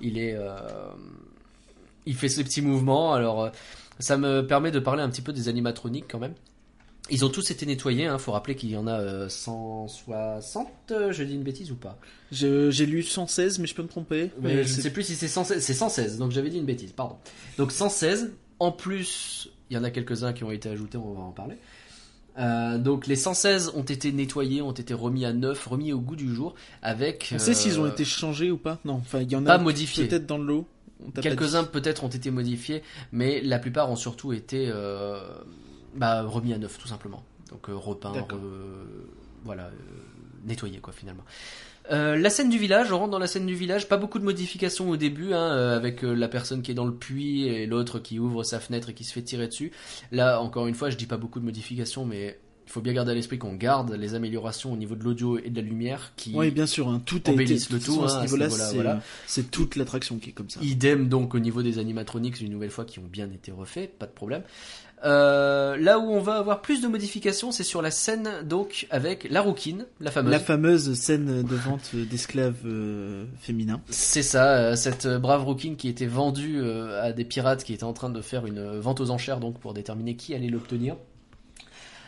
il 0.00 0.18
est 0.18 0.34
euh, 0.34 0.56
il 2.06 2.14
fait 2.14 2.28
ses 2.28 2.44
petits 2.44 2.62
mouvements. 2.62 3.12
Alors 3.14 3.44
euh, 3.44 3.50
ça 3.98 4.16
me 4.16 4.46
permet 4.46 4.70
de 4.70 4.78
parler 4.80 5.02
un 5.02 5.10
petit 5.10 5.22
peu 5.22 5.32
des 5.32 5.48
animatroniques 5.48 6.06
quand 6.08 6.18
même. 6.18 6.34
Ils 7.10 7.24
ont 7.24 7.30
tous 7.30 7.50
été 7.50 7.64
nettoyés, 7.64 8.04
hein. 8.06 8.18
faut 8.18 8.32
rappeler 8.32 8.54
qu'il 8.54 8.70
y 8.70 8.76
en 8.76 8.86
a 8.86 9.00
euh, 9.00 9.28
160, 9.30 10.68
euh, 10.90 11.10
je 11.12 11.22
dis 11.22 11.34
une 11.34 11.42
bêtise 11.42 11.70
ou 11.72 11.76
pas? 11.76 11.98
J'ai 12.30 12.84
lu 12.84 13.02
116, 13.02 13.58
mais 13.60 13.66
je 13.66 13.74
peux 13.74 13.82
me 13.82 13.88
tromper. 13.88 14.30
mais 14.42 14.62
je 14.64 14.76
ne 14.76 14.82
sais 14.82 14.90
plus 14.90 15.04
si 15.04 15.14
c'est 15.14 15.26
116, 15.28 15.62
c'est 15.62 15.72
116, 15.72 16.18
donc 16.18 16.32
j'avais 16.32 16.50
dit 16.50 16.58
une 16.58 16.66
bêtise, 16.66 16.92
pardon. 16.92 17.16
Donc 17.56 17.72
116, 17.72 18.32
en 18.58 18.72
plus, 18.72 19.48
il 19.70 19.76
y 19.76 19.78
en 19.78 19.84
a 19.84 19.90
quelques-uns 19.90 20.32
qui 20.32 20.44
ont 20.44 20.50
été 20.50 20.68
ajoutés, 20.68 20.98
on 20.98 21.12
va 21.12 21.22
en 21.22 21.32
parler. 21.32 21.56
Euh, 22.38 22.78
donc 22.78 23.06
les 23.06 23.16
116 23.16 23.72
ont 23.74 23.82
été 23.82 24.12
nettoyés, 24.12 24.62
ont 24.62 24.72
été 24.72 24.94
remis 24.94 25.24
à 25.24 25.32
neuf, 25.32 25.66
remis 25.66 25.92
au 25.92 25.98
goût 25.98 26.14
du 26.14 26.32
jour, 26.32 26.54
avec... 26.82 27.30
On 27.34 27.38
sait 27.38 27.50
euh, 27.50 27.54
s'ils 27.54 27.80
ont 27.80 27.86
été 27.86 28.04
changés 28.04 28.50
ou 28.50 28.56
pas 28.56 28.78
Non, 28.84 28.94
enfin 28.94 29.20
il 29.20 29.30
y 29.30 29.36
en 29.36 29.42
pas 29.42 29.54
a 29.54 29.58
peut-être 29.58 30.26
dans 30.26 30.38
le 30.38 30.44
lot. 30.44 30.66
On 31.00 31.10
t'a 31.10 31.20
pas 31.20 31.28
Quelques-uns 31.28 31.64
peut-être 31.64 32.04
ont 32.04 32.08
été 32.08 32.30
modifiés, 32.30 32.82
mais 33.12 33.40
la 33.40 33.58
plupart 33.58 33.90
ont 33.90 33.96
surtout 33.96 34.32
été 34.32 34.68
euh, 34.72 35.20
bah, 35.94 36.22
remis 36.22 36.52
à 36.52 36.58
neuf, 36.58 36.78
tout 36.78 36.88
simplement. 36.88 37.24
Donc 37.50 37.68
euh, 37.68 37.74
repeints, 37.74 38.12
voilà, 39.44 39.64
euh, 39.64 39.72
nettoyés 40.44 40.78
quoi 40.78 40.92
finalement. 40.92 41.24
Euh, 41.90 42.16
la 42.16 42.30
scène 42.30 42.50
du 42.50 42.58
village, 42.58 42.92
on 42.92 42.98
rentre 42.98 43.10
dans 43.10 43.18
la 43.18 43.26
scène 43.26 43.46
du 43.46 43.54
village, 43.54 43.88
pas 43.88 43.96
beaucoup 43.96 44.18
de 44.18 44.24
modifications 44.24 44.90
au 44.90 44.96
début, 44.96 45.32
hein, 45.32 45.52
euh, 45.52 45.76
avec 45.76 46.04
euh, 46.04 46.12
la 46.12 46.28
personne 46.28 46.62
qui 46.62 46.70
est 46.70 46.74
dans 46.74 46.86
le 46.86 46.94
puits 46.94 47.46
et 47.46 47.66
l'autre 47.66 47.98
qui 47.98 48.18
ouvre 48.18 48.42
sa 48.44 48.60
fenêtre 48.60 48.90
et 48.90 48.94
qui 48.94 49.04
se 49.04 49.12
fait 49.12 49.22
tirer 49.22 49.48
dessus. 49.48 49.72
Là, 50.12 50.40
encore 50.40 50.66
une 50.66 50.74
fois, 50.74 50.90
je 50.90 50.96
dis 50.96 51.06
pas 51.06 51.16
beaucoup 51.16 51.40
de 51.40 51.44
modifications, 51.44 52.04
mais 52.04 52.38
il 52.66 52.70
faut 52.70 52.82
bien 52.82 52.92
garder 52.92 53.12
à 53.12 53.14
l'esprit 53.14 53.38
qu'on 53.38 53.54
garde 53.54 53.94
les 53.94 54.14
améliorations 54.14 54.70
au 54.70 54.76
niveau 54.76 54.94
de 54.94 55.02
l'audio 55.02 55.38
et 55.38 55.48
de 55.48 55.56
la 55.56 55.66
lumière 55.66 56.12
qui 56.16 56.32
Oui, 56.34 56.50
bien 56.50 56.66
sûr, 56.66 56.88
hein, 56.88 57.00
tout 57.06 57.30
embellissent 57.30 57.70
le 57.70 57.78
tout, 57.80 58.02
à 58.02 58.04
hein, 58.04 58.08
ce 58.08 58.14
à 58.14 58.18
ce 58.18 58.20
niveau-là, 58.24 58.44
niveau-là, 58.48 58.68
c'est 58.68 58.74
voilà. 58.74 59.02
c'est 59.26 59.50
toute 59.50 59.76
l'attraction 59.76 60.18
qui 60.18 60.28
est 60.28 60.32
comme 60.34 60.50
ça. 60.50 60.60
Idem 60.62 61.08
donc 61.08 61.34
au 61.34 61.38
niveau 61.38 61.62
des 61.62 61.78
animatronics 61.78 62.42
une 62.42 62.52
nouvelle 62.52 62.68
fois 62.70 62.84
qui 62.84 62.98
ont 62.98 63.08
bien 63.10 63.30
été 63.30 63.50
refaits, 63.52 63.98
pas 63.98 64.04
de 64.04 64.12
problème. 64.12 64.42
Euh, 65.04 65.76
là 65.76 65.98
où 66.00 66.10
on 66.10 66.20
va 66.20 66.38
avoir 66.38 66.60
plus 66.60 66.80
de 66.82 66.88
modifications, 66.88 67.52
c'est 67.52 67.62
sur 67.62 67.82
la 67.82 67.90
scène 67.92 68.28
donc 68.44 68.86
avec 68.90 69.28
la 69.30 69.40
rouquine, 69.40 69.86
la 70.00 70.10
fameuse. 70.10 70.32
La 70.32 70.40
fameuse 70.40 70.94
scène 70.94 71.42
de 71.42 71.54
vente 71.54 71.94
d'esclaves 71.94 72.56
euh, 72.66 73.24
féminins. 73.40 73.80
C'est 73.90 74.22
ça, 74.24 74.56
euh, 74.56 74.74
cette 74.76 75.06
euh, 75.06 75.18
brave 75.20 75.44
rouquine 75.44 75.76
qui 75.76 75.88
était 75.88 76.06
vendue 76.06 76.58
euh, 76.60 77.00
à 77.02 77.12
des 77.12 77.24
pirates 77.24 77.62
qui 77.62 77.74
étaient 77.74 77.84
en 77.84 77.92
train 77.92 78.10
de 78.10 78.20
faire 78.20 78.44
une 78.46 78.58
euh, 78.58 78.80
vente 78.80 79.00
aux 79.00 79.10
enchères 79.10 79.38
donc 79.38 79.58
pour 79.60 79.72
déterminer 79.72 80.16
qui 80.16 80.34
allait 80.34 80.48
l'obtenir. 80.48 80.96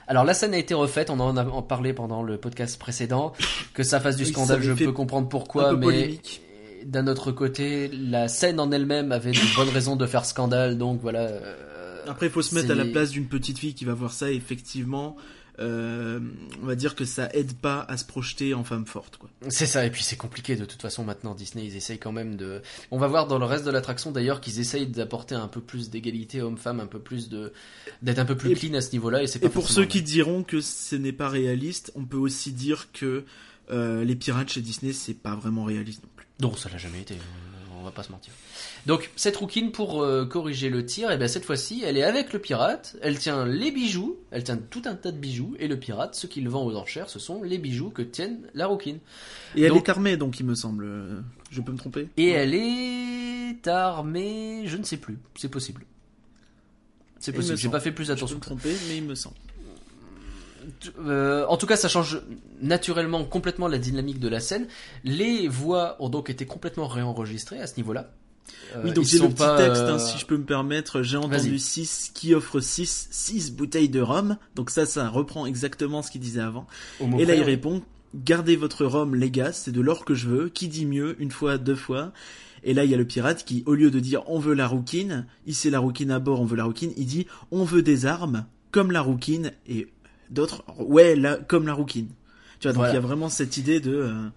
Alors 0.08 0.24
la 0.24 0.34
scène 0.34 0.54
a 0.54 0.58
été 0.58 0.74
refaite, 0.74 1.10
on 1.10 1.20
en 1.20 1.36
a 1.36 1.44
en 1.44 1.62
parlé 1.62 1.92
pendant 1.92 2.24
le 2.24 2.38
podcast 2.38 2.76
précédent, 2.80 3.32
que 3.72 3.84
ça 3.84 4.00
fasse 4.00 4.16
du 4.16 4.24
scandale, 4.24 4.60
je 4.62 4.72
peux 4.72 4.90
comprendre 4.90 5.26
un 5.26 5.30
pourquoi, 5.30 5.70
peu 5.70 5.76
mais 5.76 5.84
polémique. 5.86 6.42
d'un 6.84 7.06
autre 7.06 7.30
côté, 7.30 7.88
la 7.92 8.26
scène 8.26 8.58
en 8.58 8.72
elle-même 8.72 9.12
avait 9.12 9.30
de 9.30 9.54
bonnes 9.54 9.68
raisons 9.68 9.94
de 9.94 10.06
faire 10.06 10.24
scandale, 10.24 10.76
donc 10.76 11.00
voilà. 11.00 11.20
euh, 11.20 11.54
Après, 12.06 12.26
il 12.26 12.32
faut 12.32 12.42
se 12.42 12.54
mettre 12.54 12.70
à 12.70 12.74
la 12.74 12.84
place 12.84 13.10
d'une 13.10 13.26
petite 13.26 13.58
fille 13.58 13.74
qui 13.74 13.84
va 13.84 13.94
voir 13.94 14.12
ça. 14.12 14.30
Et 14.30 14.34
effectivement, 14.34 15.16
euh, 15.58 16.20
on 16.62 16.66
va 16.66 16.74
dire 16.74 16.94
que 16.94 17.04
ça 17.04 17.28
aide 17.34 17.52
pas 17.54 17.82
à 17.82 17.96
se 17.98 18.04
projeter 18.04 18.54
en 18.54 18.64
femme 18.64 18.86
forte, 18.86 19.18
quoi. 19.18 19.28
C'est 19.48 19.66
ça, 19.66 19.84
et 19.84 19.90
puis 19.90 20.02
c'est 20.02 20.16
compliqué 20.16 20.56
de 20.56 20.64
toute 20.64 20.80
façon 20.80 21.04
maintenant. 21.04 21.34
Disney, 21.34 21.66
ils 21.66 21.76
essayent 21.76 21.98
quand 21.98 22.12
même 22.12 22.36
de. 22.36 22.62
On 22.90 22.98
va 22.98 23.08
voir 23.08 23.26
dans 23.26 23.38
le 23.38 23.44
reste 23.44 23.66
de 23.66 23.70
l'attraction 23.70 24.10
d'ailleurs 24.10 24.40
qu'ils 24.40 24.58
essayent 24.60 24.86
d'apporter 24.86 25.34
un 25.34 25.48
peu 25.48 25.60
plus 25.60 25.90
d'égalité 25.90 26.40
homme-femme, 26.40 26.80
un 26.80 26.86
peu 26.86 26.98
plus 26.98 27.28
de 27.28 27.52
d'être 28.00 28.18
un 28.20 28.24
peu 28.24 28.36
plus 28.36 28.52
Et- 28.52 28.54
clean 28.54 28.74
à 28.74 28.80
ce 28.80 28.92
niveau-là. 28.92 29.22
Et 29.22 29.26
c'est 29.26 29.38
pas 29.38 29.48
Et 29.48 29.50
pour 29.50 29.68
ceux 29.68 29.84
qui 29.84 30.00
diront 30.02 30.44
que 30.44 30.60
ce 30.60 30.96
n'est 30.96 31.12
pas 31.12 31.28
réaliste, 31.28 31.92
on 31.94 32.04
peut 32.04 32.16
aussi 32.16 32.52
dire 32.52 32.88
que 32.92 33.24
euh, 33.70 34.02
les 34.02 34.16
pirates 34.16 34.50
chez 34.50 34.62
Disney, 34.62 34.92
c'est 34.92 35.14
pas 35.14 35.34
vraiment 35.34 35.64
réaliste 35.64 36.02
non 36.02 36.08
plus. 36.16 36.26
Non, 36.40 36.56
ça 36.56 36.70
l'a 36.70 36.78
jamais 36.78 37.00
été. 37.00 37.16
On 37.78 37.84
va 37.84 37.90
pas 37.90 38.02
se 38.02 38.12
mentir. 38.12 38.32
Donc 38.86 39.10
cette 39.16 39.36
rouquine 39.36 39.72
pour 39.72 40.02
euh, 40.02 40.24
corriger 40.24 40.70
le 40.70 40.84
tir, 40.86 41.10
et 41.10 41.18
bien 41.18 41.28
cette 41.28 41.44
fois-ci, 41.44 41.82
elle 41.84 41.96
est 41.96 42.02
avec 42.02 42.32
le 42.32 42.38
pirate. 42.38 42.96
Elle 43.02 43.18
tient 43.18 43.44
les 43.44 43.70
bijoux, 43.70 44.16
elle 44.30 44.42
tient 44.44 44.56
tout 44.56 44.82
un 44.86 44.94
tas 44.94 45.12
de 45.12 45.18
bijoux, 45.18 45.54
et 45.58 45.68
le 45.68 45.78
pirate, 45.78 46.14
ce 46.14 46.26
qu'il 46.26 46.48
vend 46.48 46.64
aux 46.64 46.74
enchères, 46.76 47.10
ce 47.10 47.18
sont 47.18 47.42
les 47.42 47.58
bijoux 47.58 47.90
que 47.90 48.02
tiennent 48.02 48.40
la 48.54 48.66
rouquine. 48.66 48.98
Et 49.56 49.62
elle 49.62 49.76
est 49.76 49.88
armée, 49.88 50.16
donc 50.16 50.40
il 50.40 50.46
me 50.46 50.54
semble. 50.54 50.84
Euh, 50.84 51.20
Je 51.50 51.60
peux 51.60 51.72
me 51.72 51.78
tromper? 51.78 52.08
Et 52.16 52.28
elle 52.30 52.54
est 52.54 53.66
armée, 53.68 54.62
je 54.66 54.76
ne 54.76 54.84
sais 54.84 54.96
plus. 54.96 55.18
C'est 55.36 55.50
possible. 55.50 55.84
C'est 57.18 57.32
possible. 57.32 57.58
J'ai 57.58 57.68
pas 57.68 57.80
fait 57.80 57.92
plus 57.92 58.04
Je 58.04 58.12
peux 58.12 58.16
attention. 58.16 58.36
me 58.36 58.40
tromper, 58.40 58.74
mais 58.88 58.96
il 58.96 59.04
me 59.04 59.14
semble. 59.14 59.36
Euh, 61.04 61.44
en 61.48 61.56
tout 61.56 61.66
cas, 61.66 61.76
ça 61.76 61.88
change 61.88 62.20
naturellement 62.62 63.24
complètement 63.24 63.68
la 63.68 63.78
dynamique 63.78 64.20
de 64.20 64.28
la 64.28 64.40
scène. 64.40 64.66
Les 65.04 65.48
voix 65.48 65.96
ont 66.00 66.08
donc 66.08 66.30
été 66.30 66.46
complètement 66.46 66.86
réenregistrées 66.86 67.60
à 67.60 67.66
ce 67.66 67.76
niveau-là. 67.76 68.10
Euh, 68.76 68.82
Oui, 68.84 68.92
donc 68.92 69.04
ils 69.04 69.10
j'ai 69.10 69.18
le 69.18 69.24
sont 69.24 69.30
petit 69.30 69.38
pas, 69.38 69.56
texte, 69.56 69.82
euh, 69.82 69.94
hein, 69.94 69.98
si 69.98 70.18
je 70.18 70.26
peux 70.26 70.36
me 70.36 70.44
permettre. 70.44 71.02
J'ai 71.02 71.16
entendu 71.16 71.58
6 71.58 72.12
qui 72.14 72.34
offre 72.34 72.60
6, 72.60 73.08
6 73.10 73.52
bouteilles 73.52 73.88
de 73.88 74.00
rhum. 74.00 74.36
Donc 74.54 74.70
ça, 74.70 74.86
ça 74.86 75.08
reprend 75.08 75.46
exactement 75.46 76.02
ce 76.02 76.10
qu'il 76.10 76.20
disait 76.20 76.40
avant. 76.40 76.66
au 77.00 77.18
Et 77.18 77.24
là, 77.24 77.34
il 77.34 77.42
répond 77.42 77.82
Gardez 78.14 78.56
votre 78.56 78.84
rhum, 78.86 79.14
les 79.14 79.30
gars, 79.30 79.52
c'est 79.52 79.70
de 79.70 79.80
l'or 79.80 80.04
que 80.04 80.14
je 80.14 80.28
veux. 80.28 80.48
Qui 80.48 80.66
dit 80.68 80.84
mieux 80.86 81.14
Une 81.20 81.30
fois, 81.30 81.58
deux 81.58 81.76
fois? 81.76 82.12
Et 82.64 82.74
là, 82.74 82.84
il 82.84 82.90
y 82.90 82.94
a 82.94 82.96
le 82.96 83.04
pirate 83.06 83.44
qui, 83.44 83.62
au 83.66 83.74
lieu 83.74 83.90
de 83.90 84.00
dire 84.00 84.22
on 84.28 84.38
veut 84.38 84.52
la 84.54 84.66
rouquine, 84.66 85.26
c'est 85.50 85.70
la 85.70 85.78
rouquine 85.78 86.10
à 86.10 86.18
bord, 86.18 86.40
on 86.40 86.44
veut 86.44 86.56
la 86.56 86.64
rouquine, 86.64 86.92
il 86.96 87.06
dit 87.06 87.26
on 87.50 87.64
veut 87.64 87.82
des 87.82 88.04
armes, 88.06 88.44
comme 88.70 88.90
la 88.92 89.00
rouquine, 89.00 89.52
et 89.66 89.88
d'autres, 90.28 90.62
ouais, 90.78 91.16
là, 91.16 91.36
comme 91.36 91.66
la 91.66 91.72
rouquine. 91.72 92.08
Tu 92.58 92.66
vois, 92.68 92.72
donc 92.72 92.80
Voilà. 92.80 92.92
il 92.92 92.94
y 92.96 92.98
a 92.98 93.00
vraiment 93.00 93.28
cette 93.30 93.56
idée 93.56 93.80
de. 93.80 93.92
euh, 93.94 94.28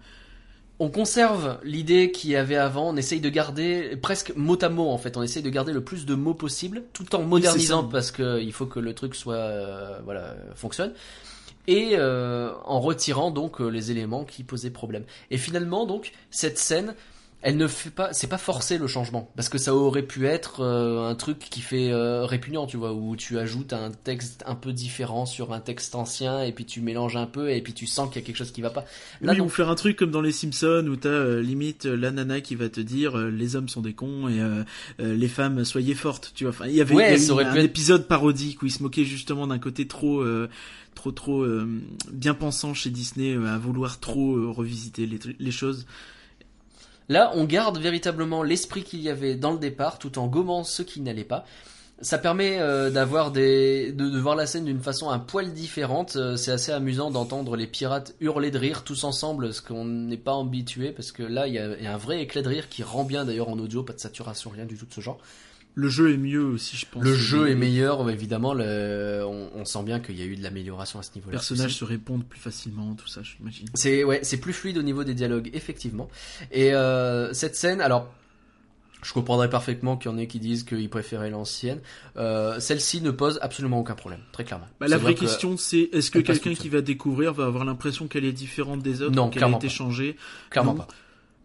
On 0.84 0.90
conserve 0.90 1.58
l'idée 1.64 2.12
qu'il 2.12 2.28
y 2.28 2.36
avait 2.36 2.56
avant, 2.56 2.90
on 2.90 2.96
essaye 2.98 3.18
de 3.18 3.30
garder 3.30 3.96
presque 4.02 4.34
mot 4.36 4.58
à 4.62 4.68
mot 4.68 4.90
en 4.90 4.98
fait, 4.98 5.16
on 5.16 5.22
essaye 5.22 5.42
de 5.42 5.48
garder 5.48 5.72
le 5.72 5.82
plus 5.82 6.04
de 6.04 6.14
mots 6.14 6.34
possible, 6.34 6.82
tout 6.92 7.16
en 7.16 7.22
modernisant 7.22 7.84
parce 7.84 8.10
que 8.10 8.38
il 8.42 8.52
faut 8.52 8.66
que 8.66 8.80
le 8.80 8.92
truc 8.92 9.14
soit 9.14 9.34
euh, 9.34 9.98
voilà 10.04 10.36
fonctionne. 10.54 10.92
Et 11.68 11.92
euh, 11.94 12.52
en 12.66 12.80
retirant 12.80 13.30
donc 13.30 13.62
euh, 13.62 13.68
les 13.68 13.92
éléments 13.92 14.24
qui 14.24 14.44
posaient 14.44 14.68
problème. 14.68 15.04
Et 15.30 15.38
finalement 15.38 15.86
donc 15.86 16.12
cette 16.30 16.58
scène, 16.58 16.94
elle 17.46 17.56
ne 17.58 17.66
fait 17.68 17.90
pas, 17.90 18.12
c'est 18.12 18.26
pas 18.26 18.38
forcé 18.38 18.78
le 18.78 18.86
changement 18.86 19.30
parce 19.36 19.48
que 19.48 19.58
ça 19.58 19.74
aurait 19.74 20.02
pu 20.02 20.26
être 20.26 20.60
euh, 20.62 21.08
un 21.08 21.14
truc 21.14 21.38
qui 21.38 21.60
fait 21.60 21.92
euh, 21.92 22.24
répugnant, 22.24 22.66
tu 22.66 22.76
vois, 22.78 22.92
où 22.94 23.14
tu 23.16 23.38
ajoutes 23.38 23.72
un 23.74 23.90
texte 23.90 24.42
un 24.46 24.54
peu 24.54 24.72
différent 24.72 25.26
sur 25.26 25.52
un 25.52 25.60
texte 25.60 25.94
ancien 25.94 26.42
et 26.42 26.52
puis 26.52 26.64
tu 26.64 26.80
mélanges 26.80 27.16
un 27.16 27.26
peu 27.26 27.50
et 27.50 27.60
puis 27.60 27.74
tu 27.74 27.86
sens 27.86 28.08
qu'il 28.08 28.20
y 28.20 28.24
a 28.24 28.26
quelque 28.26 28.36
chose 28.38 28.50
qui 28.50 28.62
va 28.62 28.70
pas. 28.70 28.84
Là 29.20 29.32
oui, 29.32 29.38
non. 29.38 29.44
ou 29.44 29.48
faire 29.48 29.68
un 29.68 29.74
truc 29.74 29.96
comme 29.96 30.10
dans 30.10 30.20
les 30.22 30.32
Simpsons 30.32 30.86
où 30.88 30.96
t'as 30.96 31.08
euh, 31.10 31.42
limite 31.42 31.86
euh, 31.86 31.96
la 31.96 32.10
nana 32.10 32.40
qui 32.40 32.54
va 32.54 32.68
te 32.68 32.80
dire 32.80 33.18
euh, 33.18 33.30
les 33.30 33.56
hommes 33.56 33.68
sont 33.68 33.82
des 33.82 33.92
cons 33.92 34.26
et 34.28 34.40
euh, 34.40 34.64
les 34.98 35.28
femmes 35.28 35.64
soyez 35.64 35.94
fortes. 35.94 36.32
Tu 36.34 36.44
vois, 36.44 36.50
enfin 36.54 36.66
il 36.66 36.74
y 36.74 36.80
avait, 36.80 36.94
Ouais, 36.94 37.10
y 37.12 37.14
a 37.14 37.18
ça 37.18 37.28
eu 37.28 37.30
aurait 37.32 37.44
un 37.44 37.54
être- 37.56 37.64
épisode 37.64 38.08
parodique 38.08 38.62
où 38.62 38.66
il 38.66 38.72
se 38.72 38.82
moquait 38.82 39.04
justement 39.04 39.46
d'un 39.46 39.58
côté 39.58 39.86
trop, 39.86 40.20
euh, 40.22 40.48
trop, 40.94 41.12
trop 41.12 41.42
euh, 41.42 41.68
bien 42.10 42.32
pensant 42.32 42.72
chez 42.72 42.88
Disney 42.90 43.34
euh, 43.34 43.46
à 43.54 43.58
vouloir 43.58 44.00
trop 44.00 44.36
euh, 44.36 44.48
revisiter 44.50 45.04
les, 45.06 45.18
les 45.38 45.50
choses. 45.50 45.84
Là, 47.08 47.32
on 47.34 47.44
garde 47.44 47.78
véritablement 47.78 48.42
l'esprit 48.42 48.82
qu'il 48.82 49.00
y 49.00 49.10
avait 49.10 49.34
dans 49.34 49.52
le 49.52 49.58
départ, 49.58 49.98
tout 49.98 50.18
en 50.18 50.26
gommant 50.26 50.64
ce 50.64 50.82
qui 50.82 51.00
n'allait 51.00 51.24
pas. 51.24 51.44
Ça 52.00 52.18
permet 52.18 52.58
euh, 52.58 52.90
d'avoir 52.90 53.30
de, 53.30 54.18
voir 54.18 54.34
la 54.34 54.46
scène 54.46 54.64
d'une 54.64 54.80
façon 54.80 55.10
un 55.10 55.18
poil 55.18 55.52
différente. 55.52 56.16
Euh, 56.16 56.36
c'est 56.36 56.50
assez 56.50 56.72
amusant 56.72 57.10
d'entendre 57.10 57.56
les 57.56 57.66
pirates 57.66 58.14
hurler 58.20 58.50
de 58.50 58.58
rire 58.58 58.84
tous 58.84 59.04
ensemble, 59.04 59.54
ce 59.54 59.62
qu'on 59.62 59.84
n'est 59.84 60.16
pas 60.16 60.38
habitué, 60.38 60.92
parce 60.92 61.12
que 61.12 61.22
là, 61.22 61.46
il 61.46 61.52
y, 61.52 61.56
y 61.56 61.86
a 61.86 61.94
un 61.94 61.98
vrai 61.98 62.22
éclat 62.22 62.42
de 62.42 62.48
rire 62.48 62.68
qui 62.68 62.82
rend 62.82 63.04
bien 63.04 63.24
d'ailleurs 63.24 63.48
en 63.48 63.58
audio, 63.58 63.82
pas 63.82 63.92
de 63.92 64.00
saturation, 64.00 64.50
rien 64.50 64.64
du 64.64 64.76
tout 64.76 64.86
de 64.86 64.92
ce 64.92 65.00
genre. 65.00 65.18
Le 65.76 65.88
jeu 65.88 66.12
est 66.12 66.16
mieux 66.16 66.44
aussi, 66.44 66.76
je 66.76 66.86
pense. 66.86 67.02
Le 67.02 67.14
jeu 67.14 67.46
Les 67.46 67.52
est 67.52 67.54
meilleur, 67.56 68.08
évidemment. 68.08 68.54
Le, 68.54 69.24
on, 69.26 69.50
on 69.56 69.64
sent 69.64 69.82
bien 69.82 69.98
qu'il 69.98 70.16
y 70.16 70.22
a 70.22 70.24
eu 70.24 70.36
de 70.36 70.42
l'amélioration 70.42 71.00
à 71.00 71.02
ce 71.02 71.10
niveau-là. 71.16 71.32
personnages 71.32 71.74
se 71.74 71.84
répondent 71.84 72.24
plus 72.24 72.38
facilement, 72.38 72.94
tout 72.94 73.08
ça, 73.08 73.22
j'imagine. 73.24 73.66
C'est 73.74 74.04
ouais, 74.04 74.20
c'est 74.22 74.36
plus 74.36 74.52
fluide 74.52 74.78
au 74.78 74.82
niveau 74.82 75.02
des 75.02 75.14
dialogues, 75.14 75.50
effectivement. 75.52 76.08
Et 76.52 76.72
euh, 76.74 77.32
cette 77.32 77.56
scène, 77.56 77.80
alors, 77.80 78.08
je 79.02 79.12
comprendrais 79.12 79.50
parfaitement 79.50 79.96
qu'il 79.96 80.10
y 80.10 80.14
en 80.14 80.16
ait 80.16 80.28
qui 80.28 80.38
disent 80.38 80.62
qu'ils 80.62 80.88
préféraient 80.88 81.28
l'ancienne. 81.30 81.80
Euh, 82.16 82.60
Celle-ci 82.60 83.00
ne 83.02 83.10
pose 83.10 83.40
absolument 83.42 83.80
aucun 83.80 83.94
problème, 83.96 84.20
très 84.32 84.44
clairement. 84.44 84.68
Bah, 84.78 84.86
la 84.86 84.96
vraie 84.96 85.12
vrai 85.12 85.14
que- 85.16 85.20
question, 85.20 85.56
c'est 85.56 85.90
est-ce 85.92 86.10
que 86.12 86.20
quelqu'un 86.20 86.54
qui 86.54 86.68
va 86.68 86.82
découvrir 86.82 87.32
va 87.34 87.46
avoir 87.46 87.64
l'impression 87.64 88.06
qu'elle 88.06 88.24
est 88.24 88.32
différente 88.32 88.80
des 88.82 89.02
autres, 89.02 89.12
qu'elle 89.14 89.24
a 89.24 89.30
clairement 89.30 89.58
été 89.58 89.68
changée? 89.68 90.16
Clairement 90.50 90.74
pas. 90.74 90.86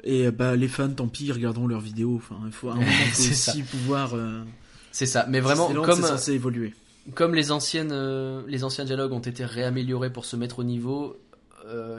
Et 0.03 0.31
bah 0.31 0.55
les 0.55 0.67
fans, 0.67 0.89
tant 0.89 1.07
pis, 1.07 1.25
ils 1.25 1.31
regarderont 1.33 1.67
leurs 1.67 1.81
vidéos. 1.81 2.15
Enfin, 2.15 2.39
il 2.45 2.51
faut, 2.51 2.69
à 2.69 2.73
un 2.73 2.75
moment, 2.75 2.87
faut 3.13 3.31
aussi 3.31 3.63
pouvoir. 3.63 4.13
euh, 4.15 4.43
C'est 4.91 5.05
ça. 5.05 5.25
Mais 5.29 5.39
vraiment, 5.39 5.67
Disneyland, 5.67 5.85
comme 5.85 6.01
censé 6.01 6.33
évoluer. 6.33 6.73
comme 7.15 7.35
les 7.35 7.51
anciennes, 7.51 7.91
euh, 7.91 8.41
les 8.47 8.63
anciens 8.63 8.85
dialogues 8.85 9.11
ont 9.11 9.19
été 9.19 9.43
réaméliorés 9.45 10.11
pour 10.11 10.25
se 10.25 10.35
mettre 10.35 10.59
au 10.59 10.63
niveau. 10.63 11.17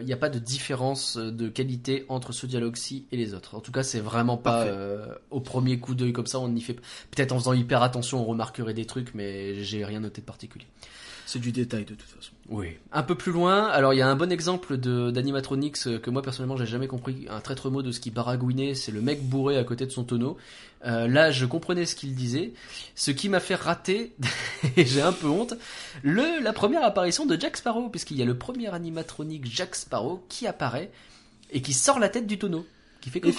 Il 0.01 0.05
n'y 0.05 0.13
a 0.13 0.17
pas 0.17 0.31
de 0.31 0.41
différence 0.41 1.17
de 1.17 1.49
qualité 1.49 2.05
entre 2.09 2.33
ce 2.33 2.45
dialogue-ci 2.45 3.05
et 3.13 3.17
les 3.17 3.35
autres. 3.35 3.55
En 3.55 3.61
tout 3.61 3.71
cas, 3.71 3.85
c'est 3.85 4.01
vraiment 4.01 4.37
pas 4.37 4.63
euh, 4.65 5.07
au 5.31 5.39
premier 5.39 5.79
coup 5.79 5.95
d'œil 5.95 6.13
comme 6.13 6.27
ça. 6.27 6.41
On 6.41 6.53
y 6.57 6.61
fait 6.61 6.75
peut-être 6.75 7.31
en 7.31 7.39
faisant 7.39 7.53
hyper 7.53 7.81
attention, 7.85 8.21
on 8.21 8.25
remarquerait 8.25 8.75
des 8.75 8.85
trucs, 8.85 9.15
mais 9.15 9.63
j'ai 9.63 9.85
rien 9.85 10.01
noté 10.01 10.23
de 10.23 10.27
particulier. 10.27 10.67
C'est 11.31 11.39
du 11.39 11.53
détail 11.53 11.85
de 11.85 11.95
toute 11.95 12.09
façon. 12.09 12.33
Oui. 12.49 12.77
Un 12.91 13.05
peu 13.05 13.15
plus 13.15 13.31
loin, 13.31 13.67
alors 13.67 13.95
il 13.95 13.99
y 13.99 14.03
a 14.03 14.09
un 14.09 14.17
bon 14.17 14.33
exemple 14.33 14.77
d'animatronics 14.77 15.77
euh, 15.87 16.01
que 16.01 16.11
moi 16.11 16.23
personnellement 16.23 16.57
j'ai 16.57 16.67
jamais 16.67 16.89
compris 16.89 17.29
un 17.31 17.39
traître 17.39 17.71
mot 17.71 17.83
de 17.83 17.93
ce 17.93 18.01
qui 18.01 18.11
baragouinait, 18.11 18.75
c'est 18.75 18.91
le 18.91 19.01
mec 19.01 19.23
bourré 19.23 19.57
à 19.57 19.63
côté 19.63 19.87
de 19.87 19.93
son 19.93 20.03
tonneau. 20.03 20.37
Euh, 20.85 21.07
là, 21.07 21.31
je 21.31 21.47
comprenais 21.47 21.87
ce 21.87 21.95
qu'il 21.95 22.17
disait, 22.17 22.53
ce 22.97 23.13
qui 23.13 23.29
m'a 23.29 23.39
fait 23.39 23.55
rater, 23.55 24.13
et 24.77 24.85
j'ai 24.87 25.03
un 25.03 25.13
peu 25.13 25.29
honte, 25.29 25.55
le 26.03 26.43
la 26.43 26.53
première 26.53 26.83
apparition 26.83 27.27
de 27.27 27.39
Jack 27.39 27.59
Sparrow, 27.59 27.91
puisqu'il 27.91 28.17
y 28.17 28.23
a 28.23 28.27
le 28.27 28.37
premier 28.37 28.75
animatronique 28.75 29.47
Jack 29.47 29.77
Sparrow 29.77 30.25
qui 30.29 30.49
apparaît 30.49 30.91
et 31.53 31.63
qui 31.63 31.75
sort 31.75 32.01
la 32.01 32.09
tête 32.09 32.27
du 32.27 32.41
tonneau, 32.41 32.67
qui 33.01 33.11
fait 33.11 33.21
coucou. 33.21 33.33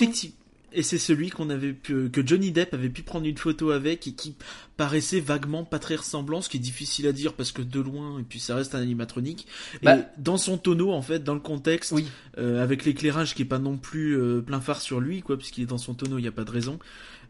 Et 0.73 0.83
c'est 0.83 0.97
celui 0.97 1.29
qu'on 1.29 1.49
avait 1.49 1.73
pu, 1.73 2.09
que 2.09 2.25
Johnny 2.25 2.51
Depp 2.51 2.73
avait 2.73 2.89
pu 2.89 3.01
prendre 3.01 3.25
une 3.25 3.37
photo 3.37 3.71
avec 3.71 4.07
et 4.07 4.13
qui 4.13 4.35
paraissait 4.77 5.19
vaguement 5.19 5.65
pas 5.65 5.79
très 5.79 5.95
ressemblant, 5.95 6.41
ce 6.41 6.47
qui 6.49 6.57
est 6.57 6.61
difficile 6.61 7.07
à 7.07 7.11
dire 7.11 7.33
parce 7.33 7.51
que 7.51 7.61
de 7.61 7.79
loin 7.81 8.19
et 8.19 8.23
puis 8.23 8.39
ça 8.39 8.55
reste 8.55 8.73
un 8.73 8.81
animatronique. 8.81 9.47
Bah- 9.83 9.97
et 9.97 10.01
dans 10.17 10.37
son 10.37 10.57
tonneau 10.57 10.91
en 10.91 11.01
fait, 11.01 11.23
dans 11.23 11.33
le 11.33 11.39
contexte, 11.41 11.91
Oui. 11.91 12.07
euh, 12.37 12.63
avec 12.63 12.85
l'éclairage 12.85 13.35
qui 13.35 13.41
est 13.41 13.45
pas 13.45 13.59
non 13.59 13.77
plus 13.77 14.17
euh, 14.17 14.41
plein 14.41 14.61
phare 14.61 14.79
sur 14.81 15.01
lui 15.01 15.21
quoi, 15.21 15.37
puisqu'il 15.37 15.63
est 15.63 15.67
dans 15.67 15.77
son 15.77 15.93
tonneau, 15.93 16.17
il 16.19 16.23
y 16.23 16.27
a 16.27 16.31
pas 16.31 16.45
de 16.45 16.51
raison. 16.51 16.79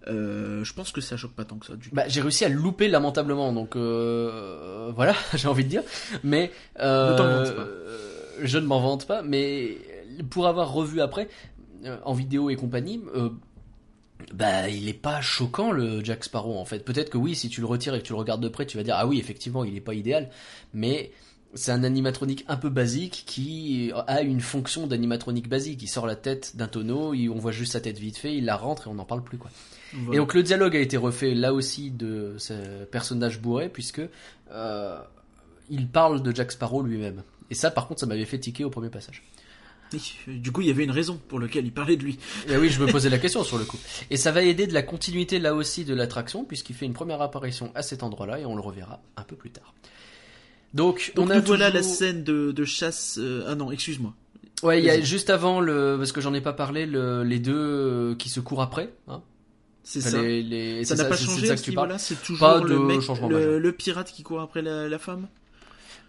Euh, 0.08 0.64
je 0.64 0.74
pense 0.74 0.92
que 0.92 1.02
ça 1.02 1.16
choque 1.18 1.34
pas 1.34 1.46
tant 1.46 1.58
que 1.58 1.66
ça 1.66 1.76
du. 1.76 1.90
Bah, 1.92 2.08
j'ai 2.08 2.22
réussi 2.22 2.44
à 2.46 2.50
le 2.50 2.56
louper 2.56 2.88
lamentablement, 2.88 3.54
donc 3.54 3.76
euh, 3.76 4.92
voilà, 4.96 5.16
j'ai 5.36 5.48
envie 5.48 5.64
de 5.64 5.70
dire. 5.70 5.84
Mais 6.24 6.52
euh, 6.80 7.12
Ne 7.14 7.18
pas. 7.18 7.24
euh, 7.62 8.38
je 8.44 8.58
ne 8.58 8.66
m'en 8.66 8.80
vante 8.82 9.06
pas, 9.08 9.22
mais 9.24 9.78
pour 10.30 10.48
avoir 10.48 10.72
revu 10.74 11.02
après 11.02 11.24
euh, 11.24 11.28
en 12.04 12.14
vidéo 12.14 12.50
et 12.50 12.56
compagnie, 12.56 13.02
euh, 13.16 13.30
bah 14.34 14.70
il 14.70 14.88
est 14.88 14.94
pas 14.94 15.22
choquant 15.22 15.72
le 15.72 16.04
Jack 16.04 16.24
Sparrow 16.24 16.58
en 16.58 16.66
fait. 16.66 16.86
Peut-être 16.86 17.10
que 17.10 17.18
oui, 17.18 17.36
si 17.36 17.50
tu 17.50 17.62
le 17.62 17.68
retires 17.68 17.96
et 17.96 18.00
que 18.00 18.06
tu 18.06 18.14
le 18.14 18.20
regardes 18.20 18.42
de 18.42 18.50
près, 18.50 18.66
tu 18.66 18.78
vas 18.78 18.84
dire 18.84 18.96
ah 18.98 19.08
oui 19.08 19.20
effectivement 19.20 19.64
il 19.64 19.76
est 19.76 19.82
pas 19.82 19.94
idéal, 19.94 20.30
mais 20.74 21.12
c'est 21.54 21.72
un 21.72 21.84
animatronique 21.84 22.46
un 22.48 22.56
peu 22.56 22.70
basique 22.70 23.24
qui 23.26 23.92
a 24.08 24.22
une 24.22 24.40
fonction 24.40 24.88
d'animatronique 24.88 25.50
basique. 25.50 25.82
Il 25.82 25.88
sort 25.88 26.08
la 26.08 26.16
tête 26.16 26.56
d'un 26.56 26.68
tonneau, 26.68 27.14
on 27.14 27.40
voit 27.40 27.52
juste 27.52 27.74
sa 27.74 27.82
tête 27.82 27.98
vite 27.98 28.18
fait, 28.18 28.36
il 28.36 28.46
la 28.46 28.56
rentre 28.56 28.88
et 28.88 28.90
on 28.90 28.96
n'en 28.96 29.06
parle 29.06 29.24
plus 29.24 29.38
quoi. 29.38 29.52
Et 30.14 30.18
donc 30.18 30.34
le 30.34 30.44
dialogue 30.44 30.76
a 30.76 30.80
été 30.80 30.96
refait 30.96 31.34
là 31.34 31.54
aussi 31.54 31.92
de 31.92 32.36
ce 32.38 32.86
personnage 32.86 33.42
bourré 33.42 33.68
puisque 33.68 34.02
euh, 34.52 35.00
il 35.70 35.90
parle 35.90 36.22
de 36.22 36.34
Jack 36.34 36.54
Sparrow 36.54 36.82
lui-même. 36.82 37.24
Et 37.50 37.56
ça 37.56 37.72
par 37.72 37.88
contre 37.88 38.00
ça 38.00 38.06
m'avait 38.06 38.26
fait 38.26 38.40
tiquer 38.40 38.64
au 38.64 38.70
premier 38.70 38.90
passage. 38.90 39.24
Du 40.28 40.52
coup, 40.52 40.62
il 40.62 40.68
y 40.68 40.72
avait 40.72 40.84
une 40.84 40.92
raison 40.92 41.20
pour 41.28 41.40
laquelle 41.40 41.66
il 41.66 41.74
parlait 41.74 41.98
de 41.98 42.04
lui. 42.04 42.18
Et 42.48 42.58
oui, 42.58 42.70
je 42.70 42.82
me 42.82 42.92
posais 42.92 43.10
la 43.10 43.18
question 43.18 43.44
sur 43.44 43.58
le 43.58 43.66
coup. 43.66 43.78
Et 44.10 44.18
ça 44.18 44.32
va 44.32 44.42
aider 44.42 44.68
de 44.68 44.74
la 44.74 44.84
continuité 44.84 45.40
là 45.40 45.54
aussi 45.54 45.86
de 45.86 45.94
l'attraction, 45.94 46.46
puisqu'il 46.46 46.76
fait 46.76 46.86
une 46.86 46.94
première 46.94 47.22
apparition 47.22 47.72
à 47.76 47.82
cet 47.82 48.04
endroit-là, 48.04 48.40
et 48.40 48.46
on 48.46 48.56
le 48.56 48.62
reverra 48.62 49.02
un 49.18 49.24
peu 49.24 49.36
plus 49.36 49.52
tard. 49.52 49.74
Donc, 50.74 51.12
on 51.18 51.30
a 51.30 51.40
voilà 51.40 51.70
la 51.70 51.84
scène 51.84 52.24
de, 52.24 52.66
chasse. 52.66 53.18
Euh, 53.22 53.46
ah 53.48 53.56
non, 53.56 53.72
excuse-moi. 53.72 54.14
Ouais, 54.64 54.80
il 54.80 54.86
y 54.86 54.90
a 54.90 55.02
juste 55.02 55.30
avant 55.30 55.60
le, 55.60 55.96
parce 55.98 56.12
que 56.12 56.22
j'en 56.22 56.34
ai 56.34 56.42
pas 56.42 56.54
parlé, 56.54 56.86
les 56.86 57.40
deux 57.40 57.54
euh, 57.56 58.16
qui 58.16 58.30
se 58.30 58.40
courent 58.40 58.62
après. 58.62 58.94
Hein. 59.08 59.22
C'est 59.84 60.02
ça. 60.02 60.12
ça 60.12 60.96
n'a 60.96 61.10
pas 61.10 61.18
changé 61.18 61.48
ce. 61.48 61.72
C'est 61.98 62.24
toujours 62.24 62.64
le, 62.64 62.80
mec, 62.80 63.02
le, 63.02 63.72
pirate 63.72 64.12
qui 64.12 64.22
court 64.22 64.40
après 64.40 64.62
la, 64.62 65.00
femme? 65.00 65.28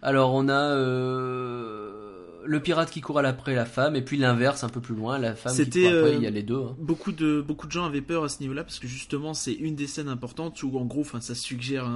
Alors 0.02 0.34
on 0.34 0.48
a. 0.48 0.76
Euh 0.76 2.01
le 2.44 2.60
pirate 2.60 2.90
qui 2.90 3.00
court 3.00 3.18
après 3.20 3.54
la 3.54 3.64
femme 3.64 3.96
et 3.96 4.02
puis 4.02 4.16
l'inverse 4.16 4.64
un 4.64 4.68
peu 4.68 4.80
plus 4.80 4.94
loin 4.94 5.18
la 5.18 5.34
femme 5.34 5.54
qui 5.54 5.70
court 5.70 5.88
après 5.88 6.14
il 6.14 6.22
y 6.22 6.26
a 6.26 6.30
les 6.30 6.42
deux 6.42 6.56
hein. 6.56 6.76
beaucoup 6.78 7.12
de 7.12 7.40
beaucoup 7.40 7.66
de 7.66 7.72
gens 7.72 7.84
avaient 7.84 8.00
peur 8.00 8.24
à 8.24 8.28
ce 8.28 8.40
niveau-là 8.40 8.64
parce 8.64 8.78
que 8.78 8.88
justement 8.88 9.34
c'est 9.34 9.52
une 9.52 9.74
des 9.74 9.86
scènes 9.86 10.08
importantes 10.08 10.62
où 10.62 10.78
en 10.78 10.84
gros 10.84 11.02
enfin 11.02 11.20
ça 11.20 11.34
suggère 11.34 11.88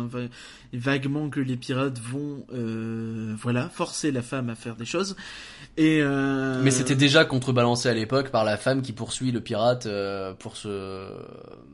vaguement 0.73 1.29
que 1.31 1.41
les 1.41 1.57
pirates 1.57 1.99
vont 1.99 2.45
euh, 2.53 3.35
voilà 3.41 3.69
forcer 3.69 4.13
la 4.13 4.23
femme 4.23 4.51
à 4.51 4.55
faire 4.55 4.77
des 4.77 4.85
choses 4.85 5.17
et 5.77 6.01
euh, 6.01 6.61
mais 6.63 6.71
c'était 6.71 6.97
déjà 6.97 7.25
contrebalancé 7.25 7.89
à 7.89 7.95
l'époque 7.95 8.31
par 8.31 8.45
la 8.45 8.57
femme 8.57 8.83
qui 8.83 8.93
poursuit 8.93 9.33
le 9.33 9.41
pirate 9.41 9.87
euh, 9.87 10.33
pour 10.35 10.57
se 10.57 11.09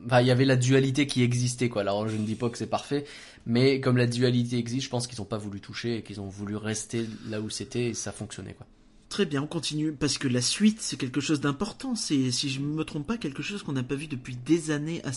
enfin 0.06 0.20
il 0.20 0.26
y 0.26 0.30
avait 0.30 0.44
la 0.44 0.56
dualité 0.56 1.06
qui 1.06 1.22
existait 1.22 1.68
quoi 1.68 1.82
alors 1.82 2.08
je 2.08 2.16
ne 2.16 2.24
dis 2.24 2.37
pas 2.37 2.48
que 2.48 2.58
c'est 2.58 2.66
parfait 2.66 3.04
mais 3.46 3.81
comme 3.81 3.96
la 3.96 4.07
dualité 4.07 4.59
existe, 4.59 4.85
je 4.85 4.90
pense 4.90 5.07
qu'ils 5.07 5.18
n'ont 5.20 5.26
pas 5.26 5.38
voulu 5.38 5.61
toucher 5.61 5.96
et 5.96 6.02
qu'ils 6.02 6.20
ont 6.20 6.28
voulu 6.28 6.57
rester 6.57 7.07
là 7.28 7.40
où 7.40 7.50
c'était 7.50 7.88
et 7.88 7.94
ça 7.94 8.12
fonctionnait 8.12 8.55
quoi. 8.55 8.66
Très 9.09 9.26
bien, 9.26 9.42
on 9.42 9.46
continue 9.46 9.92
parce 9.92 10.16
que 10.16 10.26
la 10.26 10.40
suite 10.40 10.81
c'est 10.81 10.96
quelque 10.96 11.20
chose 11.20 11.40
d'important. 11.40 11.94
C'est 11.94 12.31
si 12.31 12.48
je 12.48 12.61
ne 12.61 12.66
me 12.66 12.85
trompe 12.85 13.07
pas 13.07 13.18
quelque 13.18 13.42
chose 13.42 13.62
qu'on 13.62 13.72
n'a 13.72 13.83
pas 13.83 13.94
vu 13.94 14.07
depuis 14.07 14.37
des 14.37 14.70
années 14.70 15.02
à, 15.05 15.11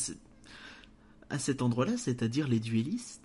à 1.29 1.39
cet 1.39 1.61
endroit-là, 1.61 1.93
c'est-à-dire 1.97 2.47
les 2.47 2.59
duellistes 2.59 3.24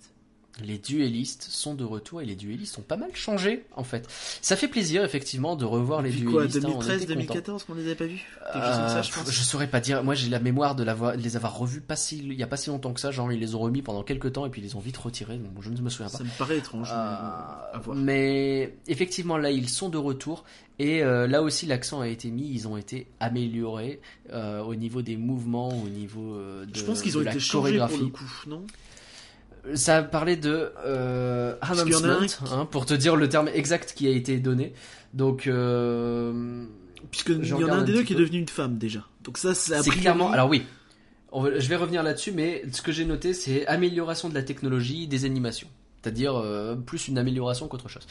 les 0.59 0.77
duellistes 0.77 1.43
sont 1.43 1.75
de 1.75 1.83
retour 1.83 2.21
et 2.21 2.25
les 2.25 2.35
duellistes 2.35 2.77
ont 2.77 2.83
pas 2.83 2.97
mal 2.97 3.09
changé 3.13 3.63
en 3.75 3.83
fait. 3.83 4.07
Ça 4.41 4.55
fait 4.55 4.67
plaisir 4.67 5.03
effectivement 5.03 5.55
de 5.55 5.65
revoir 5.65 6.01
les 6.01 6.11
duellistes. 6.11 6.31
Quoi, 6.31 6.47
2013, 6.47 7.07
2014 7.07 7.63
qu'on 7.63 7.73
les 7.73 7.85
avait 7.85 7.95
pas 7.95 8.05
vus? 8.05 8.25
Euh, 8.55 9.01
je, 9.01 9.31
saurais 9.43 9.67
pas 9.67 9.79
dire. 9.79 10.03
Moi 10.03 10.13
j'ai 10.13 10.29
la 10.29 10.39
mémoire 10.39 10.75
de, 10.75 10.85
les 11.15 11.35
avoir 11.35 11.57
revus 11.57 11.81
pas 11.81 11.95
si, 11.95 12.19
il 12.19 12.33
y 12.33 12.43
a 12.43 12.47
pas 12.47 12.57
si 12.57 12.69
longtemps 12.69 12.93
que 12.93 12.99
ça. 12.99 13.11
Genre 13.11 13.31
ils 13.31 13.39
les 13.39 13.55
ont 13.55 13.59
remis 13.59 13.81
pendant 13.81 14.03
quelques 14.03 14.33
temps 14.33 14.45
et 14.45 14.49
puis 14.49 14.61
ils 14.61 14.65
les 14.65 14.75
ont 14.75 14.79
vite 14.79 14.97
retirés. 14.97 15.37
Donc 15.37 15.61
je 15.61 15.69
ne 15.69 15.81
me 15.81 15.89
souviens 15.89 16.09
pas. 16.09 16.17
Ça 16.17 16.23
me 16.23 16.37
paraît 16.37 16.57
étrange. 16.57 16.89
Euh, 16.91 17.93
mais 17.95 18.75
effectivement 18.87 19.37
là 19.37 19.51
ils 19.51 19.69
sont 19.69 19.89
de 19.89 19.97
retour 19.97 20.43
et 20.79 21.03
euh, 21.03 21.27
là 21.27 21.41
aussi 21.41 21.65
l'accent 21.65 22.01
a 22.01 22.07
été 22.07 22.29
mis. 22.29 22.49
Ils 22.51 22.67
ont 22.67 22.77
été 22.77 23.07
améliorés 23.19 24.01
au 24.33 24.75
niveau 24.75 25.01
des 25.01 25.17
mouvements, 25.17 25.69
au 25.69 25.89
niveau 25.89 26.37
de, 26.37 26.67
je 26.73 26.83
pense 26.83 27.01
qu'ils 27.01 27.17
ont 27.17 27.21
été 27.21 27.39
chorégraphie. 27.39 27.97
Pour 27.97 28.05
le 28.05 28.09
coup, 28.09 28.49
non? 28.49 28.65
Ça 29.73 30.03
parlait 30.03 30.37
de 30.37 30.71
euh, 30.85 31.55
hein, 31.61 32.67
pour 32.69 32.85
te 32.85 32.93
dire 32.93 33.15
le 33.15 33.29
terme 33.29 33.49
exact 33.53 33.93
qui 33.95 34.07
a 34.07 34.11
été 34.11 34.39
donné. 34.39 34.73
Donc, 35.13 35.47
euh, 35.47 36.65
puisque 37.09 37.29
il 37.29 37.45
y 37.45 37.53
en 37.53 37.67
a 37.67 37.73
un 37.73 37.83
des 37.83 37.93
deux 37.93 38.03
qui 38.03 38.13
est 38.13 38.17
devenu 38.17 38.39
une 38.39 38.47
femme 38.47 38.77
déjà. 38.77 39.05
Donc 39.23 39.37
ça, 39.37 39.53
c'est 39.53 39.81
clairement. 39.89 40.31
Alors 40.31 40.49
oui, 40.49 40.65
je 41.33 41.67
vais 41.67 41.75
revenir 41.75 42.03
là-dessus, 42.03 42.31
mais 42.31 42.63
ce 42.71 42.81
que 42.81 42.91
j'ai 42.91 43.05
noté, 43.05 43.33
c'est 43.33 43.65
amélioration 43.67 44.29
de 44.29 44.33
la 44.33 44.43
technologie, 44.43 45.07
des 45.07 45.25
animations, 45.25 45.67
c'est-à-dire 46.01 46.35
euh, 46.35 46.75
plus 46.75 47.07
une 47.07 47.17
amélioration 47.17 47.67
qu'autre 47.67 47.89
chose. 47.89 48.07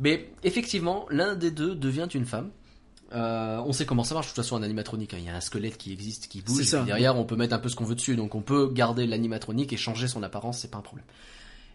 Mais 0.00 0.30
effectivement, 0.44 1.06
l'un 1.10 1.34
des 1.34 1.50
deux 1.50 1.74
devient 1.74 2.08
une 2.12 2.26
femme. 2.26 2.50
Euh, 3.12 3.62
on 3.64 3.72
sait 3.72 3.86
comment 3.86 4.04
ça 4.04 4.14
marche 4.14 4.26
de 4.26 4.30
toute 4.30 4.42
façon 4.42 4.56
en 4.56 4.62
animatronique. 4.62 5.14
Hein. 5.14 5.18
Il 5.20 5.24
y 5.24 5.28
a 5.28 5.36
un 5.36 5.40
squelette 5.40 5.78
qui 5.78 5.92
existe, 5.92 6.28
qui 6.28 6.42
bouge. 6.42 6.74
Et 6.74 6.84
derrière, 6.84 7.16
on 7.16 7.24
peut 7.24 7.36
mettre 7.36 7.54
un 7.54 7.58
peu 7.58 7.68
ce 7.68 7.76
qu'on 7.76 7.84
veut 7.84 7.94
dessus. 7.94 8.16
Donc 8.16 8.34
on 8.34 8.42
peut 8.42 8.68
garder 8.72 9.06
l'animatronique 9.06 9.72
et 9.72 9.76
changer 9.76 10.08
son 10.08 10.22
apparence, 10.22 10.58
c'est 10.58 10.70
pas 10.70 10.78
un 10.78 10.82
problème. 10.82 11.06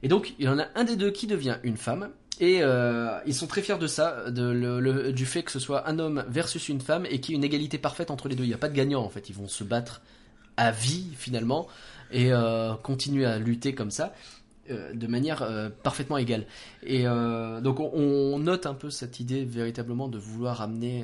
Et 0.03 0.07
donc 0.07 0.33
il 0.39 0.45
y 0.45 0.49
en 0.49 0.59
a 0.59 0.65
un 0.75 0.83
des 0.83 0.95
deux 0.95 1.11
qui 1.11 1.27
devient 1.27 1.57
une 1.63 1.77
femme. 1.77 2.09
Et 2.39 2.59
euh, 2.63 3.19
ils 3.27 3.35
sont 3.35 3.45
très 3.45 3.61
fiers 3.61 3.77
de 3.77 3.85
ça, 3.85 4.31
de 4.31 5.11
du 5.11 5.25
fait 5.27 5.43
que 5.43 5.51
ce 5.51 5.59
soit 5.59 5.87
un 5.87 5.99
homme 5.99 6.25
versus 6.27 6.69
une 6.69 6.81
femme 6.81 7.05
et 7.05 7.21
qu'il 7.21 7.33
y 7.33 7.35
ait 7.35 7.37
une 7.37 7.43
égalité 7.43 7.77
parfaite 7.77 8.09
entre 8.09 8.27
les 8.27 8.35
deux. 8.35 8.43
Il 8.43 8.47
n'y 8.47 8.53
a 8.53 8.57
pas 8.57 8.69
de 8.69 8.75
gagnant 8.75 9.03
en 9.03 9.09
fait. 9.09 9.29
Ils 9.29 9.35
vont 9.35 9.47
se 9.47 9.63
battre 9.63 10.01
à 10.57 10.71
vie 10.71 11.07
finalement 11.17 11.67
et 12.11 12.31
euh, 12.31 12.73
continuer 12.75 13.25
à 13.25 13.37
lutter 13.37 13.75
comme 13.75 13.91
ça. 13.91 14.13
Euh, 14.71 14.93
de 14.93 15.07
manière 15.07 15.41
euh, 15.41 15.69
parfaitement 15.83 16.17
égale. 16.17 16.45
Et 16.83 17.03
euh, 17.05 17.61
donc 17.61 17.79
on, 17.79 18.39
note 18.39 18.65
un 18.65 18.73
peu 18.73 18.89
cette 18.89 19.19
idée 19.19 19.43
véritablement 19.43 20.07
de 20.07 20.17
vouloir 20.17 20.61
amener 20.61 21.03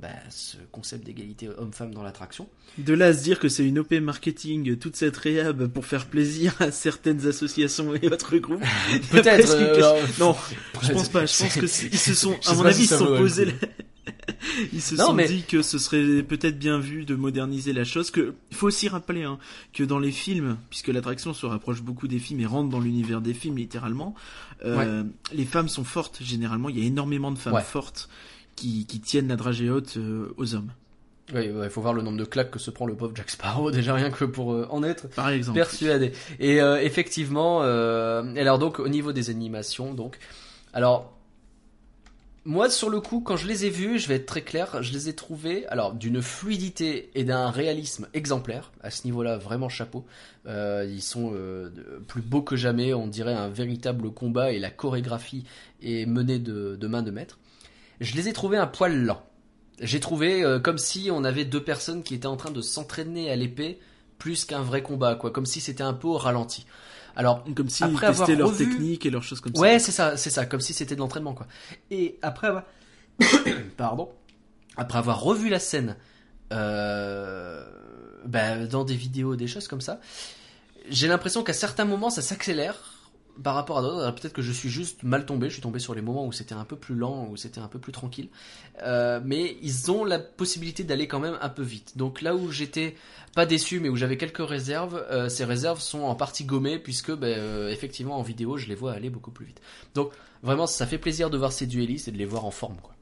bah, 0.00 0.08
ce 0.30 0.56
concept 0.70 1.04
d'égalité 1.04 1.48
homme-femme 1.48 1.92
dans 1.94 2.02
l'attraction. 2.02 2.48
De 2.78 2.94
là 2.94 3.06
à 3.06 3.12
se 3.12 3.22
dire 3.22 3.38
que 3.38 3.48
c'est 3.48 3.64
une 3.64 3.78
OP 3.78 3.92
marketing 3.92 4.76
toute 4.76 4.96
cette 4.96 5.16
réhab 5.16 5.66
pour 5.68 5.86
faire 5.86 6.06
plaisir 6.06 6.54
à 6.60 6.70
certaines 6.70 7.26
associations 7.26 7.94
et 7.94 8.06
autres 8.08 8.36
groupes. 8.38 8.64
Peut-être. 9.10 10.18
non, 10.18 10.34
je 10.82 10.92
pense 10.92 11.08
pas. 11.08 11.26
Je 11.26 11.38
pense 11.38 11.54
que 11.54 11.66
ils 11.66 11.98
se 11.98 12.14
sont, 12.14 12.36
à 12.46 12.54
mon 12.54 12.64
avis, 12.64 12.84
ils 12.84 12.88
se 12.88 12.98
sont 12.98 13.06
posés. 13.06 13.48
Ils 14.72 14.82
se 14.82 14.96
sont 14.96 15.14
dit 15.14 15.44
que 15.46 15.62
ce 15.62 15.78
serait 15.78 16.22
peut-être 16.22 16.58
bien 16.58 16.78
vu 16.78 17.04
de 17.04 17.14
moderniser 17.14 17.72
la 17.72 17.84
chose. 17.84 18.10
Que 18.10 18.34
il 18.50 18.56
faut 18.56 18.66
aussi 18.66 18.88
rappeler 18.88 19.22
hein, 19.22 19.38
que 19.72 19.84
dans 19.84 19.98
les 19.98 20.10
films, 20.10 20.58
puisque 20.70 20.88
l'attraction 20.88 21.32
se 21.32 21.46
rapproche 21.46 21.82
beaucoup 21.82 22.08
des 22.08 22.18
films 22.18 22.40
et 22.40 22.46
rentre 22.46 22.68
dans 22.68 22.80
l'univers 22.80 23.20
des 23.20 23.34
films 23.34 23.56
littéralement, 23.56 24.14
euh, 24.64 25.04
les 25.32 25.44
femmes 25.44 25.68
sont 25.68 25.84
fortes 25.84 26.18
généralement. 26.22 26.68
Il 26.68 26.78
y 26.78 26.82
a 26.82 26.86
énormément 26.86 27.30
de 27.30 27.38
femmes 27.38 27.62
fortes 27.62 28.08
qui, 28.56 28.84
tiennent 28.84 29.28
la 29.28 29.36
dragée 29.36 29.70
haute 29.70 29.96
euh, 29.96 30.34
aux 30.36 30.54
hommes. 30.54 30.70
Oui, 31.32 31.46
il 31.46 31.70
faut 31.70 31.80
voir 31.80 31.94
le 31.94 32.02
nombre 32.02 32.18
de 32.18 32.24
claques 32.24 32.50
que 32.50 32.58
se 32.58 32.70
prend 32.70 32.84
le 32.84 32.94
pauvre 32.94 33.12
Jack 33.14 33.30
Sparrow, 33.30 33.70
déjà 33.72 33.94
rien 33.94 34.10
que 34.10 34.24
pour 34.24 34.52
euh, 34.52 34.66
en 34.70 34.82
être 34.82 35.08
Par 35.10 35.30
exemple. 35.30 35.58
persuadé. 35.58 36.12
Et 36.40 36.56
effectivement, 36.56 37.62
alors 37.62 38.58
donc 38.58 38.80
au 38.80 38.88
niveau 38.88 39.12
des 39.12 39.30
animations, 39.30 39.94
donc, 39.94 40.18
alors 40.72 41.11
moi, 42.44 42.70
sur 42.70 42.90
le 42.90 43.00
coup, 43.00 43.20
quand 43.20 43.36
je 43.36 43.46
les 43.46 43.66
ai 43.66 43.70
vus, 43.70 44.00
je 44.00 44.08
vais 44.08 44.16
être 44.16 44.26
très 44.26 44.42
clair, 44.42 44.82
je 44.82 44.92
les 44.92 45.08
ai 45.08 45.14
trouvés, 45.14 45.64
alors, 45.68 45.94
d'une 45.94 46.20
fluidité 46.20 47.10
et 47.14 47.22
d'un 47.22 47.50
réalisme 47.50 48.08
exemplaire. 48.14 48.72
À 48.82 48.90
ce 48.90 49.04
niveau-là, 49.04 49.38
vraiment 49.38 49.68
chapeau. 49.68 50.04
Euh, 50.48 50.84
ils 50.90 51.02
sont 51.02 51.30
euh, 51.34 51.70
plus 52.08 52.20
beaux 52.20 52.42
que 52.42 52.56
jamais. 52.56 52.94
On 52.94 53.06
dirait 53.06 53.34
un 53.34 53.48
véritable 53.48 54.10
combat 54.10 54.50
et 54.50 54.58
la 54.58 54.70
chorégraphie 54.70 55.44
est 55.82 56.04
menée 56.04 56.40
de, 56.40 56.86
main 56.88 57.02
de 57.02 57.12
maître. 57.12 57.38
Je 58.00 58.16
les 58.16 58.28
ai 58.28 58.32
trouvés 58.32 58.56
un 58.56 58.66
poil 58.66 59.04
lent. 59.04 59.22
J'ai 59.80 60.00
trouvé 60.00 60.42
euh, 60.42 60.58
comme 60.58 60.78
si 60.78 61.10
on 61.12 61.22
avait 61.22 61.44
deux 61.44 61.62
personnes 61.62 62.02
qui 62.02 62.14
étaient 62.14 62.26
en 62.26 62.36
train 62.36 62.50
de 62.50 62.60
s'entraîner 62.60 63.30
à 63.30 63.36
l'épée 63.36 63.78
plus 64.18 64.44
qu'un 64.44 64.62
vrai 64.62 64.82
combat, 64.82 65.14
quoi. 65.14 65.30
Comme 65.30 65.46
si 65.46 65.60
c'était 65.60 65.82
un 65.84 65.94
peu 65.94 66.08
au 66.08 66.18
ralenti. 66.18 66.66
Alors, 67.16 67.44
comme 67.54 67.68
si 67.68 67.84
après 67.84 68.06
avoir 68.06 68.28
revu... 68.28 68.38
leur 68.38 68.56
technique 68.56 69.06
et 69.06 69.10
leurs 69.10 69.22
choses 69.22 69.40
comme 69.40 69.54
ça. 69.54 69.60
Ouais, 69.60 69.78
c'est 69.78 69.92
ça, 69.92 70.16
c'est 70.16 70.30
ça, 70.30 70.46
comme 70.46 70.60
si 70.60 70.72
c'était 70.72 70.94
de 70.94 71.00
l'entraînement 71.00 71.34
quoi. 71.34 71.46
Et 71.90 72.18
après 72.22 72.48
avoir, 72.48 72.64
pardon, 73.76 74.08
après 74.76 74.98
avoir 74.98 75.20
revu 75.20 75.48
la 75.48 75.58
scène 75.58 75.96
euh... 76.52 77.64
bah, 78.26 78.66
dans 78.66 78.84
des 78.84 78.96
vidéos, 78.96 79.36
des 79.36 79.46
choses 79.46 79.68
comme 79.68 79.80
ça, 79.80 80.00
j'ai 80.88 81.08
l'impression 81.08 81.42
qu'à 81.42 81.52
certains 81.52 81.84
moments 81.84 82.10
ça 82.10 82.22
s'accélère 82.22 82.91
par 83.42 83.54
rapport 83.54 83.78
à 83.78 83.82
d'autres, 83.82 84.14
peut-être 84.14 84.32
que 84.32 84.42
je 84.42 84.52
suis 84.52 84.68
juste 84.68 85.02
mal 85.02 85.24
tombé, 85.24 85.48
je 85.48 85.54
suis 85.54 85.62
tombé 85.62 85.78
sur 85.78 85.94
les 85.94 86.02
moments 86.02 86.26
où 86.26 86.32
c'était 86.32 86.54
un 86.54 86.64
peu 86.64 86.76
plus 86.76 86.94
lent, 86.94 87.28
où 87.30 87.36
c'était 87.36 87.60
un 87.60 87.68
peu 87.68 87.78
plus 87.78 87.92
tranquille, 87.92 88.28
euh, 88.82 89.20
mais 89.24 89.56
ils 89.62 89.90
ont 89.90 90.04
la 90.04 90.18
possibilité 90.18 90.84
d'aller 90.84 91.08
quand 91.08 91.20
même 91.20 91.38
un 91.40 91.48
peu 91.48 91.62
vite. 91.62 91.96
Donc 91.96 92.20
là 92.20 92.34
où 92.34 92.50
j'étais 92.50 92.94
pas 93.34 93.46
déçu, 93.46 93.80
mais 93.80 93.88
où 93.88 93.96
j'avais 93.96 94.16
quelques 94.16 94.46
réserves, 94.46 95.04
euh, 95.10 95.28
ces 95.28 95.44
réserves 95.44 95.80
sont 95.80 96.02
en 96.02 96.14
partie 96.14 96.44
gommées 96.44 96.78
puisque 96.78 97.12
ben, 97.12 97.38
euh, 97.38 97.70
effectivement 97.70 98.18
en 98.18 98.22
vidéo 98.22 98.56
je 98.56 98.68
les 98.68 98.74
vois 98.74 98.92
aller 98.92 99.10
beaucoup 99.10 99.30
plus 99.30 99.46
vite. 99.46 99.60
Donc 99.94 100.12
vraiment 100.42 100.66
ça 100.66 100.86
fait 100.86 100.98
plaisir 100.98 101.30
de 101.30 101.38
voir 101.38 101.52
ces 101.52 101.66
duellistes 101.66 102.08
et 102.08 102.12
de 102.12 102.18
les 102.18 102.26
voir 102.26 102.44
en 102.44 102.50
forme 102.50 102.76
quoi. 102.82 102.94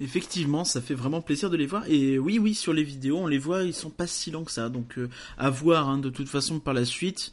Effectivement, 0.00 0.64
ça 0.64 0.80
fait 0.80 0.94
vraiment 0.94 1.20
plaisir 1.20 1.50
de 1.50 1.56
les 1.56 1.66
voir. 1.66 1.84
Et 1.88 2.18
oui, 2.18 2.40
oui, 2.40 2.54
sur 2.54 2.72
les 2.72 2.82
vidéos, 2.82 3.18
on 3.18 3.28
les 3.28 3.38
voit, 3.38 3.62
ils 3.62 3.72
sont 3.72 3.90
pas 3.90 4.08
si 4.08 4.32
lents 4.32 4.42
que 4.42 4.50
ça. 4.50 4.68
Donc, 4.68 4.98
à 5.38 5.50
voir 5.50 5.88
hein, 5.88 5.98
de 5.98 6.10
toute 6.10 6.28
façon 6.28 6.58
par 6.58 6.74
la 6.74 6.84
suite. 6.84 7.32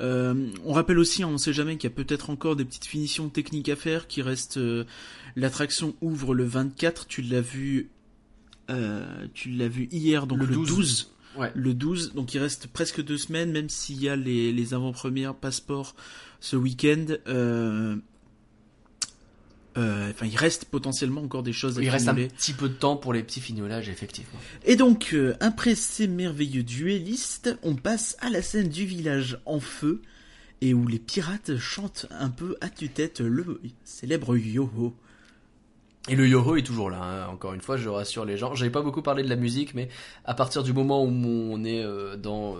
Euh, 0.00 0.48
on 0.64 0.72
rappelle 0.72 0.98
aussi, 0.98 1.24
on 1.24 1.32
ne 1.32 1.36
sait 1.36 1.52
jamais 1.52 1.76
qu'il 1.76 1.90
y 1.90 1.92
a 1.92 1.96
peut-être 1.96 2.30
encore 2.30 2.56
des 2.56 2.64
petites 2.64 2.86
finitions 2.86 3.28
techniques 3.28 3.68
à 3.68 3.76
faire 3.76 4.06
qui 4.06 4.22
restent. 4.22 4.56
Euh, 4.56 4.84
l'attraction 5.36 5.94
ouvre 6.00 6.34
le 6.34 6.44
24, 6.44 7.06
tu 7.06 7.22
l'as 7.22 7.40
vu, 7.40 7.90
euh, 8.70 9.26
tu 9.34 9.50
l'as 9.50 9.68
vu 9.68 9.88
hier, 9.90 10.26
donc 10.26 10.40
le, 10.40 10.46
12. 10.46 11.12
Le 11.54 11.74
12, 11.74 12.14
donc 12.14 12.34
il 12.34 12.38
reste 12.38 12.66
presque 12.66 13.02
deux 13.02 13.18
semaines, 13.18 13.52
même 13.52 13.68
s'il 13.68 14.02
y 14.02 14.08
a 14.08 14.16
les, 14.16 14.52
les 14.52 14.74
avant-premières 14.74 15.34
passeports 15.34 15.94
ce 16.40 16.56
week-end. 16.56 17.06
Euh, 19.76 20.10
Enfin, 20.10 20.26
il 20.26 20.36
reste 20.36 20.66
potentiellement 20.66 21.22
encore 21.22 21.42
des 21.42 21.52
choses 21.52 21.78
à 21.78 21.82
Il 21.82 21.88
reste 21.88 22.08
un 22.08 22.14
petit 22.14 22.52
peu 22.52 22.68
de 22.68 22.74
temps 22.74 22.96
pour 22.96 23.12
les 23.12 23.22
petits 23.22 23.40
fignolages, 23.40 23.88
effectivement. 23.88 24.38
Et 24.64 24.76
donc, 24.76 25.10
euh, 25.14 25.34
après 25.40 25.74
ces 25.74 26.06
merveilleux 26.06 26.62
duellistes, 26.62 27.56
on 27.62 27.74
passe 27.74 28.16
à 28.20 28.28
la 28.28 28.42
scène 28.42 28.68
du 28.68 28.84
village 28.84 29.38
en 29.46 29.60
feu, 29.60 30.02
et 30.60 30.74
où 30.74 30.86
les 30.86 30.98
pirates 30.98 31.56
chantent 31.56 32.06
un 32.10 32.28
peu 32.28 32.56
à 32.60 32.68
tue-tête 32.68 33.20
le 33.20 33.60
célèbre 33.84 34.36
yo-ho. 34.36 34.94
Et 36.08 36.16
le 36.16 36.26
yo-ho 36.28 36.56
est 36.56 36.62
toujours 36.62 36.90
là, 36.90 37.00
hein. 37.00 37.28
encore 37.28 37.54
une 37.54 37.60
fois, 37.60 37.76
je 37.76 37.88
rassure 37.88 38.24
les 38.24 38.36
gens. 38.36 38.54
J'avais 38.54 38.70
pas 38.70 38.82
beaucoup 38.82 39.02
parlé 39.02 39.22
de 39.22 39.28
la 39.28 39.36
musique, 39.36 39.72
mais 39.72 39.88
à 40.24 40.34
partir 40.34 40.64
du 40.64 40.72
moment 40.72 41.02
où 41.04 41.08
on 41.08 41.64
est 41.64 41.82
euh, 41.82 42.16
dans... 42.16 42.56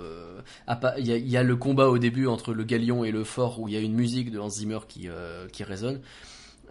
Il 0.99 1.07
y, 1.07 1.13
a, 1.13 1.17
il 1.17 1.29
y 1.29 1.37
a 1.37 1.43
le 1.43 1.57
combat 1.57 1.89
au 1.89 1.99
début 1.99 2.27
entre 2.27 2.55
le 2.55 2.65
galion 2.65 3.05
et 3.05 3.11
le 3.11 3.25
fort, 3.25 3.61
où 3.61 3.69
il 3.69 3.75
y 3.75 3.77
a 3.77 3.81
une 3.81 3.95
musique 3.95 4.31
de 4.31 4.39
Hans 4.39 4.49
Zimmer 4.49 4.79
qui, 4.89 5.09
qui 5.53 5.65
résonne. 5.65 6.01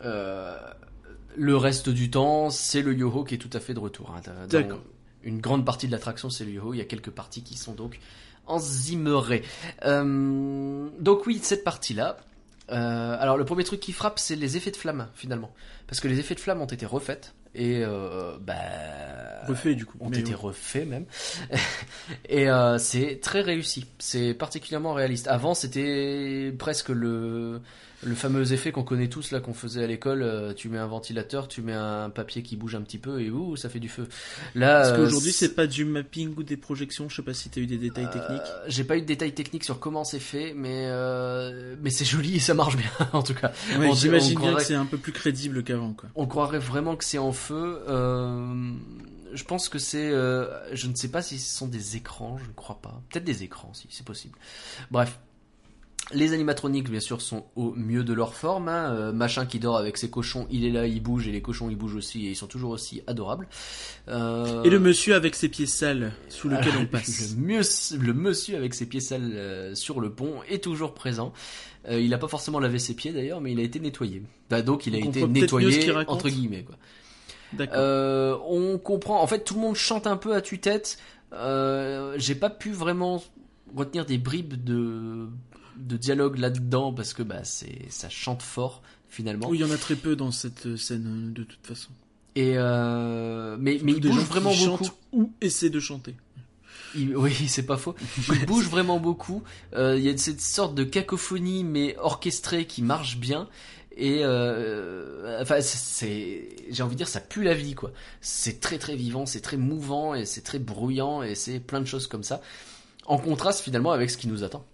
Euh, 0.03 0.57
le 1.35 1.55
reste 1.57 1.89
du 1.89 2.09
temps, 2.09 2.49
c'est 2.49 2.81
le 2.81 2.93
yo-ho 2.93 3.23
qui 3.23 3.35
est 3.35 3.37
tout 3.37 3.49
à 3.53 3.59
fait 3.59 3.73
de 3.73 3.79
retour. 3.79 4.13
hein. 4.15 4.21
D'accord. 4.49 4.79
Une 5.23 5.39
grande 5.39 5.65
partie 5.65 5.87
de 5.87 5.91
l'attraction, 5.91 6.29
c'est 6.29 6.43
le 6.45 6.51
yo-ho. 6.51 6.73
Il 6.73 6.77
y 6.77 6.81
a 6.81 6.85
quelques 6.85 7.11
parties 7.11 7.43
qui 7.43 7.57
sont 7.57 7.73
donc 7.73 7.99
enzimmerées. 8.47 9.43
Euh, 9.85 10.87
donc 10.99 11.25
oui, 11.25 11.39
cette 11.41 11.63
partie-là. 11.63 12.17
Euh, 12.69 13.17
alors 13.19 13.37
le 13.37 13.45
premier 13.45 13.63
truc 13.63 13.79
qui 13.79 13.91
frappe, 13.91 14.17
c'est 14.19 14.35
les 14.35 14.55
effets 14.55 14.71
de 14.71 14.77
flamme 14.77 15.07
finalement, 15.13 15.51
parce 15.87 15.99
que 15.99 16.07
les 16.07 16.19
effets 16.19 16.35
de 16.35 16.39
flamme 16.39 16.61
ont 16.61 16.65
été 16.67 16.85
refaits 16.85 17.33
et 17.53 17.81
euh, 17.83 18.37
bah 18.39 18.53
Refait 19.45 19.75
du 19.75 19.85
coup. 19.85 19.97
ont 19.99 20.07
mais 20.09 20.19
été 20.19 20.29
ouais. 20.31 20.39
refaits 20.39 20.87
même. 20.87 21.05
et 22.29 22.49
euh, 22.49 22.77
c'est 22.77 23.19
très 23.21 23.41
réussi. 23.41 23.87
C'est 23.99 24.33
particulièrement 24.33 24.93
réaliste. 24.93 25.27
Avant, 25.27 25.53
c'était 25.53 26.53
presque 26.57 26.89
le 26.89 27.59
le 28.03 28.15
fameux 28.15 28.51
effet 28.53 28.71
qu'on 28.71 28.83
connaît 28.83 29.07
tous 29.09 29.31
là 29.31 29.39
qu'on 29.39 29.53
faisait 29.53 29.83
à 29.83 29.87
l'école. 29.87 30.23
euh, 30.23 30.53
tu 30.53 30.69
mets 30.69 30.77
un 30.79 30.87
ventilateur, 30.87 31.47
tu 31.47 31.61
mets 31.61 31.73
un 31.73 32.09
papier 32.09 32.41
qui 32.43 32.55
bouge 32.57 32.75
un 32.75 32.81
petit 32.81 32.97
peu 32.97 33.21
et 33.21 33.29
ouh, 33.29 33.55
ça 33.55 33.69
fait 33.69 33.79
du 33.79 33.89
feu. 33.89 34.07
Là, 34.55 34.79
Parce 34.81 34.89
euh, 34.91 34.95
qu'aujourd'hui, 34.97 35.31
c'est 35.31 35.53
pas 35.55 35.67
du 35.67 35.85
mapping 35.85 36.33
ou 36.37 36.43
des 36.43 36.57
projections, 36.57 37.09
je 37.09 37.15
sais 37.17 37.21
pas 37.21 37.33
si 37.33 37.49
t'as 37.49 37.61
eu 37.61 37.67
des 37.67 37.77
détails 37.77 38.09
techniques. 38.09 38.41
euh, 38.47 38.65
J'ai 38.67 38.83
pas 38.83 38.97
eu 38.97 39.01
de 39.01 39.05
détails 39.05 39.33
techniques 39.33 39.63
sur 39.63 39.79
comment 39.79 40.03
c'est 40.03 40.19
fait, 40.19 40.53
mais 40.55 40.85
euh, 40.87 41.75
mais 41.81 41.89
c'est 41.91 42.05
joli 42.05 42.35
et 42.35 42.39
ça 42.39 42.53
marche 42.53 42.75
bien 42.77 42.89
en 43.13 43.23
tout 43.23 43.33
cas. 43.35 43.51
Ouais, 43.77 43.87
on- 43.89 43.93
j'imagine 43.93 44.39
bien 44.39 44.55
que 44.55 44.63
c'est 44.63 44.75
un 44.75 44.85
peu 44.85 44.97
plus 44.97 45.11
crédible 45.11 45.63
qu'avant, 45.63 45.93
quoi. 45.93 46.09
On 46.15 46.25
croirait 46.27 46.59
vraiment 46.59 46.95
que 46.95 47.05
c'est 47.05 47.17
en 47.19 47.31
feu. 47.31 47.81
euh, 47.87 48.71
je 49.33 49.43
pense 49.45 49.69
que 49.69 49.79
c'est. 49.79 50.09
euh, 50.11 50.47
je 50.75 50.87
ne 50.87 50.95
sais 50.95 51.07
pas 51.07 51.21
si 51.21 51.39
ce 51.39 51.55
sont 51.57 51.67
des 51.67 51.95
écrans, 51.95 52.37
je 52.37 52.45
ne 52.47 52.53
crois 52.53 52.79
pas. 52.81 53.01
Peut-être 53.09 53.23
des 53.23 53.43
écrans, 53.43 53.73
si 53.73 53.87
c'est 53.89 54.05
possible. 54.05 54.37
Bref. 54.89 55.19
Les 56.14 56.34
animatroniques, 56.34 56.89
bien 56.89 56.99
sûr, 56.99 57.22
sont 57.22 57.45
au 57.55 57.74
mieux 57.76 58.03
de 58.03 58.14
leur 58.14 58.34
forme. 58.34 58.68
hein. 58.70 58.93
Euh, 58.93 59.12
machin 59.14 59.45
qui 59.45 59.59
dort 59.59 59.78
avec 59.78 59.97
ses 59.97 60.09
cochons, 60.09 60.47
il 60.51 60.66
est 60.66 60.70
là, 60.72 60.86
il 60.88 61.01
bouge, 61.01 61.28
et 61.28 61.32
les 61.32 61.41
cochons, 61.41 61.70
ils 61.70 61.76
bougent 61.78 61.95
aussi, 61.95 62.26
et 62.28 62.32
ils 62.32 62.36
sont 62.36 62.47
toujours 62.47 62.72
aussi 62.72 63.01
adorables. 63.07 63.47
Euh, 64.09 64.64
Et 64.64 64.70
le 64.70 64.80
monsieur 64.80 65.16
avec 65.16 65.36
ses 65.36 65.49
pieds 65.49 65.66
sales, 65.66 66.12
sous 66.30 66.49
lequel 66.49 66.74
on 66.78 66.82
le, 66.82 66.88
passe. 66.88 67.36
mieux- 67.38 67.62
le 67.99 68.14
monsieur 68.14 68.57
avec 68.57 68.74
ses 68.74 68.86
pieds 68.86 68.99
sales 68.99 69.32
euh, 69.34 69.76
sur 69.76 69.99
le 70.01 70.12
pont 70.12 70.36
est 70.49 70.64
toujours 70.64 70.93
présent. 70.93 71.34
Il 71.89 72.09
n'a 72.12 72.20
pas 72.20 72.28
forcément 72.28 72.59
lavé 72.59 72.78
ses 72.78 72.93
pieds 72.93 73.12
d'ailleurs, 73.12 73.41
mais 73.41 73.53
il 73.53 73.59
a 73.59 73.64
été 73.64 73.80
nettoyé. 73.80 74.22
Bah, 74.51 74.62
donc 74.62 74.86
il 74.86 74.93
a 74.95 74.99
été 74.99 75.26
nettoyé 75.28 75.91
entre 76.07 76.30
guillemets. 76.30 76.64
Quoi. 76.64 76.76
On 78.47 78.78
comprend. 78.78 79.22
En 79.22 79.28
fait, 79.28 79.43
tout 79.43 79.55
le 79.55 79.62
monde 79.62 79.76
chante 79.76 80.07
un 80.07 80.18
peu 80.18 80.36
à 80.36 80.41
tue-tête. 80.41 80.97
J'ai 81.32 82.36
pas 82.36 82.49
pu 82.49 82.72
vraiment 82.72 83.24
retenir 83.76 84.05
des 84.05 84.18
bribes 84.18 84.64
de 84.64 85.28
de 85.82 85.97
dialogue 85.97 86.38
là-dedans 86.38 86.93
parce 86.93 87.13
que 87.13 87.23
bah 87.23 87.43
c'est 87.43 87.89
ça 87.89 88.09
chante 88.09 88.41
fort 88.41 88.82
finalement. 89.09 89.47
Oui, 89.49 89.57
il 89.57 89.61
y 89.61 89.63
en 89.63 89.71
a 89.71 89.77
très 89.77 89.95
peu 89.95 90.15
dans 90.15 90.32
cette 90.32 90.75
scène, 90.77 91.29
euh, 91.29 91.34
de 91.34 91.43
toute 91.43 91.65
façon. 91.65 91.89
Et 92.36 92.53
euh, 92.55 93.57
mais 93.59 93.79
mais 93.84 93.91
il 93.93 94.01
bouge 94.01 94.23
vraiment 94.23 94.53
beaucoup. 94.55 94.89
ou 95.11 95.32
essaient 95.41 95.69
de 95.69 95.79
chanter. 95.79 96.15
Il- 96.95 97.15
oui, 97.17 97.34
c'est 97.47 97.65
pas 97.65 97.77
faux. 97.77 97.95
Il 98.29 98.45
bouge 98.47 98.67
vraiment 98.69 98.99
beaucoup. 98.99 99.43
Euh, 99.73 99.97
Il 99.97 100.03
y 100.03 100.09
a 100.09 100.17
cette 100.17 100.41
sorte 100.41 100.75
de 100.75 100.84
cacophonie 100.84 101.63
mais 101.63 101.95
orchestrée 101.97 102.65
qui 102.65 102.82
marche 102.82 103.17
bien. 103.17 103.49
Et 103.97 104.21
euh, 104.23 105.41
enfin, 105.41 105.59
c'est, 105.59 106.47
j'ai 106.69 106.82
envie 106.82 106.95
de 106.95 106.97
dire, 106.97 107.09
ça 107.09 107.19
pue 107.19 107.43
la 107.43 107.53
vie, 107.53 107.75
quoi. 107.75 107.91
C'est 108.21 108.61
très 108.61 108.77
très 108.77 108.95
vivant, 108.95 109.25
c'est 109.25 109.41
très 109.41 109.57
mouvant 109.57 110.15
et 110.15 110.25
c'est 110.25 110.41
très 110.41 110.59
bruyant 110.59 111.21
et 111.23 111.36
c'est 111.36 111.59
plein 111.59 111.82
de 111.82 111.86
choses 111.86 112.07
comme 112.07 112.23
ça. 112.23 112.41
En 113.05 113.17
contraste 113.17 113.59
finalement 113.59 113.91
avec 113.91 114.09
ce 114.09 114.17
qui 114.17 114.29
nous 114.29 114.43
attend. 114.45 114.65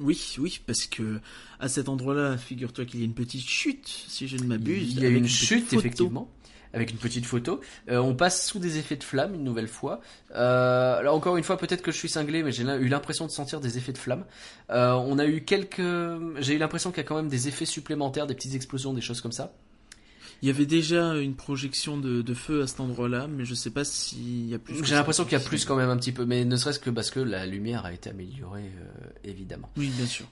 Oui, 0.00 0.36
oui, 0.38 0.60
parce 0.66 0.86
que 0.86 1.20
à 1.58 1.68
cet 1.68 1.88
endroit-là, 1.88 2.36
figure-toi 2.38 2.84
qu'il 2.86 3.00
y 3.00 3.02
a 3.02 3.06
une 3.06 3.14
petite 3.14 3.46
chute, 3.46 3.86
si 4.08 4.26
je 4.28 4.36
ne 4.36 4.44
m'abuse. 4.44 4.94
Il 4.94 5.02
y 5.02 5.06
a 5.06 5.10
une 5.10 5.28
chute 5.28 5.72
effectivement. 5.72 6.28
Avec 6.72 6.92
une 6.92 6.98
petite 6.98 7.26
photo, 7.26 7.60
Euh, 7.88 7.98
on 7.98 8.14
passe 8.14 8.46
sous 8.46 8.60
des 8.60 8.78
effets 8.78 8.94
de 8.94 9.02
flamme 9.02 9.34
une 9.34 9.42
nouvelle 9.42 9.66
fois. 9.66 10.00
Euh, 10.36 11.02
là 11.02 11.12
encore 11.12 11.36
une 11.36 11.42
fois, 11.42 11.56
peut-être 11.58 11.82
que 11.82 11.90
je 11.90 11.96
suis 11.96 12.08
cinglé, 12.08 12.44
mais 12.44 12.52
j'ai 12.52 12.62
eu 12.62 12.86
l'impression 12.88 13.26
de 13.26 13.32
sentir 13.32 13.60
des 13.60 13.76
effets 13.76 13.92
de 13.92 13.98
flamme. 13.98 14.24
Euh, 14.70 14.92
on 14.92 15.18
a 15.18 15.26
eu 15.26 15.42
quelques, 15.44 15.82
j'ai 16.38 16.54
eu 16.54 16.58
l'impression 16.58 16.90
qu'il 16.92 16.98
y 16.98 17.04
a 17.04 17.08
quand 17.08 17.16
même 17.16 17.28
des 17.28 17.48
effets 17.48 17.64
supplémentaires, 17.66 18.28
des 18.28 18.34
petites 18.34 18.54
explosions, 18.54 18.94
des 18.94 19.00
choses 19.00 19.20
comme 19.20 19.32
ça. 19.32 19.52
Il 20.42 20.48
y 20.48 20.50
avait 20.50 20.66
déjà 20.66 21.16
une 21.16 21.34
projection 21.34 21.98
de, 21.98 22.22
de 22.22 22.34
feu 22.34 22.62
à 22.62 22.66
cet 22.66 22.80
endroit-là, 22.80 23.26
mais 23.28 23.44
je 23.44 23.54
sais 23.54 23.70
pas 23.70 23.84
s'il 23.84 24.48
y 24.48 24.54
a 24.54 24.58
plus. 24.58 24.84
J'ai 24.84 24.94
l'impression 24.94 25.24
qu'il 25.24 25.34
y 25.34 25.40
a 25.40 25.44
plus 25.44 25.64
quand 25.64 25.76
même 25.76 25.90
un 25.90 25.96
petit 25.96 26.12
peu, 26.12 26.24
mais 26.24 26.44
ne 26.44 26.56
serait-ce 26.56 26.78
que 26.78 26.90
parce 26.90 27.10
que 27.10 27.20
la 27.20 27.46
lumière 27.46 27.84
a 27.84 27.92
été 27.92 28.10
améliorée, 28.10 28.70
euh, 28.80 29.08
évidemment. 29.24 29.68
Oui, 29.76 29.92
bien 29.96 30.06
sûr. 30.06 30.26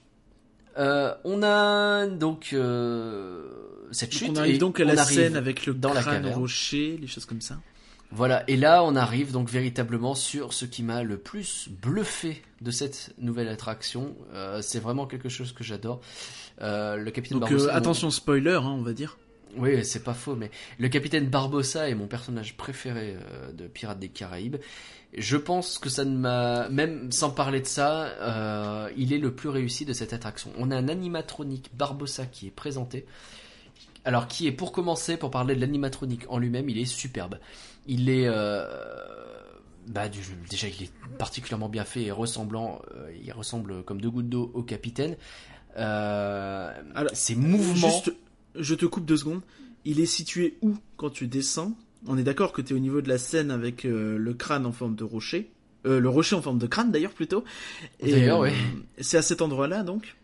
Euh, 0.77 1.13
on 1.25 1.43
a 1.43 2.07
donc 2.07 2.51
euh, 2.53 3.43
cette 3.91 4.13
chute. 4.13 4.29
on 4.31 4.35
arrive 4.35 4.55
et 4.55 4.57
donc 4.57 4.79
à 4.79 4.85
la 4.85 5.03
scène 5.03 5.35
avec 5.35 5.65
le 5.65 5.73
dans 5.73 5.91
crâne 5.91 6.27
rocher, 6.27 6.97
les 6.99 7.07
choses 7.07 7.25
comme 7.25 7.41
ça. 7.41 7.59
Voilà, 8.11 8.43
et 8.47 8.57
là 8.57 8.83
on 8.83 8.95
arrive 8.95 9.31
donc 9.31 9.49
véritablement 9.49 10.15
sur 10.15 10.53
ce 10.53 10.65
qui 10.65 10.81
m'a 10.81 11.03
le 11.03 11.17
plus 11.17 11.69
bluffé 11.81 12.41
de 12.61 12.71
cette 12.71 13.13
nouvelle 13.19 13.47
attraction. 13.47 14.15
Euh, 14.33 14.61
c'est 14.63 14.79
vraiment 14.79 15.05
quelque 15.05 15.29
chose 15.29 15.51
que 15.51 15.63
j'adore. 15.63 16.01
Euh, 16.61 16.95
le 16.95 17.11
capitaine 17.11 17.39
Donc 17.39 17.51
euh, 17.51 17.69
attention 17.71 18.09
spoiler, 18.09 18.59
hein, 18.63 18.75
on 18.77 18.81
va 18.81 18.93
dire. 18.93 19.17
Oui, 19.57 19.83
c'est 19.83 20.03
pas 20.03 20.13
faux, 20.13 20.35
mais 20.35 20.51
le 20.77 20.89
capitaine 20.89 21.27
Barbossa 21.27 21.89
est 21.89 21.95
mon 21.95 22.07
personnage 22.07 22.55
préféré 22.55 23.15
euh, 23.17 23.51
de 23.51 23.67
Pirates 23.67 23.99
des 23.99 24.09
Caraïbes. 24.09 24.57
Je 25.17 25.37
pense 25.37 25.79
que 25.79 25.89
ça 25.89 26.05
ne 26.05 26.15
m'a, 26.15 26.69
même 26.69 27.11
sans 27.11 27.31
parler 27.31 27.59
de 27.59 27.65
ça, 27.65 28.03
euh, 28.21 28.91
il 28.95 29.11
est 29.11 29.17
le 29.17 29.33
plus 29.33 29.49
réussi 29.49 29.85
de 29.85 29.93
cette 29.93 30.13
attraction. 30.13 30.51
On 30.59 30.69
a 30.69 30.75
un 30.77 30.87
animatronique 30.87 31.71
Barbossa 31.75 32.27
qui 32.27 32.45
est 32.47 32.51
présenté. 32.51 33.05
Alors, 34.05 34.27
qui 34.27 34.45
est 34.47 34.51
pour 34.51 34.71
commencer, 34.71 35.17
pour 35.17 35.31
parler 35.31 35.55
de 35.55 35.61
l'animatronique 35.61 36.25
en 36.29 36.37
lui-même, 36.37 36.69
il 36.69 36.77
est 36.77 36.85
superbe. 36.85 37.39
Il 37.87 38.07
est, 38.09 38.27
euh, 38.27 38.65
bah, 39.87 40.09
du- 40.09 40.19
déjà, 40.49 40.67
il 40.67 40.83
est 40.83 40.91
particulièrement 41.17 41.69
bien 41.69 41.85
fait 41.85 42.03
et 42.03 42.11
ressemblant. 42.11 42.81
euh, 42.95 43.11
il 43.23 43.31
ressemble 43.33 43.83
comme 43.83 43.99
deux 43.99 44.11
gouttes 44.11 44.29
d'eau 44.29 44.51
au 44.53 44.61
capitaine. 44.61 45.17
Euh, 45.77 46.71
Alors, 46.95 47.11
ses 47.15 47.35
mouvements. 47.35 47.89
Juste, 47.89 48.13
je 48.55 48.75
te 48.75 48.85
coupe 48.85 49.05
deux 49.05 49.17
secondes. 49.17 49.41
Il 49.85 49.99
est 49.99 50.05
situé 50.05 50.57
où 50.61 50.75
quand 50.97 51.09
tu 51.09 51.27
descends? 51.27 51.73
On 52.07 52.17
est 52.17 52.23
d'accord 52.23 52.53
que 52.53 52.61
tu 52.61 52.73
es 52.73 52.75
au 52.75 52.79
niveau 52.79 53.01
de 53.01 53.09
la 53.09 53.17
scène 53.17 53.51
avec 53.51 53.85
euh, 53.85 54.17
le 54.17 54.33
crâne 54.33 54.65
en 54.65 54.71
forme 54.71 54.95
de 54.95 55.03
rocher. 55.03 55.51
Euh, 55.85 55.99
le 55.99 56.09
rocher 56.09 56.35
en 56.35 56.41
forme 56.41 56.57
de 56.59 56.67
crâne 56.67 56.91
d'ailleurs 56.91 57.13
plutôt. 57.13 57.43
D'ailleurs, 58.01 58.41
euh, 58.43 58.49
oui. 58.49 58.53
C'est 58.99 59.17
à 59.17 59.21
cet 59.21 59.41
endroit-là 59.41 59.83
donc? 59.83 60.15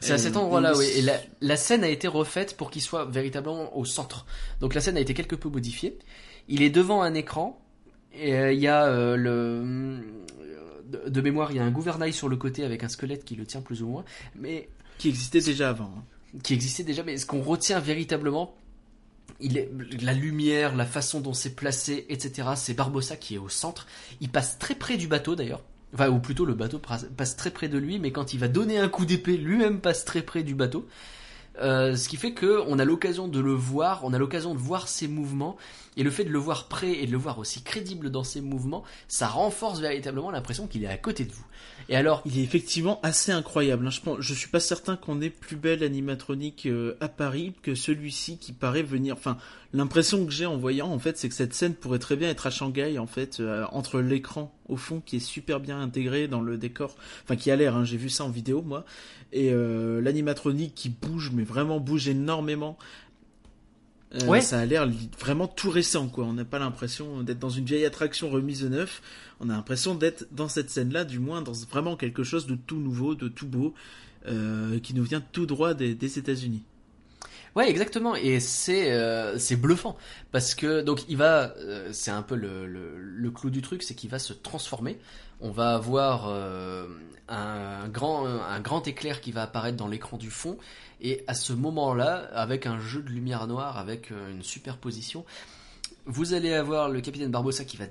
C'est 0.00 0.12
à 0.12 0.14
Euh, 0.14 0.18
cet 0.18 0.36
endroit-là, 0.36 0.76
oui. 0.76 0.86
Et 0.96 1.02
la, 1.02 1.18
la 1.40 1.56
scène 1.56 1.84
a 1.84 1.88
été 1.88 2.08
refaite 2.08 2.56
pour 2.56 2.70
qu'il 2.70 2.82
soit 2.82 3.04
véritablement 3.04 3.76
au 3.76 3.84
centre. 3.84 4.26
Donc 4.60 4.74
la 4.74 4.80
scène 4.80 4.96
a 4.96 5.00
été 5.00 5.14
quelque 5.14 5.36
peu 5.36 5.48
modifiée. 5.48 5.98
Il 6.48 6.62
est 6.62 6.70
devant 6.70 7.02
un 7.02 7.14
écran. 7.14 7.60
Et 8.12 8.34
euh, 8.34 8.52
il 8.52 8.60
y 8.60 8.66
a 8.68 8.84
euh, 8.86 9.16
le. 9.16 10.00
De, 10.86 11.08
de 11.08 11.20
mémoire, 11.20 11.50
il 11.52 11.56
y 11.56 11.58
a 11.58 11.64
un 11.64 11.70
gouvernail 11.70 12.12
sur 12.12 12.28
le 12.28 12.36
côté 12.36 12.64
avec 12.64 12.84
un 12.84 12.88
squelette 12.88 13.24
qui 13.24 13.34
le 13.36 13.46
tient 13.46 13.60
plus 13.62 13.82
ou 13.82 13.88
moins. 13.88 14.04
Mais 14.38 14.68
Qui 14.98 15.08
existait 15.08 15.40
déjà 15.40 15.70
avant. 15.70 15.92
hein. 15.96 16.04
Qui 16.42 16.54
existait 16.54 16.84
déjà, 16.84 17.02
mais 17.02 17.16
ce 17.16 17.26
qu'on 17.26 17.42
retient 17.42 17.80
véritablement, 17.80 18.54
il 19.40 19.58
est 19.58 19.70
la 20.00 20.12
lumière, 20.12 20.74
la 20.74 20.86
façon 20.86 21.20
dont 21.20 21.32
c'est 21.32 21.54
placé, 21.54 22.06
etc. 22.08 22.48
C'est 22.56 22.74
Barbossa 22.74 23.16
qui 23.16 23.34
est 23.34 23.38
au 23.38 23.48
centre. 23.48 23.86
Il 24.20 24.30
passe 24.30 24.58
très 24.58 24.74
près 24.74 24.96
du 24.96 25.08
bateau 25.08 25.34
d'ailleurs. 25.34 25.62
Enfin, 25.92 26.08
ou 26.08 26.18
plutôt 26.18 26.44
le 26.44 26.54
bateau 26.54 26.80
passe 26.80 27.36
très 27.36 27.50
près 27.50 27.68
de 27.68 27.78
lui, 27.78 28.00
mais 28.00 28.10
quand 28.10 28.34
il 28.34 28.40
va 28.40 28.48
donner 28.48 28.78
un 28.78 28.88
coup 28.88 29.04
d'épée, 29.04 29.36
lui-même 29.36 29.80
passe 29.80 30.04
très 30.04 30.22
près 30.22 30.42
du 30.42 30.54
bateau. 30.54 30.88
Euh, 31.60 31.94
ce 31.94 32.08
qui 32.08 32.16
fait 32.16 32.32
que 32.32 32.64
on 32.66 32.80
a 32.80 32.84
l'occasion 32.84 33.28
de 33.28 33.38
le 33.38 33.52
voir, 33.52 34.00
on 34.02 34.12
a 34.12 34.18
l'occasion 34.18 34.54
de 34.54 34.58
voir 34.58 34.88
ses 34.88 35.06
mouvements, 35.06 35.56
et 35.96 36.02
le 36.02 36.10
fait 36.10 36.24
de 36.24 36.30
le 36.30 36.38
voir 36.38 36.66
près 36.66 36.90
et 36.94 37.06
de 37.06 37.12
le 37.12 37.18
voir 37.18 37.38
aussi 37.38 37.62
crédible 37.62 38.10
dans 38.10 38.24
ses 38.24 38.40
mouvements, 38.40 38.82
ça 39.06 39.28
renforce 39.28 39.78
véritablement 39.78 40.32
l'impression 40.32 40.66
qu'il 40.66 40.82
est 40.82 40.88
à 40.88 40.96
côté 40.96 41.24
de 41.24 41.32
vous. 41.32 41.46
Et 41.88 41.96
alors, 41.96 42.22
Il 42.24 42.38
est 42.38 42.42
effectivement 42.42 42.98
assez 43.02 43.30
incroyable. 43.32 43.86
hein. 43.86 43.90
Je, 43.90 44.00
pense, 44.00 44.18
je 44.20 44.34
suis 44.34 44.48
pas 44.48 44.60
certain 44.60 44.96
qu'on 44.96 45.20
ait 45.20 45.30
plus 45.30 45.56
belle 45.56 45.82
animatronique 45.82 46.66
euh, 46.66 46.96
à 47.00 47.08
Paris 47.08 47.52
que 47.62 47.74
celui-ci 47.74 48.38
qui 48.38 48.52
paraît 48.52 48.82
venir. 48.82 49.14
Enfin, 49.14 49.36
l'impression 49.74 50.24
que 50.24 50.32
j'ai 50.32 50.46
en 50.46 50.56
voyant, 50.56 50.88
en 50.88 50.98
fait, 50.98 51.18
c'est 51.18 51.28
que 51.28 51.34
cette 51.34 51.52
scène 51.52 51.74
pourrait 51.74 51.98
très 51.98 52.16
bien 52.16 52.30
être 52.30 52.46
à 52.46 52.50
Shanghai, 52.50 52.98
en 52.98 53.06
fait, 53.06 53.40
euh, 53.40 53.66
entre 53.70 54.00
l'écran 54.00 54.54
au 54.66 54.76
fond 54.76 55.02
qui 55.04 55.16
est 55.16 55.20
super 55.20 55.60
bien 55.60 55.78
intégré 55.80 56.26
dans 56.26 56.40
le 56.40 56.56
décor. 56.56 56.96
Enfin, 57.24 57.36
qui 57.36 57.50
a 57.50 57.56
l'air. 57.56 57.76
hein, 57.76 57.84
j'ai 57.84 57.98
vu 57.98 58.08
ça 58.08 58.24
en 58.24 58.30
vidéo 58.30 58.62
moi. 58.62 58.84
Et 59.32 59.50
euh, 59.52 60.00
l'animatronique 60.00 60.74
qui 60.74 60.88
bouge, 60.88 61.32
mais 61.34 61.42
vraiment 61.42 61.80
bouge 61.80 62.08
énormément. 62.08 62.78
Euh, 64.14 64.26
Ouais. 64.26 64.40
Ça 64.40 64.60
a 64.60 64.64
l'air 64.64 64.88
vraiment 65.18 65.46
tout 65.48 65.70
récent, 65.70 66.08
quoi. 66.08 66.24
On 66.24 66.32
n'a 66.34 66.44
pas 66.44 66.58
l'impression 66.58 67.22
d'être 67.22 67.38
dans 67.40 67.50
une 67.50 67.64
vieille 67.64 67.84
attraction 67.84 68.30
remise 68.30 68.60
de 68.62 68.68
neuf. 68.68 69.02
On 69.40 69.50
a 69.50 69.54
l'impression 69.54 69.94
d'être 69.94 70.26
dans 70.30 70.48
cette 70.48 70.70
scène-là, 70.70 71.04
du 71.04 71.18
moins 71.18 71.42
dans 71.42 71.52
vraiment 71.70 71.96
quelque 71.96 72.22
chose 72.22 72.46
de 72.46 72.54
tout 72.54 72.78
nouveau, 72.78 73.14
de 73.14 73.28
tout 73.28 73.46
beau, 73.48 73.74
euh, 74.26 74.78
qui 74.78 74.94
nous 74.94 75.02
vient 75.02 75.20
tout 75.32 75.46
droit 75.46 75.74
des, 75.74 75.94
des 75.94 76.18
États-Unis. 76.18 76.62
Ouais, 77.56 77.70
exactement. 77.70 78.16
Et 78.16 78.40
c'est 78.40 78.92
euh, 78.92 79.38
c'est 79.38 79.56
bluffant 79.56 79.96
parce 80.32 80.54
que 80.56 80.80
donc 80.82 81.04
il 81.08 81.16
va, 81.16 81.54
euh, 81.58 81.88
c'est 81.92 82.10
un 82.10 82.22
peu 82.22 82.34
le, 82.34 82.66
le, 82.66 82.96
le 82.98 83.30
clou 83.30 83.48
du 83.50 83.62
truc, 83.62 83.82
c'est 83.84 83.94
qu'il 83.94 84.10
va 84.10 84.18
se 84.18 84.32
transformer. 84.32 84.98
On 85.40 85.50
va 85.52 85.74
avoir 85.74 86.26
euh, 86.28 86.86
un 87.28 87.88
grand 87.88 88.26
un 88.26 88.60
grand 88.60 88.86
éclair 88.88 89.20
qui 89.20 89.30
va 89.30 89.42
apparaître 89.42 89.76
dans 89.76 89.86
l'écran 89.86 90.16
du 90.16 90.30
fond 90.30 90.58
et 91.04 91.22
à 91.26 91.34
ce 91.34 91.52
moment-là, 91.52 92.30
avec 92.32 92.66
un 92.66 92.80
jeu 92.80 93.02
de 93.02 93.10
lumière 93.10 93.46
noire, 93.46 93.76
avec 93.76 94.10
euh, 94.10 94.30
une 94.30 94.42
superposition, 94.42 95.24
vous 96.06 96.32
allez 96.32 96.54
avoir 96.54 96.88
le 96.88 97.02
capitaine 97.02 97.30
Barbossa 97.30 97.64
qui 97.64 97.76
va 97.76 97.84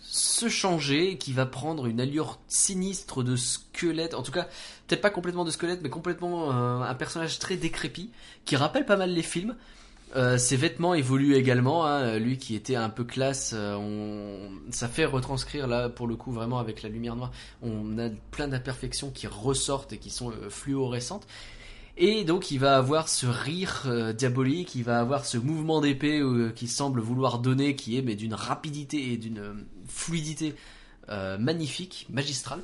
se 0.00 0.48
changer, 0.48 1.18
qui 1.18 1.32
va 1.32 1.44
prendre 1.44 1.86
une 1.86 2.00
allure 2.00 2.38
sinistre 2.46 3.24
de 3.24 3.34
squelette, 3.34 4.14
en 4.14 4.22
tout 4.22 4.30
cas 4.30 4.44
peut-être 4.86 5.00
pas 5.00 5.10
complètement 5.10 5.44
de 5.44 5.50
squelette, 5.50 5.80
mais 5.82 5.90
complètement 5.90 6.52
euh, 6.52 6.82
un 6.82 6.94
personnage 6.94 7.40
très 7.40 7.56
décrépit, 7.56 8.12
qui 8.44 8.54
rappelle 8.54 8.86
pas 8.86 8.96
mal 8.96 9.10
les 9.10 9.22
films. 9.22 9.56
Euh, 10.14 10.38
ses 10.38 10.56
vêtements 10.56 10.94
évoluent 10.94 11.34
également, 11.34 11.84
hein, 11.84 12.16
lui 12.16 12.38
qui 12.38 12.54
était 12.54 12.76
un 12.76 12.90
peu 12.90 13.02
classe, 13.02 13.56
ça 14.70 14.88
fait 14.88 15.04
retranscrire 15.04 15.66
là 15.66 15.88
pour 15.88 16.06
le 16.06 16.14
coup 16.14 16.30
vraiment 16.30 16.60
avec 16.60 16.84
la 16.84 16.88
lumière 16.88 17.16
noire, 17.16 17.32
on 17.60 17.98
a 17.98 18.08
plein 18.30 18.46
d'imperfections 18.46 19.10
qui 19.10 19.26
ressortent 19.26 19.92
et 19.92 19.98
qui 19.98 20.10
sont 20.10 20.32
fluorescentes. 20.48 21.26
Et 21.98 22.24
donc 22.24 22.50
il 22.50 22.58
va 22.58 22.76
avoir 22.76 23.08
ce 23.08 23.26
rire 23.26 23.84
euh, 23.86 24.12
diabolique, 24.12 24.74
il 24.74 24.84
va 24.84 25.00
avoir 25.00 25.24
ce 25.24 25.38
mouvement 25.38 25.80
d'épée 25.80 26.20
euh, 26.20 26.50
qui 26.50 26.68
semble 26.68 27.00
vouloir 27.00 27.38
donner, 27.38 27.74
qui 27.74 27.96
est 27.96 28.02
mais 28.02 28.14
d'une 28.14 28.34
rapidité 28.34 29.12
et 29.12 29.16
d'une 29.16 29.64
fluidité 29.88 30.54
euh, 31.08 31.38
magnifique, 31.38 32.06
magistrale. 32.10 32.60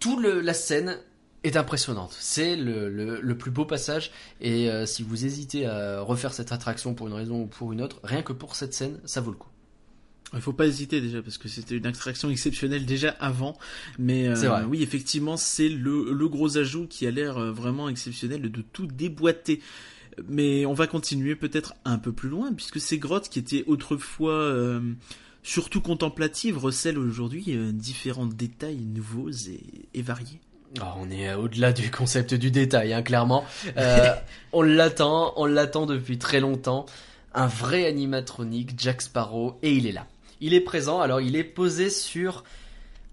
Toute 0.00 0.22
la 0.22 0.52
scène 0.52 0.98
est 1.44 1.56
impressionnante. 1.56 2.14
C'est 2.18 2.56
le, 2.56 2.90
le, 2.90 3.38
plus 3.38 3.50
beau 3.50 3.64
passage. 3.64 4.10
Et 4.42 4.68
si 4.84 5.02
vous 5.02 5.24
hésitez 5.24 5.64
à 5.64 6.02
refaire 6.02 6.34
cette 6.34 6.52
attraction 6.52 6.92
pour 6.92 7.06
une 7.06 7.14
raison 7.14 7.42
ou 7.42 7.46
pour 7.46 7.72
une 7.72 7.80
autre, 7.80 8.00
rien 8.04 8.20
que 8.20 8.34
pour 8.34 8.54
cette 8.54 8.74
scène, 8.74 9.00
ça 9.06 9.22
vaut 9.22 9.30
le 9.30 9.38
coup. 9.38 9.48
Il 10.34 10.40
faut 10.40 10.52
pas 10.52 10.66
hésiter 10.66 11.00
déjà 11.00 11.22
parce 11.22 11.38
que 11.38 11.48
c'était 11.48 11.76
une 11.76 11.86
attraction 11.86 12.30
exceptionnelle 12.30 12.86
déjà 12.86 13.10
avant, 13.20 13.56
mais 13.98 14.28
euh, 14.28 14.64
oui 14.66 14.82
effectivement 14.82 15.36
c'est 15.36 15.68
le, 15.68 16.12
le 16.12 16.28
gros 16.28 16.58
ajout 16.58 16.86
qui 16.86 17.06
a 17.06 17.10
l'air 17.10 17.38
euh, 17.38 17.52
vraiment 17.52 17.88
exceptionnel 17.88 18.42
de 18.42 18.62
tout 18.62 18.86
déboîter. 18.86 19.60
Mais 20.28 20.64
on 20.64 20.74
va 20.74 20.86
continuer 20.86 21.34
peut-être 21.34 21.74
un 21.84 21.98
peu 21.98 22.12
plus 22.12 22.28
loin 22.28 22.52
puisque 22.52 22.80
ces 22.80 22.98
grottes 22.98 23.28
qui 23.28 23.38
étaient 23.38 23.64
autrefois 23.66 24.34
euh, 24.34 24.80
surtout 25.42 25.80
contemplatives 25.80 26.58
recèlent 26.58 26.98
aujourd'hui 26.98 27.44
euh, 27.48 27.70
différents 27.72 28.26
détails 28.26 28.84
nouveaux 28.84 29.30
et, 29.30 29.60
et 29.92 30.02
variés. 30.02 30.40
Oh, 30.80 30.86
on 30.98 31.10
est 31.10 31.28
euh, 31.28 31.36
au-delà 31.36 31.72
du 31.72 31.90
concept 31.92 32.34
du 32.34 32.50
détail, 32.50 32.92
hein, 32.92 33.02
clairement. 33.02 33.44
Euh, 33.76 34.12
on 34.52 34.62
l'attend, 34.62 35.32
on 35.36 35.46
l'attend 35.46 35.86
depuis 35.86 36.18
très 36.18 36.40
longtemps. 36.40 36.86
Un 37.34 37.46
vrai 37.46 37.86
animatronique, 37.86 38.72
Jack 38.76 39.02
Sparrow, 39.02 39.58
et 39.62 39.72
il 39.72 39.86
est 39.86 39.92
là. 39.92 40.06
Il 40.44 40.52
est 40.52 40.60
présent, 40.60 41.00
alors 41.00 41.22
il 41.22 41.36
est 41.36 41.42
posé 41.42 41.88
sur 41.88 42.44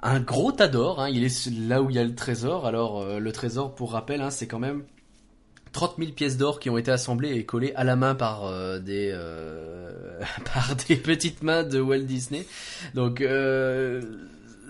un 0.03 0.19
gros 0.19 0.51
tas 0.51 0.67
d'or, 0.67 0.99
hein, 0.99 1.07
il 1.07 1.23
est 1.23 1.49
là 1.65 1.81
où 1.81 1.89
il 1.89 1.95
y 1.95 1.99
a 1.99 2.03
le 2.03 2.13
trésor. 2.13 2.65
Alors 2.65 3.01
euh, 3.01 3.19
le 3.19 3.31
trésor, 3.31 3.73
pour 3.73 3.93
rappel, 3.93 4.19
hein, 4.19 4.31
c'est 4.31 4.47
quand 4.47 4.59
même 4.59 4.83
30 5.71 5.95
000 5.97 6.11
pièces 6.11 6.35
d'or 6.35 6.59
qui 6.59 6.69
ont 6.69 6.77
été 6.77 6.91
assemblées 6.91 7.31
et 7.31 7.45
collées 7.45 7.71
à 7.75 7.85
la 7.85 7.95
main 7.95 8.15
par 8.15 8.43
euh, 8.43 8.79
des 8.79 9.11
euh, 9.13 10.19
par 10.53 10.75
des 10.75 10.97
petites 10.97 11.41
mains 11.41 11.63
de 11.63 11.79
Walt 11.79 11.99
Disney. 11.99 12.45
Donc 12.95 13.23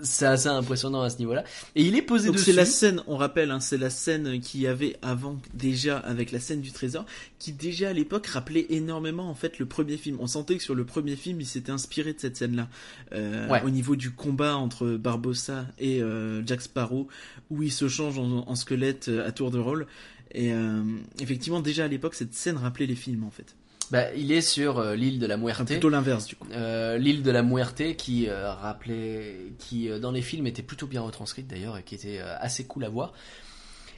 c'est 0.02 0.26
assez 0.26 0.48
impressionnant 0.48 1.00
à 1.02 1.10
ce 1.10 1.18
niveau-là. 1.18 1.44
Et 1.76 1.82
il 1.84 1.94
est 1.96 2.02
posé 2.02 2.26
Donc 2.26 2.36
dessus. 2.36 2.46
c'est 2.50 2.56
la 2.56 2.64
scène, 2.66 3.02
on 3.06 3.16
rappelle, 3.16 3.50
hein, 3.50 3.60
c'est 3.60 3.78
la 3.78 3.88
scène 3.90 4.40
qu'il 4.40 4.60
y 4.60 4.66
avait 4.66 4.96
avant 5.00 5.38
déjà 5.54 5.98
avec 5.98 6.32
la 6.32 6.40
scène 6.40 6.60
du 6.60 6.72
trésor, 6.72 7.06
qui 7.38 7.52
déjà 7.52 7.88
à 7.90 7.92
l'époque 7.92 8.26
rappelait 8.26 8.66
énormément 8.70 9.28
en 9.30 9.34
fait 9.34 9.58
le 9.58 9.66
premier 9.66 9.96
film. 9.96 10.16
On 10.20 10.26
sentait 10.26 10.56
que 10.56 10.62
sur 10.62 10.74
le 10.74 10.84
premier 10.84 11.16
film, 11.16 11.40
il 11.40 11.46
s'était 11.46 11.72
inspiré 11.72 12.12
de 12.12 12.20
cette 12.20 12.36
scène-là, 12.36 12.68
Euh, 13.14 13.48
Ouais. 13.48 13.62
au 13.64 13.70
niveau 13.70 13.96
du 13.96 14.10
combat 14.10 14.56
entre 14.56 14.88
Barbossa 14.96 15.66
et 15.78 16.02
euh, 16.02 16.44
Jack 16.46 16.62
Sparrow, 16.62 17.08
où 17.50 17.62
il 17.62 17.72
se 17.72 17.88
change 17.88 18.18
en, 18.18 18.44
en 18.48 18.54
squelette 18.54 19.08
euh, 19.08 19.26
à 19.26 19.32
tour 19.32 19.50
de 19.50 19.58
rôle. 19.58 19.86
Et 20.34 20.52
euh, 20.52 20.82
effectivement, 21.20 21.60
déjà 21.60 21.84
à 21.84 21.88
l'époque, 21.88 22.14
cette 22.14 22.34
scène 22.34 22.56
rappelait 22.56 22.86
les 22.86 22.94
films 22.96 23.24
en 23.24 23.30
fait. 23.30 23.54
Bah, 23.92 24.06
il 24.16 24.32
est 24.32 24.40
sur 24.40 24.78
euh, 24.78 24.96
l'île 24.96 25.18
de 25.18 25.26
la 25.26 25.36
Muerte. 25.36 25.66
plutôt 25.66 25.90
l'inverse 25.90 26.24
du 26.26 26.34
coup. 26.34 26.48
Euh, 26.50 26.96
l'île 26.96 27.22
de 27.22 27.30
la 27.30 27.42
Muerte 27.42 27.94
qui 27.98 28.26
euh, 28.26 28.50
rappelait, 28.50 29.52
qui 29.58 29.86
dans 30.00 30.10
les 30.10 30.22
films 30.22 30.46
était 30.46 30.62
plutôt 30.62 30.86
bien 30.86 31.02
retranscrite 31.02 31.46
d'ailleurs 31.46 31.76
et 31.76 31.82
qui 31.82 31.94
était 31.94 32.18
assez 32.18 32.64
cool 32.64 32.84
à 32.84 32.88
voir. 32.88 33.12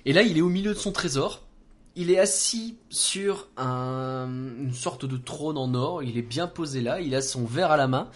Et 0.04 0.12
là, 0.12 0.22
il 0.22 0.36
est 0.36 0.40
au 0.40 0.48
milieu 0.48 0.74
de 0.74 0.78
son 0.78 0.90
trésor. 0.90 1.44
Il 1.94 2.10
est 2.10 2.18
assis 2.18 2.76
sur 2.90 3.46
un, 3.56 4.26
une 4.58 4.74
sorte 4.74 5.06
de 5.06 5.16
trône 5.16 5.56
en 5.56 5.72
or. 5.74 6.02
Il 6.02 6.18
est 6.18 6.22
bien 6.22 6.48
posé 6.48 6.80
là. 6.80 7.00
Il 7.00 7.14
a 7.14 7.22
son 7.22 7.44
verre 7.44 7.70
à 7.70 7.76
la 7.76 7.86
main. 7.86 8.10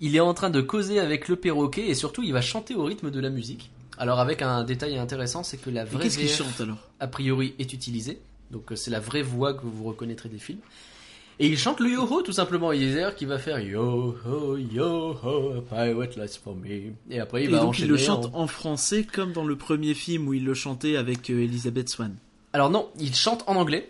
Il 0.00 0.16
est 0.16 0.20
en 0.20 0.32
train 0.32 0.48
de 0.48 0.62
causer 0.62 0.98
avec 0.98 1.28
le 1.28 1.36
perroquet 1.36 1.88
et 1.88 1.94
surtout, 1.94 2.22
il 2.22 2.32
va 2.32 2.40
chanter 2.40 2.74
au 2.74 2.84
rythme 2.84 3.10
de 3.10 3.20
la 3.20 3.28
musique. 3.28 3.70
Alors 3.98 4.18
avec 4.18 4.40
un 4.40 4.64
détail 4.64 4.96
intéressant, 4.96 5.42
c'est 5.42 5.58
que 5.58 5.68
la 5.68 5.84
vraie 5.84 6.04
qu'est-ce 6.04 6.16
qu'il 6.16 6.28
VF, 6.28 6.38
chante 6.38 6.60
alors? 6.62 6.78
a 7.00 7.06
priori 7.06 7.54
est 7.58 7.70
utilisée. 7.74 8.18
Donc 8.50 8.72
c'est 8.76 8.90
la 8.90 9.00
vraie 9.00 9.20
voix 9.20 9.52
que 9.52 9.66
vous 9.66 9.84
reconnaîtrez 9.84 10.30
des 10.30 10.38
films. 10.38 10.60
Et 11.40 11.46
il 11.46 11.56
chante 11.56 11.78
le 11.80 11.90
yo-ho 11.90 12.22
tout 12.22 12.32
simplement. 12.32 12.72
Il 12.72 12.96
est 12.98 13.14
qui 13.14 13.24
va 13.24 13.38
faire 13.38 13.60
yo-ho, 13.60 14.56
yo-ho, 14.56 15.62
pirate 15.68 16.16
lies 16.16 16.38
for 16.42 16.54
me. 16.56 16.92
Et 17.10 17.20
après 17.20 17.44
il 17.44 17.50
Et 17.50 17.52
va 17.52 17.58
donc 17.60 17.68
enchaîner. 17.70 17.86
il 17.86 17.90
le 17.92 17.96
chante 17.96 18.26
en- 18.34 18.40
en 18.40 18.46
français 18.48 19.04
comme 19.04 19.32
dans 19.32 19.44
le 19.44 19.56
premier 19.56 19.94
film 19.94 20.26
où 20.28 20.34
il 20.34 20.44
le 20.44 20.54
chantait 20.54 20.96
avec 20.96 21.30
euh, 21.30 21.42
Elizabeth 21.44 21.88
Swan. 21.88 22.14
Alors 22.52 22.70
non, 22.70 22.88
il 22.98 23.14
chante 23.14 23.44
en 23.46 23.54
anglais, 23.56 23.88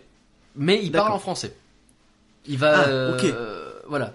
mais 0.55 0.79
il 0.83 0.91
parle 0.91 1.11
en 1.13 1.19
français. 1.19 1.55
Il 2.45 2.57
va... 2.57 2.81
Ah, 2.81 2.87
euh, 2.87 3.17
ok. 3.17 3.23
euh, 3.25 3.69
voilà. 3.87 4.13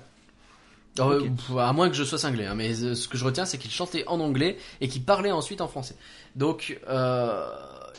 Alors, 0.97 1.21
à 1.59 1.73
moins 1.73 1.89
que 1.89 1.97
je 1.97 2.05
sois 2.05 2.19
cinglé, 2.19 2.45
hein, 2.47 2.55
mais 2.55 2.81
euh, 2.85 2.95
ce 2.95 3.09
que 3.09 3.19
je 3.19 3.25
retiens 3.25 3.47
c'est 3.47 3.59
qu'il 3.59 3.73
chantait 3.73 4.05
en 4.07 4.21
anglais 4.21 4.57
et 4.81 4.87
qu'il 4.87 5.03
parlait 5.03 5.33
ensuite 5.33 5.61
en 5.61 5.67
français. 5.67 5.97
Donc 6.37 6.79
euh, 6.89 7.45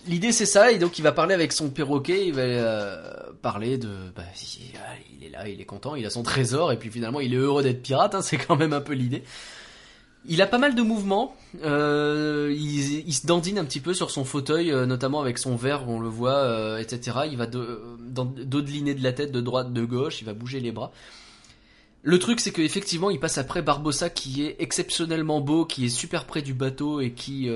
l'idée 0.08 0.32
c'est 0.32 0.46
ça, 0.46 0.72
et 0.72 0.78
donc 0.80 0.98
il 0.98 1.02
va 1.02 1.12
parler 1.12 1.34
avec 1.34 1.52
son 1.52 1.70
perroquet, 1.70 2.26
il 2.28 2.34
va 2.34 2.42
euh, 2.44 3.14
parler 3.46 3.78
de... 3.78 3.90
Bah, 4.16 4.24
il, 4.42 5.20
il 5.20 5.28
est 5.28 5.30
là, 5.30 5.48
il 5.48 5.62
est 5.62 5.66
content, 5.66 5.94
il 5.94 6.04
a 6.04 6.10
son 6.10 6.24
trésor, 6.24 6.72
et 6.72 6.80
puis 6.80 6.90
finalement 6.90 7.20
il 7.20 7.32
est 7.32 7.38
heureux 7.38 7.62
d'être 7.62 7.84
pirate, 7.84 8.16
hein, 8.16 8.22
c'est 8.24 8.38
quand 8.38 8.56
même 8.56 8.74
un 8.74 8.82
peu 8.82 8.94
l'idée. 8.94 9.22
Il 10.28 10.42
a 10.42 10.48
pas 10.48 10.58
mal 10.58 10.74
de 10.74 10.82
mouvements, 10.82 11.36
euh, 11.64 12.52
il, 12.58 13.14
se 13.14 13.28
dandine 13.28 13.60
un 13.60 13.66
petit 13.66 13.82
peu 13.82 13.94
sur 13.94 14.10
son 14.10 14.26
fauteuil, 14.26 14.72
euh, 14.72 14.88
notamment 14.88 15.22
avec 15.22 15.38
son 15.38 15.56
verre, 15.56 15.88
on 15.88 16.00
le 16.00 16.08
voit, 16.08 16.38
euh, 16.38 16.80
etc. 16.80 17.20
Il 17.30 17.38
va 17.38 17.46
dodeliner 17.46 18.96
de 18.96 19.04
la 19.04 19.14
tête 19.14 19.32
de 19.32 19.42
droite, 19.42 19.72
de 19.72 19.86
gauche, 19.86 20.22
il 20.22 20.26
va 20.26 20.34
bouger 20.34 20.60
les 20.60 20.72
bras. 20.72 20.92
Le 22.02 22.18
truc, 22.18 22.40
c'est 22.40 22.52
qu'effectivement, 22.52 23.12
il 23.12 23.20
passe 23.20 23.38
après 23.38 23.62
Barbossa, 23.62 24.10
qui 24.10 24.44
est 24.44 24.56
exceptionnellement 24.58 25.40
beau, 25.40 25.66
qui 25.66 25.86
est 25.86 25.90
super 25.90 26.26
près 26.26 26.42
du 26.42 26.56
bateau 26.56 27.00
et 27.00 27.12
qui, 27.12 27.48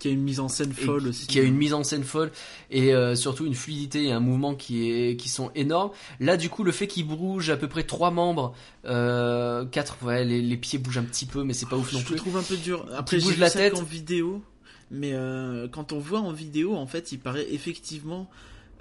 Qui 0.00 0.08
a 0.08 0.10
une 0.12 0.22
mise 0.22 0.40
en 0.40 0.48
scène 0.48 0.72
folle 0.72 1.08
aussi. 1.08 1.26
qui 1.26 1.38
a 1.38 1.42
une 1.42 1.56
mise 1.56 1.74
en 1.74 1.84
scène 1.84 2.04
folle 2.04 2.32
et 2.70 2.94
euh, 2.94 3.14
surtout 3.14 3.44
une 3.44 3.54
fluidité 3.54 4.04
et 4.06 4.12
un 4.12 4.20
mouvement 4.20 4.54
qui 4.54 4.90
est 4.90 5.16
qui 5.16 5.28
sont 5.28 5.50
énormes. 5.54 5.90
Là, 6.20 6.38
du 6.38 6.48
coup, 6.48 6.64
le 6.64 6.72
fait 6.72 6.86
qu'il 6.86 7.06
bouge 7.06 7.50
à 7.50 7.58
peu 7.58 7.68
près 7.68 7.84
trois 7.84 8.10
membres, 8.10 8.54
euh, 8.86 9.66
quatre, 9.66 10.02
ouais, 10.02 10.24
les, 10.24 10.40
les 10.40 10.56
pieds 10.56 10.78
bougent 10.78 10.96
un 10.98 11.04
petit 11.04 11.26
peu, 11.26 11.44
mais 11.44 11.52
c'est 11.52 11.68
pas 11.68 11.76
ouf 11.76 11.92
non 11.92 11.98
je 11.98 12.04
plus. 12.06 12.14
le 12.14 12.18
trouve 12.18 12.36
un 12.38 12.42
peu 12.42 12.56
dur. 12.56 12.86
Après, 12.96 13.18
bouge 13.18 13.36
la 13.36 13.50
tête. 13.50 13.74
qu'en 13.74 13.82
vidéo, 13.82 14.42
mais 14.90 15.12
euh, 15.12 15.68
quand 15.68 15.92
on 15.92 15.98
voit 15.98 16.20
en 16.20 16.32
vidéo, 16.32 16.74
en 16.76 16.86
fait, 16.86 17.12
il 17.12 17.18
paraît 17.18 17.46
effectivement 17.52 18.30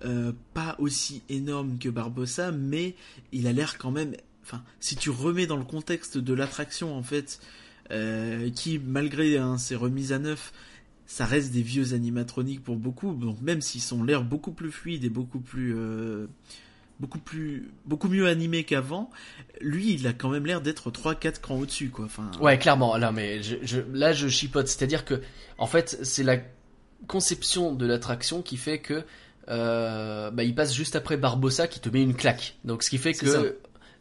euh, 0.06 0.32
pas 0.54 0.78
aussi 0.80 1.22
énorme 1.28 1.78
que 1.80 1.90
Barbossa, 1.90 2.54
mais 2.54 2.96
il 3.34 3.46
a 3.46 3.52
l'air 3.52 3.78
quand 3.78 3.92
même. 3.92 4.14
Enfin, 4.44 4.64
si 4.80 4.96
tu 4.96 5.10
remets 5.10 5.48
dans 5.48 5.58
le 5.58 5.66
contexte 5.66 6.18
de 6.18 6.34
l'attraction, 6.34 6.96
en 6.96 7.04
fait, 7.04 7.42
qui 8.56 8.80
malgré 8.80 9.38
hein, 9.38 9.58
ses 9.58 9.76
remises 9.76 10.14
à 10.14 10.20
neuf, 10.20 10.54
ça 11.12 11.26
reste 11.26 11.52
des 11.52 11.64
vieux 11.64 11.94
animatroniques 11.96 12.64
pour 12.64 12.76
beaucoup. 12.76 13.14
Donc 13.16 13.42
même 13.42 13.62
s'ils 13.62 13.82
sont 13.82 14.04
l'air 14.04 14.24
beaucoup 14.24 14.52
plus 14.52 14.72
fluides 14.72 15.04
et 15.04 15.10
beaucoup 15.10 15.40
plus 15.40 15.74
euh, 15.76 16.28
beaucoup 17.00 17.18
plus 17.18 17.72
beaucoup 17.86 18.10
mieux 18.10 18.28
animés 18.28 18.64
qu'avant, 18.64 19.10
lui, 19.60 19.94
il 19.94 20.06
a 20.06 20.14
quand 20.14 20.30
même 20.30 20.46
l'air 20.46 20.62
d'être 20.62 20.92
3-4 20.92 21.40
crans 21.42 21.58
au-dessus, 21.58 21.90
quoi. 21.90 22.06
Enfin, 22.06 22.30
Ouais, 22.40 22.60
clairement. 22.60 22.96
Là, 22.98 23.12
mais 23.12 23.42
je, 23.42 23.56
je- 23.64 23.82
là, 23.92 24.14
je 24.14 24.28
chipote. 24.28 24.68
C'est-à-dire 24.68 25.04
que, 25.04 25.20
en 25.58 25.66
fait, 25.66 25.98
c'est 26.04 26.24
la 26.24 26.38
conception 27.08 27.74
de 27.74 27.86
l'attraction 27.88 28.42
qui 28.42 28.58
fait 28.58 28.80
que, 28.80 29.04
euh, 29.48 30.30
bah, 30.32 30.44
il 30.44 30.54
passe 30.54 30.76
juste 30.76 30.96
après 30.96 31.18
Barbossa 31.18 31.68
qui 31.68 31.80
te 31.80 31.90
met 31.90 32.04
une 32.04 32.14
claque. 32.16 32.58
Donc, 32.66 32.84
ce 32.84 32.90
qui 32.90 32.98
fait 33.00 33.14
que 33.14 33.58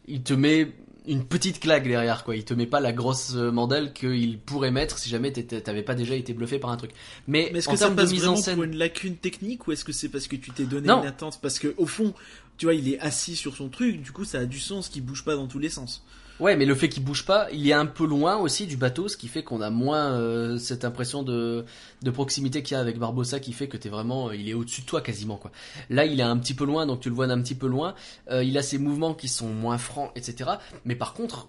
il 0.07 0.21
te 0.21 0.33
met 0.33 0.71
une 1.07 1.23
petite 1.25 1.59
claque 1.59 1.87
derrière 1.87 2.23
quoi. 2.23 2.35
Il 2.35 2.45
te 2.45 2.53
met 2.53 2.65
pas 2.65 2.79
la 2.79 2.93
grosse 2.93 3.33
mandale 3.33 3.93
qu'il 3.93 4.39
pourrait 4.39 4.71
mettre 4.71 4.97
si 4.97 5.09
jamais 5.09 5.31
t'avais 5.31 5.83
pas 5.83 5.95
déjà 5.95 6.15
été 6.15 6.33
bluffé 6.33 6.59
par 6.59 6.69
un 6.69 6.77
truc. 6.77 6.91
Mais, 7.27 7.51
est-ce 7.53 7.67
que 7.67 7.75
ça 7.75 7.89
passe 7.91 8.11
mise 8.11 8.27
en 8.27 8.35
scène... 8.35 8.55
pour 8.55 8.63
une 8.63 8.77
lacune 8.77 9.15
technique 9.15 9.67
ou 9.67 9.71
est-ce 9.71 9.85
que 9.85 9.91
c'est 9.91 10.09
parce 10.09 10.27
que 10.27 10.35
tu 10.35 10.51
t'es 10.51 10.65
donné 10.65 10.89
une 10.89 11.05
attente? 11.05 11.39
Parce 11.41 11.59
que 11.59 11.73
au 11.77 11.85
fond, 11.85 12.13
tu 12.57 12.65
vois, 12.65 12.73
il 12.73 12.91
est 12.93 12.99
assis 12.99 13.35
sur 13.35 13.55
son 13.55 13.69
truc, 13.69 14.01
du 14.01 14.11
coup 14.11 14.25
ça 14.25 14.39
a 14.39 14.45
du 14.45 14.59
sens 14.59 14.89
qu'il 14.89 15.03
bouge 15.03 15.23
pas 15.23 15.35
dans 15.35 15.47
tous 15.47 15.59
les 15.59 15.69
sens. 15.69 16.03
Ouais, 16.39 16.55
mais 16.55 16.65
le 16.65 16.75
fait 16.75 16.87
qu'il 16.87 17.03
bouge 17.03 17.25
pas, 17.25 17.47
il 17.51 17.67
est 17.67 17.73
un 17.73 17.85
peu 17.85 18.05
loin 18.05 18.37
aussi 18.37 18.65
du 18.65 18.77
bateau, 18.77 19.07
ce 19.07 19.17
qui 19.17 19.27
fait 19.27 19.43
qu'on 19.43 19.61
a 19.61 19.69
moins 19.69 20.13
euh, 20.13 20.57
cette 20.57 20.85
impression 20.85 21.21
de, 21.21 21.65
de 22.01 22.11
proximité 22.11 22.63
qu'il 22.63 22.75
y 22.75 22.77
a 22.77 22.79
avec 22.81 22.97
Barbossa, 22.97 23.39
qui 23.39 23.51
fait 23.51 23.67
que 23.67 23.75
t'es 23.77 23.89
vraiment, 23.89 24.31
il 24.31 24.47
est 24.47 24.53
au-dessus 24.53 24.81
de 24.81 24.85
toi 24.85 25.01
quasiment 25.01 25.35
quoi. 25.35 25.51
Là, 25.89 26.05
il 26.05 26.19
est 26.19 26.23
un 26.23 26.37
petit 26.37 26.53
peu 26.53 26.65
loin, 26.65 26.85
donc 26.85 27.01
tu 27.01 27.09
le 27.09 27.15
vois 27.15 27.27
d'un 27.27 27.41
petit 27.41 27.55
peu 27.55 27.67
loin. 27.67 27.93
Euh, 28.31 28.43
il 28.43 28.57
a 28.57 28.61
ses 28.61 28.77
mouvements 28.77 29.13
qui 29.13 29.27
sont 29.27 29.49
moins 29.49 29.77
francs, 29.77 30.11
etc. 30.15 30.51
Mais 30.85 30.95
par 30.95 31.13
contre, 31.13 31.47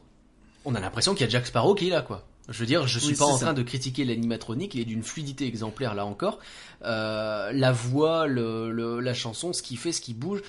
on 0.64 0.74
a 0.74 0.80
l'impression 0.80 1.14
qu'il 1.14 1.24
y 1.24 1.28
a 1.28 1.30
Jack 1.30 1.46
Sparrow 1.46 1.74
qui 1.74 1.86
est 1.86 1.90
là 1.90 2.02
quoi. 2.02 2.26
Je 2.48 2.58
veux 2.58 2.66
dire, 2.66 2.88
je 2.88 2.98
suis 2.98 3.14
pas 3.14 3.26
en 3.26 3.38
train 3.38 3.52
de 3.54 3.62
critiquer 3.62 4.04
l'animatronique, 4.04 4.74
il 4.74 4.80
est 4.80 4.84
d'une 4.84 5.04
fluidité 5.04 5.46
exemplaire 5.46 5.94
là 5.94 6.04
encore. 6.04 6.40
Euh, 6.84 7.52
la 7.52 7.70
voix, 7.70 8.26
le, 8.26 8.72
le, 8.72 8.98
la 8.98 9.14
chanson, 9.14 9.52
ce 9.52 9.62
qui 9.62 9.76
fait, 9.76 9.92
ce 9.92 10.00
qui 10.00 10.14
bouge, 10.14 10.42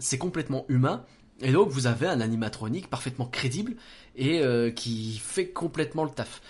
c'est 0.00 0.18
complètement 0.18 0.64
humain. 0.68 1.04
Et 1.40 1.52
donc 1.52 1.68
vous 1.70 1.86
avez 1.86 2.06
un 2.06 2.20
animatronique 2.20 2.88
parfaitement 2.88 3.26
crédible 3.26 3.74
et 4.16 4.40
euh, 4.40 4.70
qui 4.70 5.20
fait 5.22 5.48
complètement 5.48 6.04
le 6.04 6.10
taf. 6.10 6.40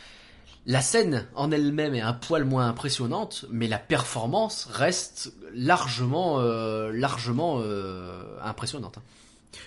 La 0.66 0.80
scène 0.80 1.26
en 1.34 1.50
elle-même 1.50 1.94
est 1.94 2.00
un 2.00 2.14
poil 2.14 2.44
moins 2.44 2.68
impressionnante, 2.68 3.44
mais 3.50 3.68
la 3.68 3.78
performance 3.78 4.66
reste 4.70 5.34
largement, 5.54 6.40
euh, 6.40 6.90
largement 6.90 7.58
euh, 7.60 8.22
impressionnante. 8.42 8.98
Hein. 8.98 9.02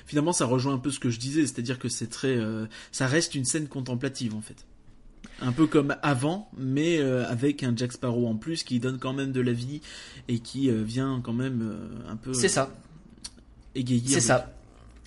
Finalement, 0.06 0.34
ça 0.34 0.46
rejoint 0.46 0.74
un 0.74 0.80
peu 0.80 0.90
ce 0.90 1.00
que 1.00 1.10
je 1.10 1.20
disais, 1.20 1.42
c'est-à-dire 1.42 1.78
que 1.78 1.88
c'est 1.88 2.10
très, 2.10 2.38
ça 2.92 3.08
reste 3.08 3.36
une 3.36 3.46
scène 3.46 3.68
contemplative 3.68 4.36
en 4.36 4.42
fait, 4.42 4.66
un 5.40 5.54
peu 5.54 5.66
comme 5.66 5.96
avant, 6.02 6.50
mais 6.58 7.00
avec 7.00 7.64
un 7.64 7.74
Jack 7.74 7.94
Sparrow 7.94 8.28
en 8.28 8.36
plus 8.36 8.64
qui 8.64 8.80
donne 8.80 9.00
quand 9.00 9.14
même 9.14 9.32
de 9.32 9.40
la 9.40 9.54
vie 9.54 9.82
et 10.28 10.40
qui 10.40 10.70
vient 10.70 11.22
quand 11.24 11.32
même 11.32 11.78
un 12.10 12.18
peu. 12.18 12.34
C'est 12.34 12.50
ça. 12.50 12.70
Égayer. 13.76 14.10
C'est 14.10 14.20
ça. 14.20 14.57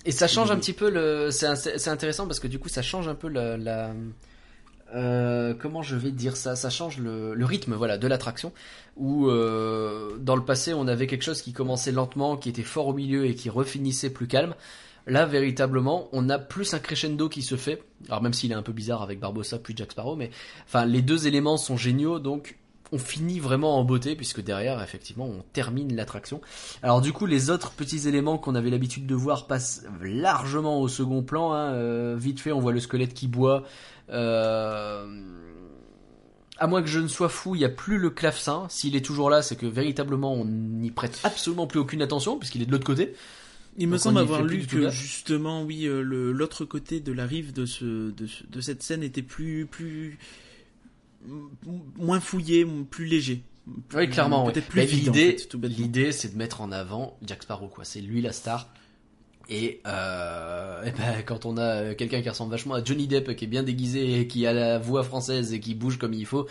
Et 0.05 0.11
ça 0.11 0.27
change 0.27 0.51
un 0.51 0.57
petit 0.57 0.73
peu 0.73 0.89
le. 0.89 1.29
C'est 1.31 1.87
intéressant 1.87 2.25
parce 2.27 2.39
que 2.39 2.47
du 2.47 2.59
coup, 2.59 2.69
ça 2.69 2.81
change 2.81 3.07
un 3.07 3.15
peu 3.15 3.27
la. 3.27 3.93
Euh, 4.93 5.53
comment 5.57 5.81
je 5.81 5.95
vais 5.95 6.11
dire 6.11 6.35
ça? 6.35 6.55
Ça 6.55 6.69
change 6.69 6.97
le, 6.97 7.33
le 7.33 7.45
rythme, 7.45 7.75
voilà, 7.75 7.97
de 7.97 8.07
l'attraction. 8.07 8.51
Où 8.97 9.29
euh, 9.29 10.17
dans 10.19 10.35
le 10.35 10.43
passé, 10.43 10.73
on 10.73 10.87
avait 10.87 11.07
quelque 11.07 11.23
chose 11.23 11.41
qui 11.41 11.53
commençait 11.53 11.91
lentement, 11.91 12.35
qui 12.35 12.49
était 12.49 12.63
fort 12.63 12.87
au 12.87 12.93
milieu 12.93 13.25
et 13.25 13.35
qui 13.35 13.49
refinissait 13.49 14.09
plus 14.09 14.27
calme. 14.27 14.53
Là, 15.07 15.25
véritablement, 15.25 16.09
on 16.11 16.29
a 16.29 16.37
plus 16.37 16.73
un 16.73 16.79
crescendo 16.79 17.27
qui 17.29 17.41
se 17.41 17.55
fait. 17.55 17.81
Alors 18.07 18.21
même 18.21 18.33
s'il 18.33 18.51
est 18.51 18.55
un 18.55 18.61
peu 18.61 18.73
bizarre 18.73 19.01
avec 19.01 19.19
Barbossa 19.19 19.57
puis 19.57 19.73
Jack 19.75 19.93
Sparrow, 19.93 20.15
mais 20.15 20.29
enfin 20.65 20.85
les 20.85 21.01
deux 21.01 21.25
éléments 21.25 21.57
sont 21.57 21.77
géniaux, 21.77 22.19
donc 22.19 22.57
on 22.91 22.97
finit 22.97 23.39
vraiment 23.39 23.77
en 23.79 23.83
beauté 23.83 24.15
puisque 24.15 24.41
derrière 24.41 24.81
effectivement 24.81 25.25
on 25.25 25.43
termine 25.53 25.95
l'attraction. 25.95 26.41
Alors 26.83 27.01
du 27.01 27.13
coup 27.13 27.25
les 27.25 27.49
autres 27.49 27.71
petits 27.71 28.07
éléments 28.07 28.37
qu'on 28.37 28.55
avait 28.55 28.69
l'habitude 28.69 29.05
de 29.05 29.15
voir 29.15 29.47
passent 29.47 29.83
largement 30.01 30.81
au 30.81 30.87
second 30.87 31.23
plan. 31.23 31.53
Hein. 31.53 31.73
Euh, 31.73 32.15
vite 32.17 32.39
fait 32.39 32.51
on 32.51 32.59
voit 32.59 32.73
le 32.73 32.79
squelette 32.79 33.13
qui 33.13 33.27
boit. 33.27 33.63
Euh... 34.09 35.05
À 36.57 36.67
moins 36.67 36.83
que 36.83 36.87
je 36.87 36.99
ne 36.99 37.07
sois 37.07 37.29
fou, 37.29 37.55
il 37.55 37.59
n'y 37.59 37.65
a 37.65 37.69
plus 37.69 37.97
le 37.97 38.11
clavecin. 38.11 38.67
S'il 38.69 38.95
est 38.95 39.03
toujours 39.03 39.31
là, 39.31 39.41
c'est 39.41 39.55
que 39.55 39.65
véritablement 39.65 40.33
on 40.33 40.45
n'y 40.45 40.91
prête 40.91 41.19
absolument 41.23 41.65
plus 41.65 41.79
aucune 41.79 42.01
attention 42.03 42.37
puisqu'il 42.37 42.61
est 42.61 42.67
de 42.67 42.71
l'autre 42.71 42.85
côté. 42.85 43.15
Il 43.77 43.87
me 43.87 43.97
semble 43.97 44.19
avoir 44.19 44.43
lu 44.43 44.65
que 44.67 44.89
justement, 44.89 45.63
oui, 45.63 45.85
euh, 45.85 46.01
l'autre 46.01 46.65
côté 46.65 46.99
de 46.99 47.13
la 47.13 47.25
rive 47.25 47.53
de, 47.53 47.65
ce, 47.65 48.11
de, 48.11 48.27
de 48.49 48.61
cette 48.61 48.83
scène 48.83 49.01
était 49.01 49.21
plus, 49.21 49.65
plus, 49.65 50.19
moins 51.97 52.19
fouillé, 52.19 52.65
plus 52.89 53.05
léger. 53.05 53.43
oui, 53.93 54.09
clairement. 54.09 54.45
Peut-être 54.49 54.67
plus 54.67 54.85
L'idée, 54.85 55.37
l'idée, 55.63 56.11
c'est 56.11 56.33
de 56.33 56.37
mettre 56.37 56.61
en 56.61 56.71
avant 56.71 57.17
Jack 57.25 57.43
Sparrow, 57.43 57.67
quoi. 57.67 57.83
C'est 57.83 58.01
lui 58.01 58.21
la 58.21 58.31
star. 58.31 58.69
Et, 59.49 59.81
euh, 59.85 60.83
et 60.85 60.91
ben, 60.91 61.23
quand 61.25 61.45
on 61.45 61.57
a 61.57 61.93
quelqu'un 61.93 62.21
qui 62.21 62.29
ressemble 62.29 62.51
vachement 62.51 62.75
à 62.75 62.83
Johnny 62.83 63.07
Depp, 63.07 63.35
qui 63.35 63.45
est 63.45 63.47
bien 63.47 63.63
déguisé, 63.63 64.19
et 64.19 64.27
qui 64.27 64.47
a 64.47 64.53
la 64.53 64.79
voix 64.79 65.03
française 65.03 65.53
et 65.53 65.59
qui 65.59 65.75
bouge 65.75 65.97
comme 65.97 66.13
il 66.13 66.25
faut, 66.25 66.47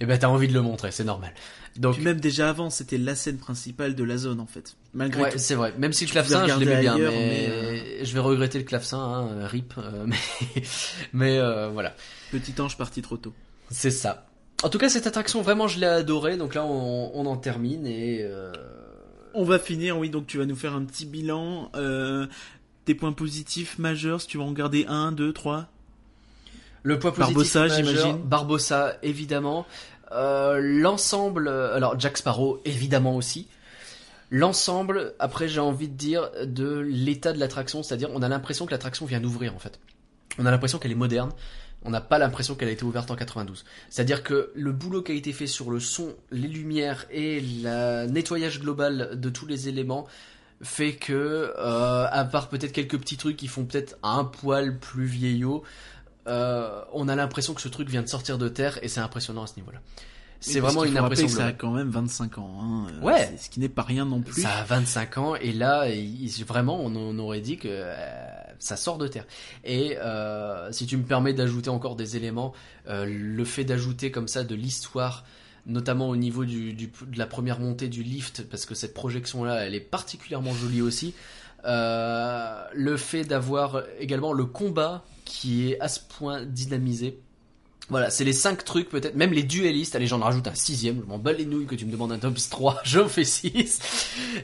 et 0.00 0.06
ben 0.06 0.18
t'as 0.18 0.28
envie 0.28 0.48
de 0.48 0.54
le 0.54 0.62
montrer, 0.62 0.90
c'est 0.90 1.04
normal. 1.04 1.32
Donc 1.76 1.94
Puis 1.94 2.02
même 2.02 2.20
déjà 2.20 2.48
avant, 2.48 2.70
c'était 2.70 2.98
la 2.98 3.14
scène 3.14 3.38
principale 3.38 3.94
de 3.94 4.02
la 4.02 4.16
zone 4.16 4.40
en 4.40 4.46
fait. 4.46 4.76
Malgré 4.94 5.22
ouais, 5.22 5.38
c'est 5.38 5.54
vrai. 5.54 5.74
Même 5.78 5.92
si 5.92 6.06
le 6.06 6.10
clavecin, 6.10 6.46
je 6.46 6.58
l'aimais 6.58 6.80
bien, 6.80 6.96
mais, 6.98 7.48
euh, 7.50 8.04
je 8.04 8.14
vais 8.14 8.20
regretter 8.20 8.58
le 8.58 8.64
clavecin, 8.64 8.98
hein, 8.98 9.46
rip. 9.46 9.74
Euh, 9.78 10.06
mais 10.06 10.16
mais 11.12 11.38
euh, 11.38 11.68
voilà. 11.68 11.94
Petit 12.32 12.60
ange 12.60 12.76
parti 12.76 13.02
trop 13.02 13.16
tôt. 13.16 13.32
C'est 13.70 13.90
ça. 13.90 14.26
En 14.62 14.68
tout 14.68 14.78
cas, 14.78 14.88
cette 14.88 15.06
attraction, 15.06 15.42
vraiment, 15.42 15.68
je 15.68 15.78
l'ai 15.78 15.86
adorée. 15.86 16.36
Donc 16.36 16.54
là, 16.54 16.64
on, 16.64 17.26
en 17.26 17.36
termine 17.36 17.86
et... 17.86 18.22
Euh, 18.22 18.52
on 19.34 19.44
va 19.44 19.58
finir, 19.58 19.98
oui, 19.98 20.10
donc 20.10 20.26
tu 20.26 20.38
vas 20.38 20.46
nous 20.46 20.56
faire 20.56 20.74
un 20.74 20.84
petit 20.84 21.06
bilan. 21.06 21.70
Euh, 21.76 22.26
des 22.86 22.94
points 22.94 23.12
positifs 23.12 23.78
majeurs, 23.78 24.20
si 24.20 24.26
tu 24.26 24.38
vas 24.38 24.44
en 24.44 24.52
garder 24.52 24.86
un, 24.88 25.12
deux, 25.12 25.32
trois 25.32 25.66
Le 26.82 26.98
point 26.98 27.12
positif 27.12 27.34
Barbossa, 27.34 27.68
j'imagine. 27.68 28.16
Barbossa, 28.24 28.96
évidemment. 29.02 29.66
Euh, 30.12 30.58
l'ensemble, 30.60 31.48
alors 31.48 32.00
Jack 32.00 32.16
Sparrow, 32.16 32.60
évidemment 32.64 33.14
aussi. 33.14 33.46
L'ensemble, 34.30 35.14
après 35.18 35.48
j'ai 35.48 35.60
envie 35.60 35.88
de 35.88 35.94
dire, 35.94 36.30
de 36.44 36.78
l'état 36.78 37.32
de 37.32 37.38
l'attraction, 37.38 37.82
c'est-à-dire 37.82 38.10
on 38.12 38.22
a 38.22 38.28
l'impression 38.28 38.66
que 38.66 38.70
l'attraction 38.70 39.06
vient 39.06 39.20
d'ouvrir 39.20 39.54
en 39.54 39.58
fait. 39.58 39.78
On 40.38 40.46
a 40.46 40.50
l'impression 40.50 40.78
qu'elle 40.78 40.92
est 40.92 40.96
moderne, 40.96 41.30
on 41.84 41.90
n'a 41.90 42.00
pas 42.00 42.18
l'impression 42.18 42.54
qu'elle 42.54 42.68
a 42.68 42.72
été 42.72 42.84
ouverte 42.84 43.10
en 43.10 43.16
92. 43.16 43.64
C'est-à-dire 43.88 44.22
que 44.22 44.50
le 44.54 44.72
boulot 44.72 45.02
qui 45.02 45.12
a 45.12 45.14
été 45.14 45.32
fait 45.32 45.46
sur 45.46 45.70
le 45.70 45.80
son, 45.80 46.14
les 46.30 46.48
lumières 46.48 47.06
et 47.10 47.40
le 47.40 48.06
nettoyage 48.06 48.60
global 48.60 49.18
de 49.18 49.30
tous 49.30 49.46
les 49.46 49.68
éléments 49.68 50.06
fait 50.60 50.94
que, 50.94 51.52
euh, 51.56 52.06
à 52.10 52.24
part 52.24 52.48
peut-être 52.48 52.72
quelques 52.72 52.98
petits 52.98 53.16
trucs 53.16 53.36
qui 53.36 53.46
font 53.46 53.64
peut-être 53.64 53.96
un 54.02 54.24
poil 54.24 54.78
plus 54.78 55.06
vieillot, 55.06 55.62
euh, 56.26 56.82
on 56.92 57.08
a 57.08 57.14
l'impression 57.14 57.54
que 57.54 57.60
ce 57.60 57.68
truc 57.68 57.88
vient 57.88 58.02
de 58.02 58.08
sortir 58.08 58.38
de 58.38 58.48
terre 58.48 58.78
et 58.82 58.88
c'est 58.88 59.00
impressionnant 59.00 59.44
à 59.44 59.46
ce 59.46 59.56
niveau-là. 59.56 59.78
C'est 60.40 60.60
vraiment 60.60 60.84
une 60.84 60.96
impression. 60.96 61.26
Que 61.26 61.32
ça 61.32 61.46
a 61.46 61.52
quand 61.52 61.72
même 61.72 61.90
25 61.90 62.38
ans. 62.38 62.60
Hein. 62.62 62.86
Ouais. 63.02 63.34
Ce 63.40 63.50
qui 63.50 63.58
n'est 63.60 63.68
pas 63.68 63.82
rien 63.82 64.04
non 64.04 64.20
plus. 64.20 64.42
Ça 64.42 64.50
a 64.50 64.64
25 64.64 65.18
ans 65.18 65.34
et 65.34 65.52
là, 65.52 65.86
vraiment, 66.46 66.80
on, 66.80 67.18
aurait 67.18 67.40
dit 67.40 67.56
que 67.56 67.68
euh, 67.70 67.94
ça 68.58 68.76
sort 68.76 68.98
de 68.98 69.08
terre. 69.08 69.26
Et 69.64 69.96
euh, 69.98 70.70
si 70.72 70.86
tu 70.86 70.96
me 70.96 71.02
permets 71.02 71.32
d'ajouter 71.32 71.70
encore 71.70 71.96
des 71.96 72.16
éléments, 72.16 72.52
euh, 72.88 73.06
le 73.06 73.44
fait 73.44 73.64
d'ajouter 73.64 74.10
comme 74.10 74.28
ça 74.28 74.44
de 74.44 74.54
l'histoire 74.54 75.24
notamment 75.66 76.08
au 76.08 76.16
niveau 76.16 76.46
de 76.46 77.18
la 77.18 77.26
première 77.26 77.60
montée 77.60 77.88
du 77.88 78.02
lift, 78.02 78.48
parce 78.48 78.64
que 78.64 78.74
cette 78.74 78.94
projection-là, 78.94 79.66
elle 79.66 79.74
est 79.74 79.80
particulièrement 79.80 80.54
jolie 80.54 80.80
aussi. 80.80 81.12
le 81.62 82.96
fait 82.96 83.24
d'avoir 83.24 83.82
également 83.98 84.32
le 84.32 84.46
combat 84.46 85.04
qui 85.26 85.70
est 85.70 85.80
à 85.80 85.88
ce 85.88 86.00
point 86.00 86.46
dynamisé, 86.46 87.20
voilà, 87.90 88.10
c'est 88.10 88.24
les 88.24 88.32
cinq 88.32 88.64
trucs 88.64 88.88
peut-être, 88.88 89.14
même 89.14 89.32
les 89.32 89.42
duellistes, 89.42 89.96
allez 89.96 90.06
j'en 90.06 90.18
rajoute 90.18 90.46
un 90.46 90.54
sixième, 90.54 91.00
je 91.00 91.06
m'en 91.06 91.18
bats 91.18 91.32
les 91.32 91.46
nouilles 91.46 91.66
que 91.66 91.74
tu 91.74 91.86
me 91.86 91.92
demandes 91.92 92.12
un 92.12 92.18
top 92.18 92.36
3, 92.50 92.80
j'en 92.84 93.08
fais 93.08 93.24
6. 93.24 93.80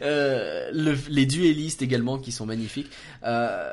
Euh, 0.02 0.70
les 1.08 1.26
duellistes 1.26 1.82
également 1.82 2.18
qui 2.18 2.32
sont 2.32 2.46
magnifiques. 2.46 2.90
Euh, 3.24 3.68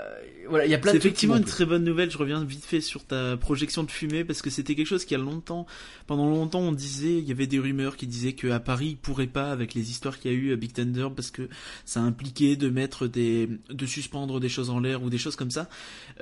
voilà, 0.49 0.65
il 0.65 0.71
y 0.71 0.73
a 0.73 0.77
plein 0.77 0.91
de 0.91 0.99
C'est 0.99 1.07
effectivement 1.07 1.37
une 1.37 1.45
très 1.45 1.65
bonne 1.65 1.83
nouvelle. 1.83 2.11
Je 2.11 2.17
reviens 2.17 2.43
vite 2.43 2.65
fait 2.65 2.81
sur 2.81 3.05
ta 3.05 3.37
projection 3.37 3.83
de 3.83 3.91
fumée 3.91 4.25
parce 4.25 4.41
que 4.41 4.49
c'était 4.49 4.75
quelque 4.75 4.87
chose 4.87 5.05
qui 5.05 5.15
a 5.15 5.17
longtemps, 5.17 5.65
pendant 6.07 6.29
longtemps, 6.29 6.59
on 6.59 6.71
disait, 6.73 7.17
il 7.17 7.23
y 7.23 7.31
avait 7.31 7.47
des 7.47 7.59
rumeurs 7.59 7.95
qui 7.95 8.07
disaient 8.07 8.33
qu'à 8.33 8.59
Paris, 8.59 8.87
ils 8.89 8.97
pourraient 8.97 9.27
pas 9.27 9.51
avec 9.51 9.73
les 9.73 9.89
histoires 9.89 10.19
qu'il 10.19 10.31
y 10.31 10.33
a 10.33 10.37
eu 10.37 10.51
à 10.51 10.55
Big 10.55 10.73
Thunder 10.73 11.07
parce 11.15 11.31
que 11.31 11.47
ça 11.85 12.01
impliquait 12.01 12.55
de 12.55 12.69
mettre 12.69 13.07
des, 13.07 13.49
de 13.69 13.85
suspendre 13.85 14.39
des 14.39 14.49
choses 14.49 14.69
en 14.69 14.79
l'air 14.79 15.03
ou 15.03 15.09
des 15.09 15.17
choses 15.17 15.35
comme 15.35 15.51
ça. 15.51 15.69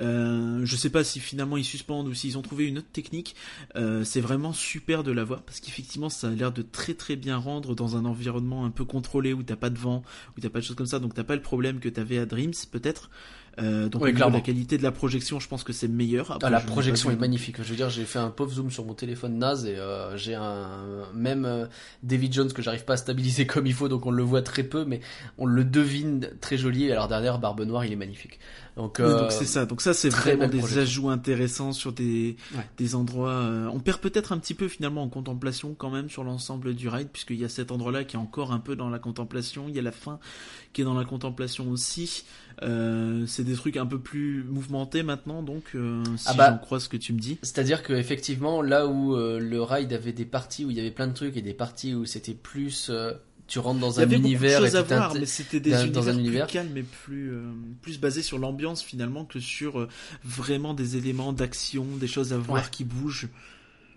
Euh, 0.00 0.60
je 0.64 0.76
sais 0.76 0.90
pas 0.90 1.02
si 1.02 1.18
finalement 1.18 1.56
ils 1.56 1.64
suspendent 1.64 2.06
ou 2.06 2.14
s'ils 2.14 2.38
ont 2.38 2.42
trouvé 2.42 2.66
une 2.66 2.78
autre 2.78 2.90
technique. 2.92 3.34
Euh, 3.76 4.04
c'est 4.04 4.20
vraiment 4.20 4.52
super 4.52 5.02
de 5.02 5.12
l'avoir 5.12 5.42
parce 5.42 5.60
qu'effectivement, 5.60 6.08
ça 6.08 6.28
a 6.28 6.30
l'air 6.30 6.52
de 6.52 6.62
très 6.62 6.94
très 6.94 7.16
bien 7.16 7.36
rendre 7.36 7.74
dans 7.74 7.96
un 7.96 8.04
environnement 8.04 8.64
un 8.64 8.70
peu 8.70 8.84
contrôlé 8.84 9.32
où 9.32 9.42
t'as 9.42 9.56
pas 9.56 9.70
de 9.70 9.78
vent, 9.78 10.02
où 10.36 10.40
t'as 10.40 10.50
pas 10.50 10.60
de 10.60 10.64
choses 10.64 10.76
comme 10.76 10.86
ça, 10.86 10.98
donc 10.98 11.14
t'as 11.14 11.24
pas 11.24 11.36
le 11.36 11.42
problème 11.42 11.80
que 11.80 11.88
t'avais 11.88 12.18
à 12.18 12.26
Dreams 12.26 12.52
peut-être. 12.70 13.10
Euh, 13.58 13.88
donc 13.88 14.02
la 14.16 14.40
qualité 14.40 14.78
de 14.78 14.82
la 14.82 14.92
projection, 14.92 15.40
je 15.40 15.48
pense 15.48 15.64
que 15.64 15.72
c'est 15.72 15.88
meilleur. 15.88 16.38
ah, 16.42 16.50
la 16.50 16.60
projection 16.60 17.10
est 17.10 17.16
magnifique. 17.16 17.56
Je 17.62 17.68
veux 17.70 17.76
dire, 17.76 17.90
j'ai 17.90 18.04
fait 18.04 18.18
un 18.18 18.30
pauvre 18.30 18.52
zoom 18.52 18.70
sur 18.70 18.84
mon 18.84 18.94
téléphone 18.94 19.38
naze 19.38 19.66
et 19.66 19.76
euh, 19.76 20.16
j'ai 20.16 20.34
un 20.34 21.04
même 21.14 21.44
euh, 21.44 21.66
David 22.02 22.32
Jones 22.32 22.52
que 22.52 22.62
j'arrive 22.62 22.84
pas 22.84 22.94
à 22.94 22.96
stabiliser 22.96 23.46
comme 23.48 23.66
il 23.66 23.74
faut, 23.74 23.88
donc 23.88 24.06
on 24.06 24.10
le 24.12 24.22
voit 24.22 24.42
très 24.42 24.62
peu, 24.62 24.84
mais 24.84 25.00
on 25.36 25.46
le 25.46 25.64
devine 25.64 26.30
très 26.40 26.56
joli. 26.56 26.90
Alors 26.90 27.08
derrière, 27.08 27.38
Barbe 27.38 27.60
Noire, 27.62 27.84
il 27.84 27.92
est 27.92 27.96
magnifique. 27.96 28.38
Donc, 28.76 28.96
Oui, 28.98 29.04
euh, 29.04 29.28
c'est 29.30 29.44
ça. 29.46 29.66
Donc 29.66 29.82
ça, 29.82 29.92
c'est 29.92 30.08
vraiment 30.08 30.46
des 30.46 30.58
projection. 30.58 30.80
ajouts 30.82 31.08
intéressants 31.10 31.72
sur 31.72 31.92
des 31.92 32.36
Ouais. 32.54 32.64
des 32.78 32.94
endroits. 32.94 33.30
euh, 33.30 33.68
On 33.74 33.80
perd 33.80 33.98
peut-être 34.00 34.32
un 34.32 34.38
petit 34.38 34.54
peu 34.54 34.68
finalement 34.68 35.02
en 35.02 35.08
contemplation 35.08 35.74
quand 35.76 35.90
même 35.90 36.08
sur 36.08 36.24
l'ensemble 36.24 36.74
du 36.74 36.88
ride, 36.88 37.08
puisqu'il 37.12 37.36
y 37.40 37.44
a 37.44 37.48
cet 37.48 37.72
endroit-là 37.72 38.04
qui 38.04 38.16
est 38.16 38.18
encore 38.18 38.52
un 38.52 38.60
peu 38.60 38.76
dans 38.76 38.88
la 38.88 38.98
contemplation. 39.00 39.66
Il 39.68 39.74
y 39.74 39.78
a 39.78 39.82
la 39.82 39.92
fin 39.92 40.18
qui 40.72 40.80
est 40.82 40.84
dans 40.84 40.94
la 40.94 41.04
contemplation 41.04 41.68
aussi. 41.70 42.24
Euh, 42.62 43.24
c'est 43.26 43.44
des 43.44 43.54
trucs 43.54 43.76
un 43.78 43.86
peu 43.86 43.98
plus 43.98 44.44
mouvementés 44.44 45.02
maintenant, 45.02 45.42
donc 45.42 45.64
euh, 45.74 46.02
si 46.16 46.24
Ah 46.28 46.34
bah. 46.34 46.50
j'en 46.50 46.58
crois 46.58 46.78
ce 46.80 46.88
que 46.90 46.96
tu 46.98 47.12
me 47.14 47.18
dis. 47.18 47.38
C'est-à-dire 47.42 47.82
que 47.82 47.92
effectivement, 47.94 48.60
là 48.60 48.86
où 48.86 49.16
euh, 49.16 49.38
le 49.40 49.62
ride 49.62 49.92
avait 49.94 50.12
des 50.12 50.26
parties 50.26 50.64
où 50.66 50.70
il 50.70 50.76
y 50.76 50.80
avait 50.80 50.90
plein 50.90 51.06
de 51.06 51.14
trucs 51.14 51.36
et 51.38 51.42
des 51.42 51.54
parties 51.54 51.94
où 51.94 52.04
c'était 52.04 52.34
plus, 52.34 52.88
euh, 52.90 53.14
tu 53.46 53.58
rentres 53.58 53.80
dans 53.80 53.98
un 53.98 54.08
univers 54.10 54.62
et 54.64 54.82
voir, 54.84 55.14
mais 55.14 55.24
c'était 55.26 55.58
des 55.58 55.70
dans- 55.70 55.78
univers, 55.84 56.02
dans 56.02 56.08
un 56.10 56.18
univers. 56.18 56.46
plus 56.46 56.52
calmes 56.52 56.76
et 56.76 56.82
plus 56.82 57.32
euh, 57.32 57.42
plus 57.80 57.98
basés 57.98 58.22
sur 58.22 58.38
l'ambiance 58.38 58.82
finalement 58.82 59.24
que 59.24 59.40
sur 59.40 59.80
euh, 59.80 59.88
vraiment 60.22 60.74
des 60.74 60.96
éléments 60.98 61.32
d'action, 61.32 61.86
des 61.98 62.06
choses 62.06 62.32
à 62.34 62.36
voir 62.38 62.62
Ouais. 62.62 62.68
qui 62.70 62.84
bougent. 62.84 63.28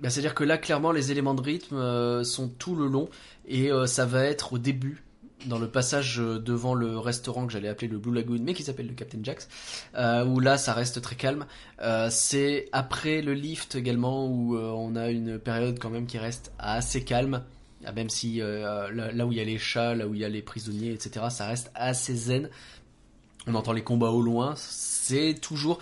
Bah, 0.02 0.10
C'est-à-dire 0.10 0.34
que 0.36 0.44
là, 0.44 0.58
clairement, 0.58 0.92
les 0.92 1.12
éléments 1.12 1.34
de 1.36 1.42
rythme 1.42 1.76
euh, 1.76 2.24
sont 2.24 2.48
tout 2.50 2.76
le 2.76 2.88
long 2.88 3.10
et 3.48 3.72
euh, 3.72 3.86
ça 3.88 4.06
va 4.06 4.24
être 4.26 4.54
au 4.54 4.58
début, 4.58 5.03
dans 5.46 5.60
le 5.60 5.68
passage 5.68 6.20
euh, 6.20 6.40
devant 6.40 6.74
le 6.74 6.98
restaurant 6.98 7.46
que 7.46 7.54
j'allais 7.54 7.68
appeler 7.68 7.88
le 7.88 7.98
Blue 7.98 8.14
Lagoon, 8.14 8.40
mais 8.42 8.54
qui 8.54 8.64
s'appelle 8.64 8.88
le 8.88 8.94
Captain 8.94 9.20
Jack's, 9.22 9.48
euh, 9.96 10.26
où 10.26 10.40
là, 10.40 10.58
ça 10.58 10.74
reste 10.74 11.02
très 11.02 11.16
calme. 11.16 11.46
Euh, 11.82 12.10
c'est 12.10 12.70
après 12.72 13.22
le 13.22 13.34
lift 13.34 13.76
également 13.76 14.28
où 14.28 14.58
on 14.58 14.96
a 14.96 15.10
une 15.10 15.40
période 15.40 15.80
quand 15.80 15.90
même 15.90 16.06
qui 16.06 16.18
reste 16.18 16.52
assez 16.60 17.04
calme. 17.04 17.44
Ah, 17.86 17.92
Même 17.92 18.10
si 18.10 18.38
là 18.40 19.26
où 19.26 19.32
il 19.32 19.38
y 19.38 19.42
a 19.42 19.44
les 19.44 19.58
chats, 19.58 19.94
là 19.94 20.08
où 20.08 20.14
il 20.14 20.22
y 20.22 20.26
a 20.26 20.30
les 20.30 20.42
prisonniers, 20.42 20.94
etc., 20.94 21.26
ça 21.30 21.48
reste 21.48 21.72
assez 21.76 22.16
zen. 22.16 22.50
On 23.46 23.56
entend 23.56 23.74
les 23.74 23.84
combats 23.84 24.12
au 24.12 24.22
loin. 24.22 24.54
C'est 24.56 25.36
toujours 25.42 25.80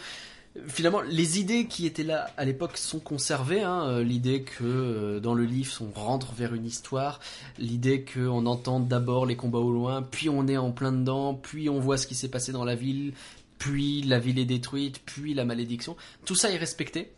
finalement, 0.67 1.01
les 1.01 1.39
idées 1.39 1.65
qui 1.65 1.85
étaient 1.85 2.03
là 2.03 2.29
à 2.37 2.45
l'époque 2.45 2.77
sont 2.77 2.99
conservées. 2.99 3.61
Hein. 3.61 3.85
Euh, 3.87 4.03
L'idée 4.03 4.43
que 4.43 4.63
euh, 4.63 5.19
dans 5.19 5.33
le 5.33 5.43
livre, 5.45 5.71
on 5.81 5.99
rentre 5.99 6.33
vers 6.33 6.53
une 6.53 6.65
histoire. 6.65 7.19
L'idée 7.57 8.03
qu'on 8.05 8.45
entend 8.45 8.79
d'abord 8.79 9.25
les 9.25 9.35
combats 9.35 9.59
au 9.59 9.71
loin, 9.71 10.01
puis 10.01 10.29
on 10.29 10.47
est 10.47 10.57
en 10.57 10.71
plein 10.71 10.91
dedans, 10.91 11.33
puis 11.33 11.69
on 11.69 11.79
voit 11.79 11.97
ce 11.97 12.07
qui 12.07 12.15
s'est 12.15 12.29
passé 12.29 12.51
dans 12.51 12.65
la 12.65 12.75
ville, 12.75 13.13
puis 13.57 14.01
la 14.03 14.19
ville 14.19 14.39
est 14.39 14.45
détruite, 14.45 15.01
puis 15.05 15.33
la 15.33 15.45
malédiction. 15.45 15.95
Tout 16.25 16.35
ça 16.35 16.51
est 16.51 16.57
respecté, 16.57 17.11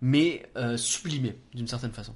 mais 0.00 0.42
euh, 0.56 0.76
sublimé 0.76 1.36
d'une 1.54 1.68
certaine 1.68 1.92
façon. 1.92 2.14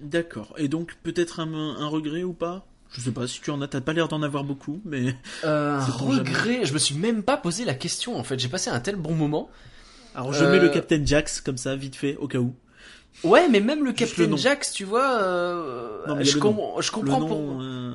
D'accord. 0.00 0.54
Et 0.58 0.68
donc 0.68 0.94
peut-être 1.02 1.40
un, 1.40 1.52
un 1.54 1.86
regret 1.86 2.22
ou 2.24 2.32
pas? 2.34 2.66
Je 2.90 3.00
sais 3.00 3.10
pas 3.12 3.26
si 3.26 3.40
tu 3.40 3.50
en 3.50 3.60
as. 3.60 3.66
T'as 3.68 3.80
pas 3.80 3.92
l'air 3.92 4.06
d'en 4.06 4.22
avoir 4.22 4.44
beaucoup, 4.44 4.80
mais 4.84 5.16
Euh, 5.42 5.80
Sait-on 5.86 6.12
jamais. 6.12 6.28
regret, 6.30 6.64
je 6.64 6.72
me 6.72 6.78
suis 6.78 6.94
même 6.94 7.24
pas 7.24 7.36
posé 7.36 7.64
la 7.64 7.74
question 7.74 8.16
en 8.16 8.22
fait. 8.22 8.38
J'ai 8.38 8.48
passé 8.48 8.70
un 8.70 8.78
tel 8.78 8.94
bon 8.96 9.14
moment. 9.14 9.50
Alors 10.14 10.32
je 10.32 10.44
Euh, 10.44 10.50
mets 10.52 10.60
le 10.60 10.68
Captain 10.68 11.04
Jax 11.04 11.40
comme 11.40 11.56
ça 11.58 11.76
vite 11.76 11.96
fait 11.96 12.16
au 12.16 12.28
cas 12.28 12.38
où. 12.38 12.54
Ouais, 13.22 13.48
mais 13.48 13.60
même 13.60 13.84
le 13.84 13.94
Juste 13.96 14.16
Captain. 14.16 14.36
Jax, 14.36 14.72
tu 14.72 14.84
vois, 14.84 15.20
euh, 15.22 16.04
Non, 16.08 16.16
mais 16.16 16.24
je, 16.24 16.34
le 16.34 16.40
com- 16.40 16.56
nom. 16.56 16.80
je 16.80 16.88
Le 16.90 16.94
comprends 16.94 17.20
nom. 17.20 17.28
pour- 17.28 17.62
euh, 17.62 17.94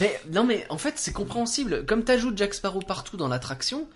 Mais 0.00 0.18
non, 0.32 0.44
mais 0.44 0.64
en 0.70 0.78
fait, 0.78 0.94
c'est 0.96 1.12
compréhensible. 1.12 1.84
Comme 1.86 2.02
t'ajoutes 2.02 2.36
Jack 2.38 2.54
Sparrow 2.54 2.80
partout 2.80 3.16
dans 3.18 3.28
l'attraction, 3.28 3.86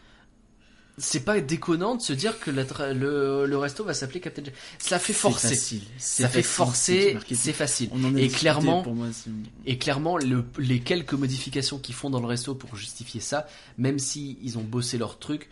c'est 0.98 1.24
pas 1.24 1.40
déconnant 1.40 1.94
de 1.94 2.02
se 2.02 2.12
dire 2.12 2.38
que 2.40 2.50
le, 2.50 3.46
le 3.46 3.56
resto 3.58 3.82
va 3.84 3.94
s'appeler 3.94 4.20
Captain 4.20 4.44
Jack. 4.44 4.54
Ça 4.78 4.98
fait 4.98 5.12
forcer. 5.12 5.48
facile. 5.48 5.82
Ça 5.96 6.28
fait 6.28 6.42
facile, 6.42 7.12
forcer, 7.12 7.18
c'est 7.34 7.52
facile. 7.52 7.88
On 7.92 8.04
en 8.04 8.16
Et 8.16 8.28
clairement- 8.28 8.82
pour 8.82 8.94
moi, 8.94 9.06
c'est- 9.12 9.30
Et 9.64 9.78
clairement, 9.78 10.18
le- 10.18 10.44
les 10.58 10.80
quelques 10.80 11.14
modifications 11.14 11.78
qu'ils 11.78 11.94
font 11.94 12.10
dans 12.10 12.20
le 12.20 12.26
resto 12.26 12.54
pour 12.54 12.76
justifier 12.76 13.20
ça, 13.20 13.46
même 13.78 13.98
si 14.00 14.38
ils 14.42 14.58
ont 14.58 14.62
bossé 14.64 14.98
leur 14.98 15.18
truc, 15.18 15.48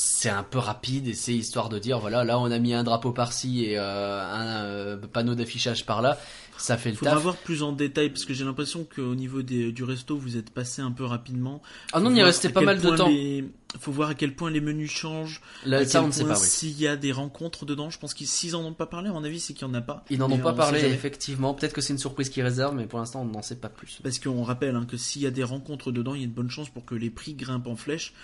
c'est 0.00 0.28
un 0.28 0.44
peu 0.44 0.58
rapide 0.58 1.08
et 1.08 1.12
c'est 1.14 1.34
histoire 1.34 1.68
de 1.68 1.80
dire 1.80 1.98
voilà, 1.98 2.22
là 2.22 2.38
on 2.38 2.50
a 2.52 2.58
mis 2.60 2.72
un 2.72 2.84
drapeau 2.84 3.10
par-ci 3.10 3.64
et 3.64 3.78
euh, 3.78 4.22
un 4.22 4.62
euh, 4.64 4.96
panneau 4.96 5.34
d'affichage 5.34 5.84
par-là, 5.86 6.16
ça 6.56 6.76
fait 6.76 6.90
le 6.90 6.96
Faudra 6.96 7.14
taf. 7.14 7.22
voir 7.24 7.36
plus 7.36 7.64
en 7.64 7.72
détail 7.72 8.10
parce 8.10 8.24
que 8.24 8.32
j'ai 8.32 8.44
l'impression 8.44 8.84
qu'au 8.84 9.16
niveau 9.16 9.42
des, 9.42 9.72
du 9.72 9.82
resto 9.82 10.16
vous 10.16 10.36
êtes 10.36 10.50
passé 10.50 10.82
un 10.82 10.92
peu 10.92 11.04
rapidement. 11.04 11.60
Ah 11.92 11.98
non, 11.98 12.14
resté 12.14 12.46
à 12.46 12.50
pas 12.52 12.60
mal 12.60 12.80
de 12.80 12.90
temps. 12.90 13.08
les- 13.08 13.44
Faut 13.80 13.90
voir 13.90 14.10
à 14.10 14.14
quel 14.14 14.36
point 14.36 14.50
les 14.52 14.60
menus 14.60 14.90
changent. 14.92 15.40
Là, 15.66 15.84
ça, 15.84 16.02
on 16.02 16.06
ne 16.06 16.12
sait 16.12 16.24
pas, 16.24 16.38
oui. 16.38 16.46
S'il 16.46 16.80
y 16.80 16.86
a 16.86 16.96
des 16.96 17.10
rencontres 17.10 17.66
dedans, 17.66 17.90
je 17.90 17.98
pense 17.98 18.14
qu'ils 18.14 18.28
s'ils 18.28 18.54
en 18.54 18.64
ont 18.64 18.72
pas 18.74 18.86
parlé, 18.86 19.08
à 19.08 19.12
mon 19.12 19.24
avis, 19.24 19.40
c'est 19.40 19.52
qu'il 19.52 19.66
y 19.66 19.70
en 19.70 19.74
a 19.74 19.80
pas. 19.80 20.04
Ils 20.10 20.18
n'en 20.18 20.30
ont 20.30 20.38
pas 20.38 20.52
parlé, 20.52 20.78
effectivement. 20.84 21.54
Peut-être 21.54 21.72
que 21.72 21.80
c'est 21.80 21.92
une 21.92 21.98
surprise 21.98 22.28
qu'ils 22.30 22.44
réservent, 22.44 22.74
mais 22.76 22.86
pour 22.86 23.00
l'instant, 23.00 23.22
on 23.22 23.24
n'en 23.24 23.42
sait 23.42 23.56
pas 23.56 23.68
plus. 23.68 23.98
Parce 24.02 24.18
qu'on 24.20 24.42
rappelle 24.44 24.76
hein, 24.76 24.86
que 24.88 24.96
s'il 24.96 25.22
y 25.22 25.26
a 25.26 25.30
des 25.32 25.44
rencontres 25.44 25.90
dedans, 25.90 26.14
il 26.14 26.20
y 26.20 26.22
a 26.22 26.26
une 26.26 26.32
bonne 26.32 26.50
chance 26.50 26.68
pour 26.70 26.84
que 26.84 26.94
les 26.94 27.10
prix 27.10 27.34
grimpent 27.34 27.66
en 27.66 27.76
flèche. 27.76 28.14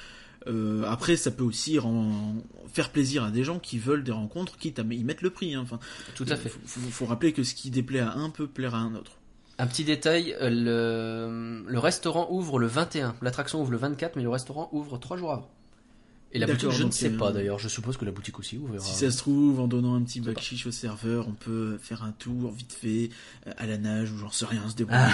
Euh, 0.46 0.84
après, 0.86 1.16
ça 1.16 1.30
peut 1.30 1.44
aussi 1.44 1.78
faire 2.72 2.90
plaisir 2.90 3.24
à 3.24 3.30
des 3.30 3.44
gens 3.44 3.58
qui 3.58 3.78
veulent 3.78 4.04
des 4.04 4.12
rencontres, 4.12 4.56
quitte 4.58 4.78
à 4.78 4.82
y 4.82 5.02
mettre 5.04 5.22
le 5.24 5.30
prix. 5.30 5.54
hein. 5.54 5.60
Enfin, 5.62 5.78
Tout 6.14 6.26
à 6.28 6.36
fait. 6.36 6.48
Faut, 6.48 6.58
faut- 6.66 6.80
faut 6.90 7.06
rappeler 7.06 7.32
que 7.32 7.42
ce 7.42 7.54
qui 7.54 7.70
déplaît 7.70 8.00
à 8.00 8.12
un 8.14 8.30
peut 8.30 8.46
plaire 8.46 8.74
à 8.74 8.78
un 8.78 8.94
autre. 8.94 9.12
Un 9.58 9.66
petit 9.68 9.84
détail, 9.84 10.34
euh, 10.40 10.50
le, 10.50 11.70
le 11.70 11.78
restaurant 11.78 12.26
ouvre 12.30 12.58
le 12.58 12.66
21. 12.66 13.14
L'attraction 13.22 13.60
ouvre 13.62 13.70
le 13.70 13.76
24, 13.78 14.16
mais 14.16 14.22
le 14.22 14.28
restaurant 14.28 14.68
ouvre 14.72 14.98
trois 14.98 15.16
jours 15.16 15.32
avant. 15.32 15.50
Et 16.32 16.40
la 16.40 16.46
boutique, 16.46 16.70
je 16.72 16.82
ne 16.82 16.90
sais 16.90 17.12
euh, 17.12 17.16
pas 17.16 17.30
d'ailleurs. 17.30 17.60
Je 17.60 17.68
suppose 17.68 17.96
que 17.96 18.04
la 18.04 18.10
boutique 18.10 18.40
aussi 18.40 18.58
ouvrira. 18.58 18.84
Si 18.84 18.92
ça 18.96 19.08
se 19.12 19.18
trouve, 19.18 19.60
en 19.60 19.68
donnant 19.68 19.94
un 19.94 20.02
petit 20.02 20.20
backchiche 20.20 20.66
au 20.66 20.72
serveur, 20.72 21.28
on 21.28 21.32
peut 21.32 21.78
faire 21.80 22.02
un 22.02 22.10
tour 22.10 22.50
vite 22.50 22.72
fait 22.72 23.10
euh, 23.46 23.52
à 23.56 23.66
la 23.66 23.78
nage 23.78 24.10
ou 24.10 24.18
j'en 24.18 24.30
sais 24.32 24.44
rien, 24.46 24.68
se 24.68 24.74
débrouiller. 24.76 25.04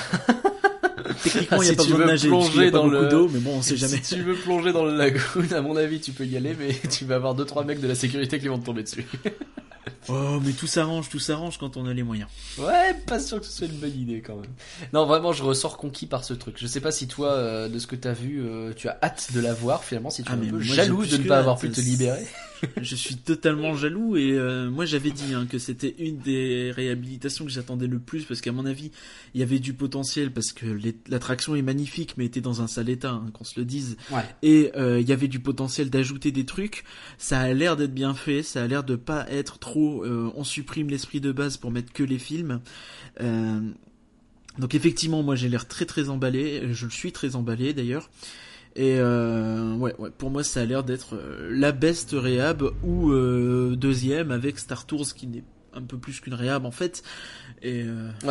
Techniquement, 1.22 1.62
il 1.62 1.64
n'y 1.64 1.68
a 1.68 1.70
si 1.70 1.76
pas 1.76 1.82
tu 1.84 1.88
besoin 1.90 1.98
de 1.98 2.02
veux 2.02 2.06
nager, 2.06 2.28
plonger 2.28 2.70
dans 2.70 2.86
le- 2.86 3.08
d'eau, 3.08 3.28
mais 3.32 3.40
bon, 3.40 3.56
on 3.58 3.62
sait 3.62 3.76
jamais. 3.76 3.98
Si 4.02 4.14
tu 4.16 4.22
veux 4.22 4.34
plonger 4.34 4.72
dans 4.72 4.84
le 4.84 4.96
lagoon, 4.96 5.20
à 5.54 5.60
mon 5.60 5.76
avis, 5.76 6.00
tu 6.00 6.12
peux 6.12 6.24
y 6.26 6.36
aller, 6.36 6.54
mais 6.58 6.74
tu 6.88 7.04
vas 7.04 7.16
avoir 7.16 7.34
deux 7.34 7.44
trois 7.44 7.64
mecs 7.64 7.80
de 7.80 7.88
la 7.88 7.94
sécurité 7.94 8.38
qui 8.38 8.48
vont 8.48 8.58
te 8.58 8.66
tomber 8.66 8.82
dessus. 8.82 9.04
Oh, 10.08 10.40
mais 10.42 10.52
tout 10.52 10.66
s'arrange, 10.66 11.08
tout 11.08 11.18
s'arrange 11.18 11.58
quand 11.58 11.76
on 11.76 11.86
a 11.86 11.92
les 11.92 12.02
moyens. 12.02 12.28
Ouais, 12.58 12.94
pas 13.06 13.20
sûr 13.20 13.38
que 13.40 13.46
ce 13.46 13.52
soit 13.52 13.66
une 13.66 13.78
bonne 13.78 13.96
idée 13.98 14.22
quand 14.22 14.36
même. 14.36 14.50
Non, 14.92 15.06
vraiment, 15.06 15.32
je 15.32 15.42
ressors 15.42 15.76
conquis 15.76 16.06
par 16.06 16.24
ce 16.24 16.32
truc. 16.34 16.56
Je 16.58 16.66
sais 16.66 16.80
pas 16.80 16.90
si 16.92 17.06
toi, 17.06 17.32
euh, 17.32 17.68
de 17.68 17.78
ce 17.78 17.86
que 17.86 17.96
t'as 17.96 18.12
vu, 18.14 18.40
euh, 18.42 18.72
tu 18.74 18.88
as 18.88 18.98
hâte 19.02 19.28
de 19.34 19.40
la 19.40 19.52
voir 19.52 19.84
finalement, 19.84 20.10
si 20.10 20.22
tu 20.22 20.30
Ah, 20.32 20.36
es 20.42 20.46
un 20.46 20.50
peu 20.50 20.60
jaloux 20.60 21.04
de 21.04 21.16
ne 21.16 21.28
pas 21.28 21.38
avoir 21.38 21.58
pu 21.58 21.70
te 21.70 21.80
libérer. 21.80 22.26
Je 22.82 22.94
suis 22.94 23.16
totalement 23.16 23.74
jaloux 23.74 24.18
et 24.18 24.32
euh, 24.32 24.68
moi 24.68 24.84
j'avais 24.84 25.10
dit 25.12 25.32
hein, 25.32 25.46
que 25.48 25.58
c'était 25.58 25.94
une 25.98 26.18
des 26.18 26.70
réhabilitations 26.76 27.46
que 27.46 27.50
j'attendais 27.50 27.86
le 27.86 27.98
plus 27.98 28.24
parce 28.24 28.42
qu'à 28.42 28.52
mon 28.52 28.66
avis 28.66 28.90
il 29.32 29.40
y 29.40 29.42
avait 29.42 29.60
du 29.60 29.72
potentiel 29.72 30.30
parce 30.30 30.52
que 30.52 30.66
l'attraction 31.08 31.56
est 31.56 31.62
magnifique 31.62 32.18
mais 32.18 32.26
était 32.26 32.42
dans 32.42 32.60
un 32.60 32.66
sale 32.66 32.90
état 32.90 33.12
hein, 33.12 33.30
qu'on 33.32 33.44
se 33.44 33.58
le 33.58 33.64
dise 33.64 33.96
Ouais. 34.12 34.20
et 34.42 34.72
il 34.76 35.08
y 35.08 35.12
avait 35.14 35.28
du 35.28 35.40
potentiel 35.40 35.88
d'ajouter 35.88 36.32
des 36.32 36.44
trucs 36.44 36.84
ça 37.16 37.40
a 37.40 37.50
l'air 37.54 37.78
d'être 37.78 37.94
bien 37.94 38.12
fait 38.12 38.42
ça 38.42 38.62
a 38.62 38.66
l'air 38.66 38.84
de 38.84 38.94
pas 38.96 39.24
être 39.30 39.58
trop 39.58 39.89
euh, 40.04 40.30
on 40.34 40.44
supprime 40.44 40.88
l'esprit 40.88 41.20
de 41.20 41.32
base 41.32 41.56
pour 41.56 41.70
mettre 41.70 41.92
que 41.92 42.02
les 42.02 42.18
films 42.18 42.60
Euh, 43.20 43.60
donc 44.58 44.74
effectivement 44.74 45.22
moi 45.22 45.36
j'ai 45.36 45.48
l'air 45.48 45.66
très 45.66 45.84
très 45.84 46.08
emballé 46.08 46.72
je 46.72 46.84
le 46.86 46.90
suis 46.90 47.12
très 47.12 47.34
emballé 47.36 47.72
d'ailleurs 47.74 48.10
et 48.76 48.96
euh, 48.98 49.74
ouais, 49.76 49.94
ouais, 49.98 50.10
pour 50.16 50.30
moi 50.30 50.44
ça 50.44 50.60
a 50.60 50.64
l'air 50.64 50.84
d'être 50.84 51.20
la 51.50 51.72
best 51.72 52.10
réhab 52.12 52.62
ou 52.84 53.12
deuxième 53.76 54.30
avec 54.30 54.58
Star 54.58 54.86
Tours 54.86 55.14
qui 55.14 55.26
n'est 55.26 55.44
un 55.74 55.82
peu 55.82 55.98
plus 55.98 56.20
qu'une 56.20 56.34
réhab 56.34 56.64
en 56.64 56.70
fait. 56.70 57.02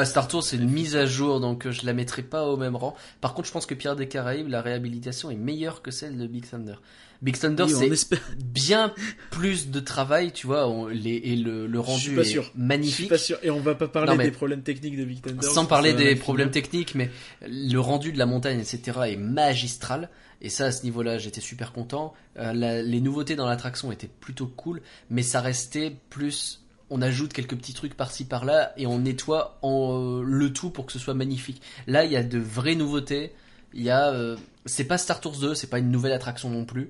Star 0.05 0.28
Tours, 0.28 0.43
c'est 0.43 0.57
une 0.57 0.70
mise 0.70 0.95
à 0.95 1.05
jour, 1.05 1.39
donc 1.39 1.70
je 1.70 1.86
la 1.86 1.93
mettrai 1.93 2.24
pas 2.24 2.45
au 2.45 2.57
même 2.57 2.76
rang. 2.76 2.95
Par 3.22 3.34
contre, 3.34 3.47
je 3.47 3.53
pense 3.53 3.66
que 3.66 3.76
Pierre 3.76 3.95
des 3.95 4.07
Caraïbes, 4.07 4.47
la 4.47 4.62
réhabilitation 4.62 5.30
est 5.32 5.36
meilleure 5.36 5.82
que 5.82 5.91
celle 5.91 6.18
de 6.18 6.28
Big 6.28 6.49
Thunder. 6.49 6.76
Big 7.22 7.38
Thunder, 7.38 7.63
oui, 7.63 7.74
c'est 7.78 7.88
espère. 7.88 8.20
bien 8.38 8.93
plus 9.32 9.70
de 9.70 9.80
travail, 9.82 10.32
tu 10.32 10.47
vois, 10.47 10.67
on- 10.70 10.88
les, 10.88 11.15
et 11.15 11.36
le, 11.36 11.67
rendu 11.80 12.15
pas 12.15 12.22
est 12.22 12.26
sûr. 12.26 12.43
Je 12.43 12.49
suis 12.49 12.57
magnifique. 12.59 13.09
pas 13.09 13.17
sûr. 13.17 13.38
Et 13.43 13.49
on 13.49 13.59
va 13.59 13.76
pas 13.76 13.88
parler 13.89 14.15
Non, 14.15 14.24
des 14.24 14.32
problèmes 14.32 14.61
techniques 14.63 14.97
de 14.97 15.03
Big 15.03 15.22
Thunder. 15.22 15.45
Sans 15.45 15.65
parler 15.65 15.93
des 15.93 16.05
mal 16.05 16.17
problèmes 16.17 16.51
techniques, 16.51 16.95
mais 16.95 17.11
le 17.45 17.78
rendu 17.80 18.13
de 18.13 18.17
la 18.17 18.26
montagne, 18.26 18.59
etc., 18.59 18.99
est 19.07 19.17
magistral. 19.17 20.09
Et 20.41 20.47
ça, 20.49 20.67
à 20.67 20.72
ce 20.72 20.84
niveau-là, 20.84 21.17
j'étais 21.17 21.41
super 21.41 21.74
content. 21.74 22.13
Euh, 22.38 22.53
la- 22.53 22.82
les 22.82 23.01
nouveautés 23.01 23.36
dans 23.36 23.45
l'attraction 23.47 23.91
étaient 23.91 24.09
plutôt 24.22 24.47
cool, 24.47 24.82
mais 25.09 25.22
ça 25.22 25.41
restait 25.41 25.97
plus. 26.09 26.63
On 26.89 27.01
ajoute 27.01 27.34
quelques 27.34 27.55
petits 27.57 27.74
trucs 27.74 27.95
par-ci 27.95 28.24
par-là 28.26 28.72
et 28.78 28.88
on 28.88 28.99
nettoie 28.99 29.59
en, 29.61 30.22
euh, 30.22 30.24
le 30.24 30.53
tout 30.53 30.70
pour 30.70 30.86
que 30.86 30.93
ce 30.93 30.99
soit 30.99 31.13
magnifique. 31.13 31.61
Là, 31.88 32.05
il 32.05 32.11
y 32.11 32.15
a 32.15 32.24
de 32.24 32.39
vraies 32.39 32.76
nouveautés. 32.76 33.34
Il 33.74 33.84
y 33.84 33.89
a, 33.89 34.09
euh, 34.13 34.38
c'est 34.65 34.86
pas 34.86 34.97
Star 34.97 35.20
Tours 35.20 35.38
2, 35.38 35.53
c'est 35.53 35.67
pas 35.70 35.78
une 35.80 35.91
nouvelle 35.91 36.13
attraction 36.13 36.49
non 36.49 36.63
plus, 36.65 36.89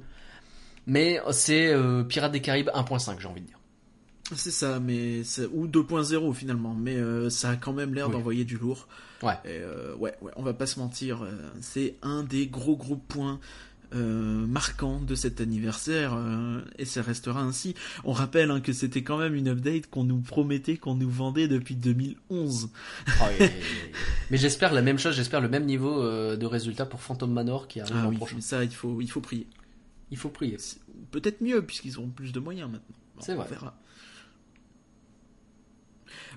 mais 0.90 1.20
c'est 1.32 1.68
euh, 1.72 2.04
Pirates 2.04 2.32
des 2.34 2.42
Caraïbes 2.42 2.70
1.5, 2.74 3.20
j'ai 3.20 3.28
envie 3.28 3.42
de 3.42 3.46
dire. 3.48 3.56
C'est 4.36 4.52
ça, 4.52 4.80
mais 4.80 5.22
ou 5.54 5.66
2.0 5.68 6.34
finalement, 6.36 6.76
mais 6.76 6.96
euh, 6.98 7.30
ça 7.32 7.52
a 7.52 7.56
quand 7.56 7.74
même 7.74 7.94
l'air 7.96 8.08
Oui. 8.08 8.14
d'envoyer 8.14 8.44
du 8.46 8.58
lourd. 8.58 8.88
Ouais. 9.24 9.34
Et, 9.46 9.50
euh, 9.62 9.96
ouais, 9.96 10.14
ouais, 10.22 10.32
on 10.36 10.44
va 10.44 10.54
pas 10.54 10.68
se 10.68 10.80
mentir, 10.80 11.24
euh, 11.24 11.32
c'est 11.62 11.96
un 12.04 12.24
des 12.24 12.46
gros 12.48 12.76
gros 12.78 12.96
points 12.96 13.40
euh, 13.96 14.46
marquants 14.46 15.02
de 15.02 15.16
cet 15.16 15.42
anniversaire 15.42 16.14
euh, 16.16 16.62
et 16.78 16.86
ça 16.86 17.02
restera 17.02 17.42
ainsi. 17.42 17.74
On 18.04 18.12
rappelle 18.12 18.52
hein, 18.52 18.62
que 18.62 18.72
c'était 18.72 19.02
quand 19.02 19.18
même 19.18 19.34
une 19.34 19.48
update 19.48 19.90
qu'on 19.90 20.04
nous 20.04 20.22
promettait, 20.22 20.78
qu'on 20.78 20.94
nous 20.94 21.10
vendait 21.10 21.48
depuis 21.48 21.76
2011. 21.76 22.70
Oh, 23.10 23.24
et- 23.40 23.46
et- 23.46 23.50
mais 24.30 24.38
j'espère 24.38 24.74
la 24.74 24.84
même 24.84 25.00
chose, 25.00 25.16
j'espère 25.16 25.42
le 25.42 25.50
même 25.50 25.66
niveau 25.66 26.04
euh, 26.04 26.36
de 26.38 26.46
résultat 26.46 26.86
pour 26.86 27.02
Phantom 27.02 27.32
Manor 27.34 27.68
qui 27.68 27.80
arrive 27.82 27.96
Ah 27.98 28.04
l'an 28.04 28.10
oui, 28.10 28.18
prochain. 28.18 28.38
ça 28.42 28.64
il 28.64 28.70
faut 28.70 29.02
il 29.02 29.10
faut 29.10 29.22
prier. 29.22 29.48
Il 30.12 30.18
faut 30.18 30.30
prier. 30.30 30.58
Peut-être 31.12 31.42
mieux, 31.42 31.62
puisqu'ils 31.66 31.98
auront 31.98 32.10
plus 32.10 32.32
de 32.32 32.40
moyens 32.40 32.70
maintenant. 32.72 32.96
Bon, 33.16 33.22
C'est 33.22 33.34
on 33.34 33.38
vrai. 33.38 33.48
verra. 33.50 33.78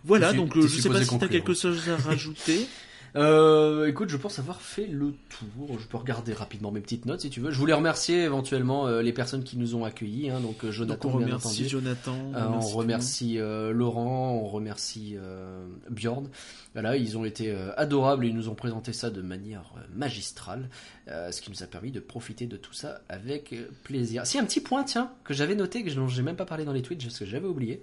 Voilà, 0.05 0.33
Je 0.33 0.37
donc 0.37 0.57
euh, 0.57 0.62
t'es 0.62 0.68
je 0.68 0.81
sais 0.81 0.89
pas 0.89 0.99
si 1.01 1.07
t'as 1.07 1.11
conclure. 1.12 1.31
quelque 1.31 1.55
chose 1.55 1.89
à 1.89 1.97
rajouter. 1.97 2.66
Euh, 3.15 3.87
écoute, 3.89 4.09
je 4.09 4.17
pense 4.17 4.39
avoir 4.39 4.63
fait 4.63 4.87
le 4.87 5.13
tour. 5.29 5.79
Je 5.79 5.87
peux 5.87 5.99
regarder 5.99 6.33
rapidement 6.33 6.71
mes 6.71 6.81
petites 6.81 7.05
notes 7.05 7.21
si 7.21 7.29
tu 7.29 7.41
veux. 7.41 7.51
Je 7.51 7.59
voulais 7.59 7.75
remercier 7.75 8.23
éventuellement 8.23 8.87
euh, 8.87 9.03
les 9.03 9.13
personnes 9.13 9.45
qui 9.45 9.59
nous 9.59 9.75
ont 9.75 9.85
accueillis. 9.85 10.31
Hein, 10.31 10.41
donc 10.41 10.65
euh, 10.65 10.69
donc 10.69 10.73
Jonathan, 10.73 11.09
on 11.09 11.13
remercie. 11.13 11.69
Jonathan. 11.69 12.17
Euh, 12.35 12.47
on 12.47 12.51
monde. 12.53 12.65
remercie 12.73 13.39
euh, 13.39 13.71
Laurent, 13.73 14.31
on 14.43 14.47
remercie 14.47 15.17
euh, 15.19 15.67
Bjorn. 15.91 16.29
Voilà, 16.73 16.97
ils 16.97 17.19
ont 17.19 17.27
été 17.27 17.51
euh, 17.51 17.71
adorables 17.77 18.25
et 18.25 18.29
ils 18.29 18.35
nous 18.35 18.49
ont 18.49 18.55
présenté 18.55 18.95
ça 18.95 19.11
de 19.11 19.21
manière 19.21 19.75
euh, 19.77 19.81
magistrale, 19.95 20.71
euh, 21.09 21.31
ce 21.33 21.43
qui 21.43 21.51
nous 21.51 21.63
a 21.63 21.67
permis 21.67 21.91
de 21.91 22.01
profiter 22.01 22.47
de 22.47 22.57
tout 22.57 22.73
ça 22.73 23.03
avec 23.11 23.53
euh, 23.53 23.67
plaisir. 23.85 24.27
Si 24.27 24.39
un 24.39 24.45
petit 24.47 24.61
point, 24.61 24.85
tiens, 24.85 25.11
que 25.25 25.35
j'avais 25.35 25.55
noté, 25.55 25.85
que 25.85 25.91
je- 25.91 26.01
j'ai 26.09 26.23
même 26.23 26.37
pas 26.37 26.47
parlé 26.47 26.65
dans 26.65 26.73
les 26.73 26.81
tweets, 26.81 27.03
parce 27.03 27.19
que 27.19 27.27
j'avais 27.27 27.47
oublié. 27.47 27.83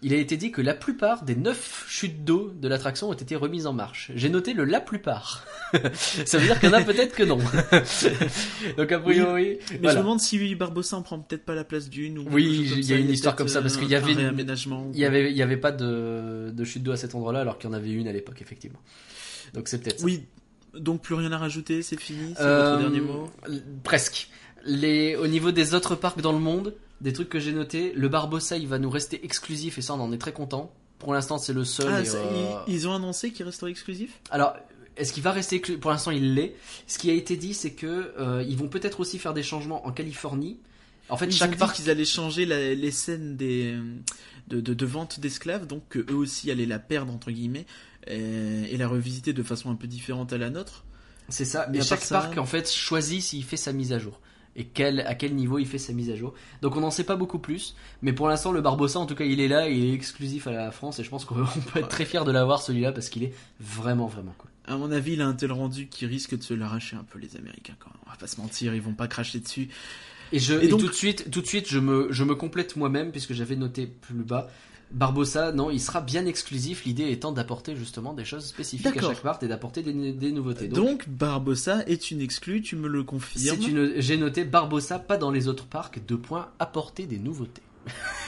Il 0.00 0.14
a 0.14 0.16
été 0.16 0.36
dit 0.36 0.52
que 0.52 0.62
la 0.62 0.74
plupart 0.74 1.24
des 1.24 1.34
neuf 1.34 1.84
chutes 1.88 2.24
d'eau 2.24 2.52
de 2.54 2.68
l'attraction 2.68 3.10
ont 3.10 3.14
été 3.14 3.34
remises 3.34 3.66
en 3.66 3.72
marche. 3.72 4.12
J'ai 4.14 4.28
noté 4.28 4.52
le 4.52 4.64
la 4.64 4.80
plupart. 4.80 5.44
ça 5.92 6.38
veut 6.38 6.46
dire 6.46 6.60
qu'il 6.60 6.68
y 6.70 6.72
en 6.72 6.76
a 6.76 6.82
peut-être 6.82 7.16
que 7.16 7.24
non. 7.24 7.38
Donc 8.76 8.92
a 8.92 9.00
priori, 9.00 9.58
Mais 9.72 9.78
voilà. 9.78 9.92
je 9.92 9.96
me 9.98 10.02
demande 10.02 10.20
si 10.20 10.54
Barbossa 10.54 10.96
en 10.96 11.02
prend 11.02 11.18
peut-être 11.18 11.44
pas 11.44 11.54
la 11.56 11.64
place 11.64 11.88
d'une 11.90 12.18
ou 12.18 12.26
Oui, 12.30 12.70
il 12.76 12.84
y 12.84 12.92
a 12.92 12.96
une 12.96 13.10
histoire 13.10 13.34
comme 13.34 13.48
ça, 13.48 13.60
parce 13.60 13.76
euh, 13.76 13.80
qu'il 13.80 13.88
y 13.90 13.94
avait 13.96 14.12
un 14.12 14.16
réaménagement. 14.16 14.88
Il 14.94 15.00
y 15.00 15.04
avait, 15.04 15.30
il 15.32 15.36
y 15.36 15.42
avait 15.42 15.56
pas 15.56 15.72
de, 15.72 16.50
de 16.52 16.64
chute 16.64 16.82
d'eau 16.84 16.92
à 16.92 16.96
cet 16.96 17.14
endroit-là, 17.16 17.40
alors 17.40 17.58
qu'il 17.58 17.68
y 17.68 17.72
en 17.72 17.76
avait 17.76 17.90
une 17.90 18.06
à 18.06 18.12
l'époque, 18.12 18.40
effectivement. 18.40 18.78
Donc 19.54 19.66
c'est 19.68 19.82
peut-être. 19.82 20.04
Oui, 20.04 20.26
donc 20.74 21.02
plus 21.02 21.14
rien 21.16 21.32
à 21.32 21.38
rajouter, 21.38 21.82
c'est 21.82 21.98
fini, 22.00 22.34
c'est 22.36 22.42
Euh, 22.42 22.70
votre 22.76 22.80
dernier 22.82 23.00
mot? 23.00 23.30
Presque. 23.82 24.28
Les, 24.68 25.16
au 25.16 25.26
niveau 25.26 25.50
des 25.50 25.74
autres 25.74 25.94
parcs 25.96 26.20
dans 26.20 26.32
le 26.32 26.38
monde, 26.38 26.74
des 27.00 27.12
trucs 27.12 27.28
que 27.28 27.38
j'ai 27.40 27.52
notés, 27.52 27.92
le 27.96 28.08
Barbossa, 28.08 28.56
il 28.56 28.68
va 28.68 28.78
nous 28.78 28.90
rester 28.90 29.24
exclusif, 29.24 29.78
et 29.78 29.82
ça, 29.82 29.94
on 29.94 30.00
en 30.00 30.12
est 30.12 30.18
très 30.18 30.32
content. 30.32 30.72
Pour 30.98 31.14
l'instant, 31.14 31.38
c'est 31.38 31.52
le 31.52 31.64
seul. 31.64 31.88
Ah, 31.92 32.00
et, 32.00 32.04
ça, 32.04 32.18
euh, 32.18 32.58
ils, 32.66 32.74
ils 32.74 32.88
ont 32.88 32.94
annoncé 32.94 33.30
qu'il 33.32 33.46
resterait 33.46 33.70
exclusif? 33.70 34.20
Alors, 34.30 34.54
est-ce 34.96 35.12
qu'il 35.12 35.22
va 35.22 35.32
rester 35.32 35.58
exclu- 35.58 35.78
Pour 35.78 35.90
l'instant, 35.90 36.10
il 36.10 36.34
l'est. 36.34 36.54
Ce 36.86 36.98
qui 36.98 37.08
a 37.10 37.14
été 37.14 37.36
dit, 37.36 37.54
c'est 37.54 37.70
que 37.72 38.12
euh, 38.18 38.44
ils 38.48 38.56
vont 38.56 38.68
peut-être 38.68 39.00
aussi 39.00 39.18
faire 39.18 39.32
des 39.32 39.42
changements 39.44 39.86
en 39.86 39.92
Californie. 39.92 40.58
En 41.08 41.16
fait, 41.16 41.26
Ils 41.26 41.32
chaque 41.32 41.56
parc 41.56 41.76
qu'ils 41.76 41.88
allaient 41.88 42.04
changer 42.04 42.44
la- 42.44 42.74
les 42.74 42.90
scènes 42.90 43.36
des, 43.36 43.74
de, 44.48 44.60
de, 44.60 44.74
de 44.74 44.86
vente 44.86 45.20
d'esclaves, 45.20 45.66
donc 45.66 45.96
eux 45.96 46.14
aussi 46.14 46.50
allaient 46.50 46.66
la 46.66 46.78
perdre, 46.80 47.12
entre 47.12 47.30
guillemets, 47.30 47.64
et, 48.08 48.18
et 48.70 48.76
la 48.76 48.88
revisiter 48.88 49.32
de 49.32 49.42
façon 49.42 49.70
un 49.70 49.76
peu 49.76 49.86
différente 49.86 50.32
à 50.32 50.38
la 50.38 50.50
nôtre. 50.50 50.84
C'est 51.30 51.44
ça. 51.44 51.66
Mais 51.70 51.78
Et 51.78 51.82
chaque 51.82 52.00
ça- 52.02 52.20
parc, 52.20 52.36
en 52.38 52.44
fait, 52.44 52.68
choisit 52.70 53.22
s'il 53.22 53.44
fait 53.44 53.56
sa 53.56 53.72
mise 53.72 53.92
à 53.92 53.98
jour. 53.98 54.20
Et 54.60 54.64
quel, 54.64 55.00
à 55.02 55.14
quel 55.14 55.34
niveau 55.36 55.58
il 55.60 55.66
fait 55.66 55.78
sa 55.78 55.92
mise 55.92 56.10
à 56.10 56.16
jour. 56.16 56.34
Donc 56.62 56.76
on 56.76 56.80
n'en 56.80 56.90
sait 56.90 57.04
pas 57.04 57.14
beaucoup 57.16 57.38
plus. 57.38 57.76
Mais 58.02 58.12
pour 58.12 58.28
l'instant, 58.28 58.50
le 58.52 58.60
Barbossa, 58.60 58.98
en 58.98 59.06
tout 59.06 59.14
cas, 59.14 59.24
il 59.24 59.40
est 59.40 59.46
là. 59.48 59.68
et 59.68 59.72
Il 59.74 59.84
est 59.84 59.92
exclusif 59.94 60.48
à 60.48 60.50
la 60.52 60.70
France. 60.72 60.98
Et 60.98 61.04
je 61.04 61.08
pense 61.10 61.24
qu'on 61.24 61.36
peut 61.72 61.78
être 61.78 61.88
très 61.88 62.04
fier 62.04 62.24
de 62.24 62.32
l'avoir, 62.32 62.60
celui-là, 62.60 62.90
parce 62.92 63.08
qu'il 63.08 63.22
est 63.22 63.32
vraiment, 63.60 64.06
vraiment 64.08 64.34
cool. 64.36 64.50
À 64.66 64.76
mon 64.76 64.90
avis, 64.90 65.12
il 65.12 65.22
a 65.22 65.26
un 65.28 65.32
tel 65.34 65.52
rendu 65.52 65.86
qui 65.86 66.04
risque 66.06 66.36
de 66.36 66.42
se 66.42 66.52
l'arracher 66.54 66.96
un 66.96 67.04
peu 67.04 67.18
les 67.20 67.36
Américains 67.36 67.74
quand 67.78 67.88
même. 67.90 68.00
On 68.06 68.10
va 68.10 68.16
pas 68.16 68.26
se 68.26 68.40
mentir, 68.40 68.74
ils 68.74 68.82
vont 68.82 68.92
pas 68.94 69.06
cracher 69.08 69.38
dessus. 69.38 69.68
Et, 70.32 70.40
je, 70.40 70.54
Et 70.54 70.64
et 70.64 70.68
donc- 70.68 70.80
tout 70.80 70.88
de 70.88 70.92
suite, 70.92 71.30
tout 71.30 71.40
de 71.40 71.46
suite, 71.46 71.68
je 71.70 71.78
me, 71.78 72.08
je 72.10 72.24
me 72.24 72.34
complète 72.34 72.74
moi-même, 72.76 73.12
puisque 73.12 73.32
j'avais 73.34 73.56
noté 73.56 73.86
plus 73.86 74.24
bas. 74.24 74.50
Barbossa, 74.90 75.52
non, 75.52 75.70
il 75.70 75.80
sera 75.80 76.00
bien 76.00 76.24
exclusif. 76.26 76.84
L'idée 76.84 77.10
étant 77.10 77.32
d'apporter 77.32 77.76
justement 77.76 78.14
des 78.14 78.24
choses 78.24 78.46
spécifiques 78.46 78.96
à 78.96 79.00
chaque 79.00 79.20
parc 79.22 79.42
et 79.42 79.48
d'apporter 79.48 79.82
des, 79.82 80.12
des 80.12 80.32
nouveautés. 80.32 80.68
Donc, 80.68 81.08
Barbossa 81.08 81.84
est 81.86 82.10
une 82.10 82.20
exclue, 82.20 82.62
tu 82.62 82.76
me 82.76 82.88
le 82.88 83.04
confirmes. 83.04 83.60
une, 83.62 83.92
j'ai 84.00 84.16
noté 84.16 84.44
Barbossa, 84.44 84.98
pas 84.98 85.16
dans 85.16 85.30
les 85.30 85.48
autres 85.48 85.66
parcs. 85.66 86.00
Deux 86.06 86.18
points, 86.18 86.48
apporter 86.58 87.06
des 87.06 87.18
nouveautés. 87.18 87.62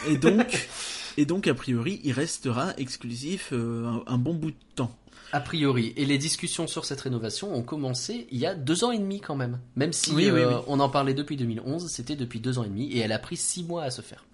Et 0.08 0.16
donc, 0.16 0.68
et 1.16 1.24
donc, 1.24 1.46
a 1.46 1.54
priori, 1.54 2.00
il 2.04 2.12
restera 2.12 2.74
exclusif 2.78 3.50
euh, 3.52 3.86
un, 3.86 4.14
un 4.14 4.18
bon 4.18 4.34
bout 4.34 4.50
de 4.50 4.56
temps. 4.74 4.94
A 5.32 5.40
priori, 5.40 5.92
et 5.96 6.06
les 6.06 6.18
discussions 6.18 6.66
sur 6.66 6.84
cette 6.84 7.00
rénovation 7.02 7.54
ont 7.54 7.62
commencé 7.62 8.26
il 8.32 8.38
y 8.38 8.46
a 8.46 8.54
deux 8.54 8.82
ans 8.82 8.90
et 8.90 8.98
demi 8.98 9.20
quand 9.20 9.36
même. 9.36 9.60
Même 9.76 9.92
si 9.92 10.10
Oui, 10.10 10.24
oui, 10.30 10.40
euh, 10.40 10.56
oui. 10.58 10.64
on 10.66 10.80
en 10.80 10.88
parlait 10.88 11.14
depuis 11.14 11.36
2011, 11.36 11.88
c'était 11.88 12.16
depuis 12.16 12.40
deux 12.40 12.58
ans 12.58 12.64
et 12.64 12.68
demi, 12.68 12.90
et 12.90 12.98
elle 12.98 13.12
a 13.12 13.18
pris 13.20 13.36
six 13.36 13.62
mois 13.62 13.84
à 13.84 13.90
se 13.90 14.02
faire. 14.02 14.24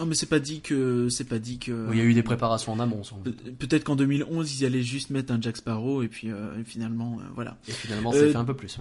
Non, 0.00 0.06
mais 0.06 0.14
c'est 0.14 0.26
pas 0.26 0.38
dit 0.40 0.60
que, 0.62 1.08
c'est 1.10 1.24
pas 1.28 1.38
dit 1.38 1.58
que. 1.58 1.88
Il 1.92 1.98
y 1.98 2.00
a 2.00 2.04
eu 2.04 2.14
des 2.14 2.22
préparations 2.22 2.72
en 2.72 2.80
amont. 2.80 3.02
Pe- 3.22 3.30
Peut-être 3.58 3.84
qu'en 3.84 3.96
2011, 3.96 4.58
ils 4.60 4.64
allaient 4.64 4.82
juste 4.82 5.10
mettre 5.10 5.30
un 5.32 5.40
Jack 5.40 5.58
Sparrow 5.58 6.02
et 6.02 6.08
puis 6.08 6.30
euh, 6.30 6.64
finalement, 6.64 7.18
euh, 7.20 7.24
voilà. 7.34 7.58
et 7.68 7.72
finalement, 7.72 8.10
Euh, 8.14 8.26
ça 8.26 8.32
fait 8.32 8.36
un 8.36 8.44
peu 8.44 8.54
plus. 8.54 8.78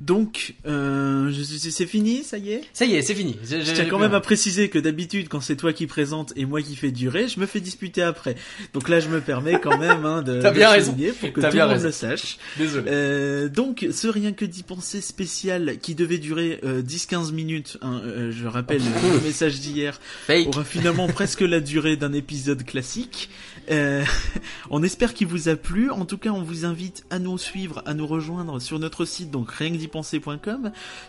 Donc, 0.00 0.54
euh, 0.66 1.32
c'est 1.70 1.86
fini, 1.86 2.22
ça 2.22 2.38
y 2.38 2.52
est. 2.52 2.62
Ça 2.72 2.84
y 2.84 2.94
est, 2.94 3.02
c'est 3.02 3.14
fini. 3.14 3.36
Je 3.42 3.72
tiens 3.72 3.86
quand 3.86 3.98
même 3.98 4.10
rien. 4.10 4.18
à 4.18 4.20
préciser 4.20 4.68
que 4.68 4.78
d'habitude, 4.78 5.28
quand 5.28 5.40
c'est 5.40 5.56
toi 5.56 5.72
qui 5.72 5.86
présente 5.86 6.32
et 6.36 6.44
moi 6.44 6.62
qui 6.62 6.76
fais 6.76 6.90
durer, 6.90 7.26
je 7.28 7.40
me 7.40 7.46
fais 7.46 7.60
disputer 7.60 8.02
après. 8.02 8.36
Donc 8.74 8.88
là, 8.88 9.00
je 9.00 9.08
me 9.08 9.20
permets 9.20 9.60
quand 9.60 9.78
même 9.78 10.04
hein, 10.04 10.22
de, 10.22 10.38
T'as 10.42 10.52
bien 10.52 10.70
raison. 10.70 10.92
souligner 10.92 11.12
pour 11.12 11.32
que 11.32 11.40
T'as 11.40 11.50
tout 11.50 11.56
le 11.56 11.62
monde 11.62 11.72
raison. 11.72 11.86
le 11.86 11.92
sache. 11.92 12.38
Désolé. 12.56 12.90
Euh, 12.90 13.48
donc, 13.48 13.86
ce 13.90 14.06
rien 14.06 14.32
que 14.32 14.44
d'y 14.44 14.62
penser 14.62 15.00
spécial 15.00 15.78
qui 15.82 15.94
devait 15.94 16.18
durer 16.18 16.60
euh, 16.64 16.82
10-15 16.82 17.32
minutes, 17.32 17.78
hein, 17.82 18.00
euh, 18.04 18.30
je 18.30 18.46
rappelle 18.46 18.82
le 18.82 19.20
message 19.24 19.60
d'hier, 19.60 20.00
Fake. 20.26 20.48
aura 20.48 20.64
finalement 20.64 21.08
presque 21.08 21.40
la 21.40 21.60
durée 21.60 21.96
d'un 21.96 22.12
épisode 22.12 22.64
classique. 22.64 23.30
Euh, 23.70 24.04
on 24.70 24.82
espère 24.82 25.14
qu'il 25.14 25.26
vous 25.26 25.48
a 25.48 25.56
plu. 25.56 25.90
En 25.90 26.04
tout 26.04 26.18
cas, 26.18 26.30
on 26.30 26.42
vous 26.42 26.64
invite 26.64 27.04
à 27.10 27.18
nous 27.18 27.38
suivre, 27.38 27.82
à 27.86 27.94
nous 27.94 28.06
rejoindre 28.06 28.60
sur 28.60 28.78
notre 28.78 29.04
site, 29.04 29.30
donc 29.30 29.50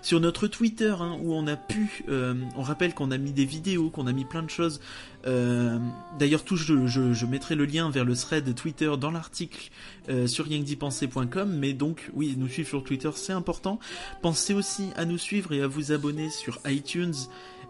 sur 0.02 0.20
notre 0.20 0.48
Twitter, 0.48 0.94
hein, 1.00 1.18
où 1.22 1.34
on 1.34 1.48
a 1.48 1.56
pu, 1.56 2.04
euh, 2.10 2.36
on 2.56 2.62
rappelle 2.62 2.94
qu'on 2.94 3.12
a 3.12 3.18
mis 3.18 3.32
des 3.32 3.46
vidéos, 3.46 3.90
qu'on 3.90 4.08
a 4.08 4.14
mis 4.14 4.26
plein 4.26 4.44
de 4.44 4.50
choses. 4.50 4.80
Euh, 5.28 5.78
D'ailleurs, 6.18 6.44
tout, 6.44 6.56
je, 6.56 7.26
mettrai 7.26 7.56
le 7.56 7.66
lien 7.66 7.90
vers 7.90 8.06
le 8.06 8.16
thread 8.16 8.56
Twitter 8.56 8.92
dans 9.00 9.12
l'article 9.12 9.70
euh, 10.10 10.28
sur 10.28 10.46
rienquedipenser.com. 10.46 11.52
Mais 11.58 11.74
donc, 11.74 12.10
oui, 12.14 12.36
nous 12.38 12.48
suivre 12.48 12.70
sur 12.70 12.84
Twitter, 12.84 13.10
c'est 13.16 13.34
important. 13.34 13.80
Pensez 14.22 14.54
aussi 14.54 14.90
à 14.96 15.06
nous 15.06 15.18
suivre 15.18 15.54
et 15.54 15.62
à 15.62 15.68
vous 15.68 15.92
abonner 15.92 16.30
sur 16.30 16.60
iTunes. 16.66 17.16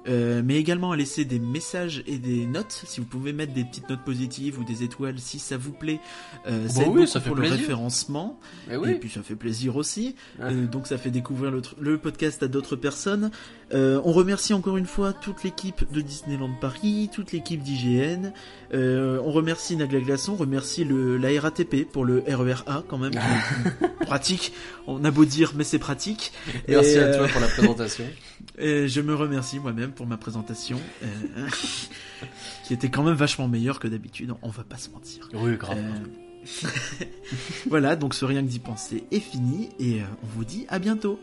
Euh, 0.08 0.42
mais 0.44 0.56
également 0.56 0.92
à 0.92 0.96
laisser 0.96 1.26
des 1.26 1.40
messages 1.40 2.04
et 2.08 2.18
des 2.18 2.46
notes, 2.46 2.84
si 2.88 3.02
vous 3.02 3.06
pouvez 3.06 3.34
mettre 3.34 3.54
des 3.54 3.66
petites 3.66 3.90
notes 3.90 4.04
positives 4.06 4.58
ou 4.58 4.64
des 4.64 4.84
étoiles 4.84 5.20
si 5.20 5.40
ça 5.40 5.58
vous 5.58 5.74
plaît, 5.74 6.00
euh, 6.48 6.68
ça 6.70 6.80
Bah 6.80 6.86
aide 6.86 6.88
oui, 6.88 6.94
beaucoup 6.96 7.06
ça 7.08 7.20
fait 7.20 7.30
pour 7.30 7.36
le 7.36 7.48
référencement, 7.48 8.40
Eh 8.70 8.74
et 8.74 8.78
oui. 8.78 8.96
puis 8.96 9.10
ça 9.10 9.22
fait 9.24 9.36
plaisir 9.36 9.76
aussi, 9.76 10.16
Ah. 10.40 10.46
Euh, 10.48 10.68
donc 10.68 10.88
ça 10.88 10.98
fait 10.98 11.12
découvrir 11.12 11.52
le, 11.52 11.98
podcast 11.98 12.42
à 12.44 12.48
d'autres 12.48 12.78
personnes. 12.78 13.30
Euh, 13.74 14.02
on 14.06 14.14
remercie 14.14 14.54
encore 14.54 14.78
une 14.78 14.86
fois 14.86 15.12
toute 15.12 15.44
l'équipe 15.44 15.84
de 15.92 16.00
Disneyland 16.02 16.54
Paris, 16.62 17.10
toute 17.14 17.32
l'équipe 17.34 17.62
d'IGN, 17.62 18.32
on 18.74 19.32
remercie 19.32 19.76
Nagla 19.76 20.00
Glaçon, 20.00 20.34
on 20.34 20.38
remercie 20.38 20.86
le, 20.86 21.18
la 21.18 21.40
RATP 21.42 21.84
pour 21.92 22.06
le 22.06 22.24
RERA 22.26 22.84
quand 22.88 22.98
même, 22.98 23.12
pratique, 24.02 24.54
on 24.88 25.04
a 25.04 25.12
beau 25.12 25.26
dire 25.26 25.52
mais 25.56 25.64
c'est 25.66 25.78
pratique. 25.80 26.32
Merci 26.68 26.92
Et, 26.92 27.00
à 27.00 27.16
toi 27.18 27.28
pour 27.28 27.42
la 27.42 27.48
présentation. 27.48 28.06
et 28.58 28.88
je 28.88 29.02
me 29.02 29.14
remercie 29.14 29.60
moi-même 29.60 29.89
pour 29.92 30.08
ma 30.08 30.18
présentation, 30.18 30.80
euh, 31.04 31.48
qui 32.64 32.74
était 32.74 32.90
quand 32.90 33.04
même 33.04 33.16
vachement 33.16 33.48
meilleure 33.48 33.80
que 33.80 33.88
d'habitude, 33.88 34.34
on 34.42 34.50
va 34.50 34.64
pas 34.64 34.78
se 34.78 34.90
mentir. 34.90 35.30
Oui, 35.34 35.56
grave. 35.58 35.78
Euh, 35.78 36.68
voilà, 37.70 37.96
donc 37.96 38.14
ce 38.14 38.26
rien 38.26 38.42
que 38.42 38.48
d'y 38.48 38.60
penser 38.60 39.04
est 39.12 39.20
fini, 39.20 39.70
et 39.80 40.02
euh, 40.02 40.06
on 40.24 40.28
vous 40.38 40.46
dit 40.46 40.66
à 40.70 40.80
bientôt. 40.80 41.20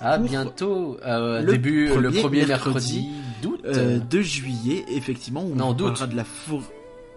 À 0.00 0.18
bientôt. 0.18 0.98
Euh, 1.04 1.42
le 1.42 1.52
début, 1.52 1.88
le 1.88 2.10
premier 2.10 2.46
mercredi, 2.46 3.08
mercredi 3.08 3.08
d'août. 3.42 3.60
Euh, 3.64 3.98
de 3.98 4.20
juillet, 4.20 4.84
effectivement, 4.88 5.44
où 5.44 5.54
Non, 5.54 5.68
on 5.68 5.72
d'août. 5.72 5.86
parlera 5.88 6.06
de 6.06 6.16
la 6.16 6.24
forêt. 6.24 6.64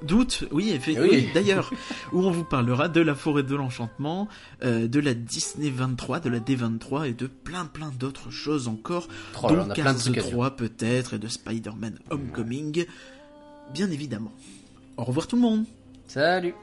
D'août, 0.04 0.46
oui, 0.52 0.72
Eh 0.74 1.00
oui. 1.00 1.08
oui, 1.12 1.30
d'ailleurs, 1.34 1.72
où 2.12 2.24
on 2.26 2.32
vous 2.32 2.44
parlera 2.44 2.88
de 2.90 3.02
la 3.02 3.14
forêt 3.16 3.44
de 3.44 3.56
l'enchantement, 3.56 4.28
euh, 4.64 4.88
de 4.88 5.00
la 5.00 5.14
Disney 5.14 5.70
23, 5.70 6.20
de 6.22 6.30
la 6.30 6.40
D23 6.40 7.08
et 7.10 7.14
de 7.14 7.28
plein 7.28 7.66
plein 7.66 7.92
d'autres 8.00 8.32
choses 8.32 8.68
encore, 8.68 9.08
Oh 9.44 9.48
dont 9.50 9.56
Cars 9.74 9.96
trucs 9.96 10.18
à 10.18 10.22
dire. 10.22 10.32
3 10.32 10.56
peut-être 10.56 11.14
et 11.14 11.20
de 11.20 11.28
Spider-Man 11.28 12.00
Homecoming, 12.10 12.86
bien 13.74 13.92
évidemment. 13.92 14.32
Au 14.98 15.04
revoir 15.04 15.28
tout 15.28 15.36
le 15.36 15.42
monde 15.44 15.66
Salut. 16.08 16.54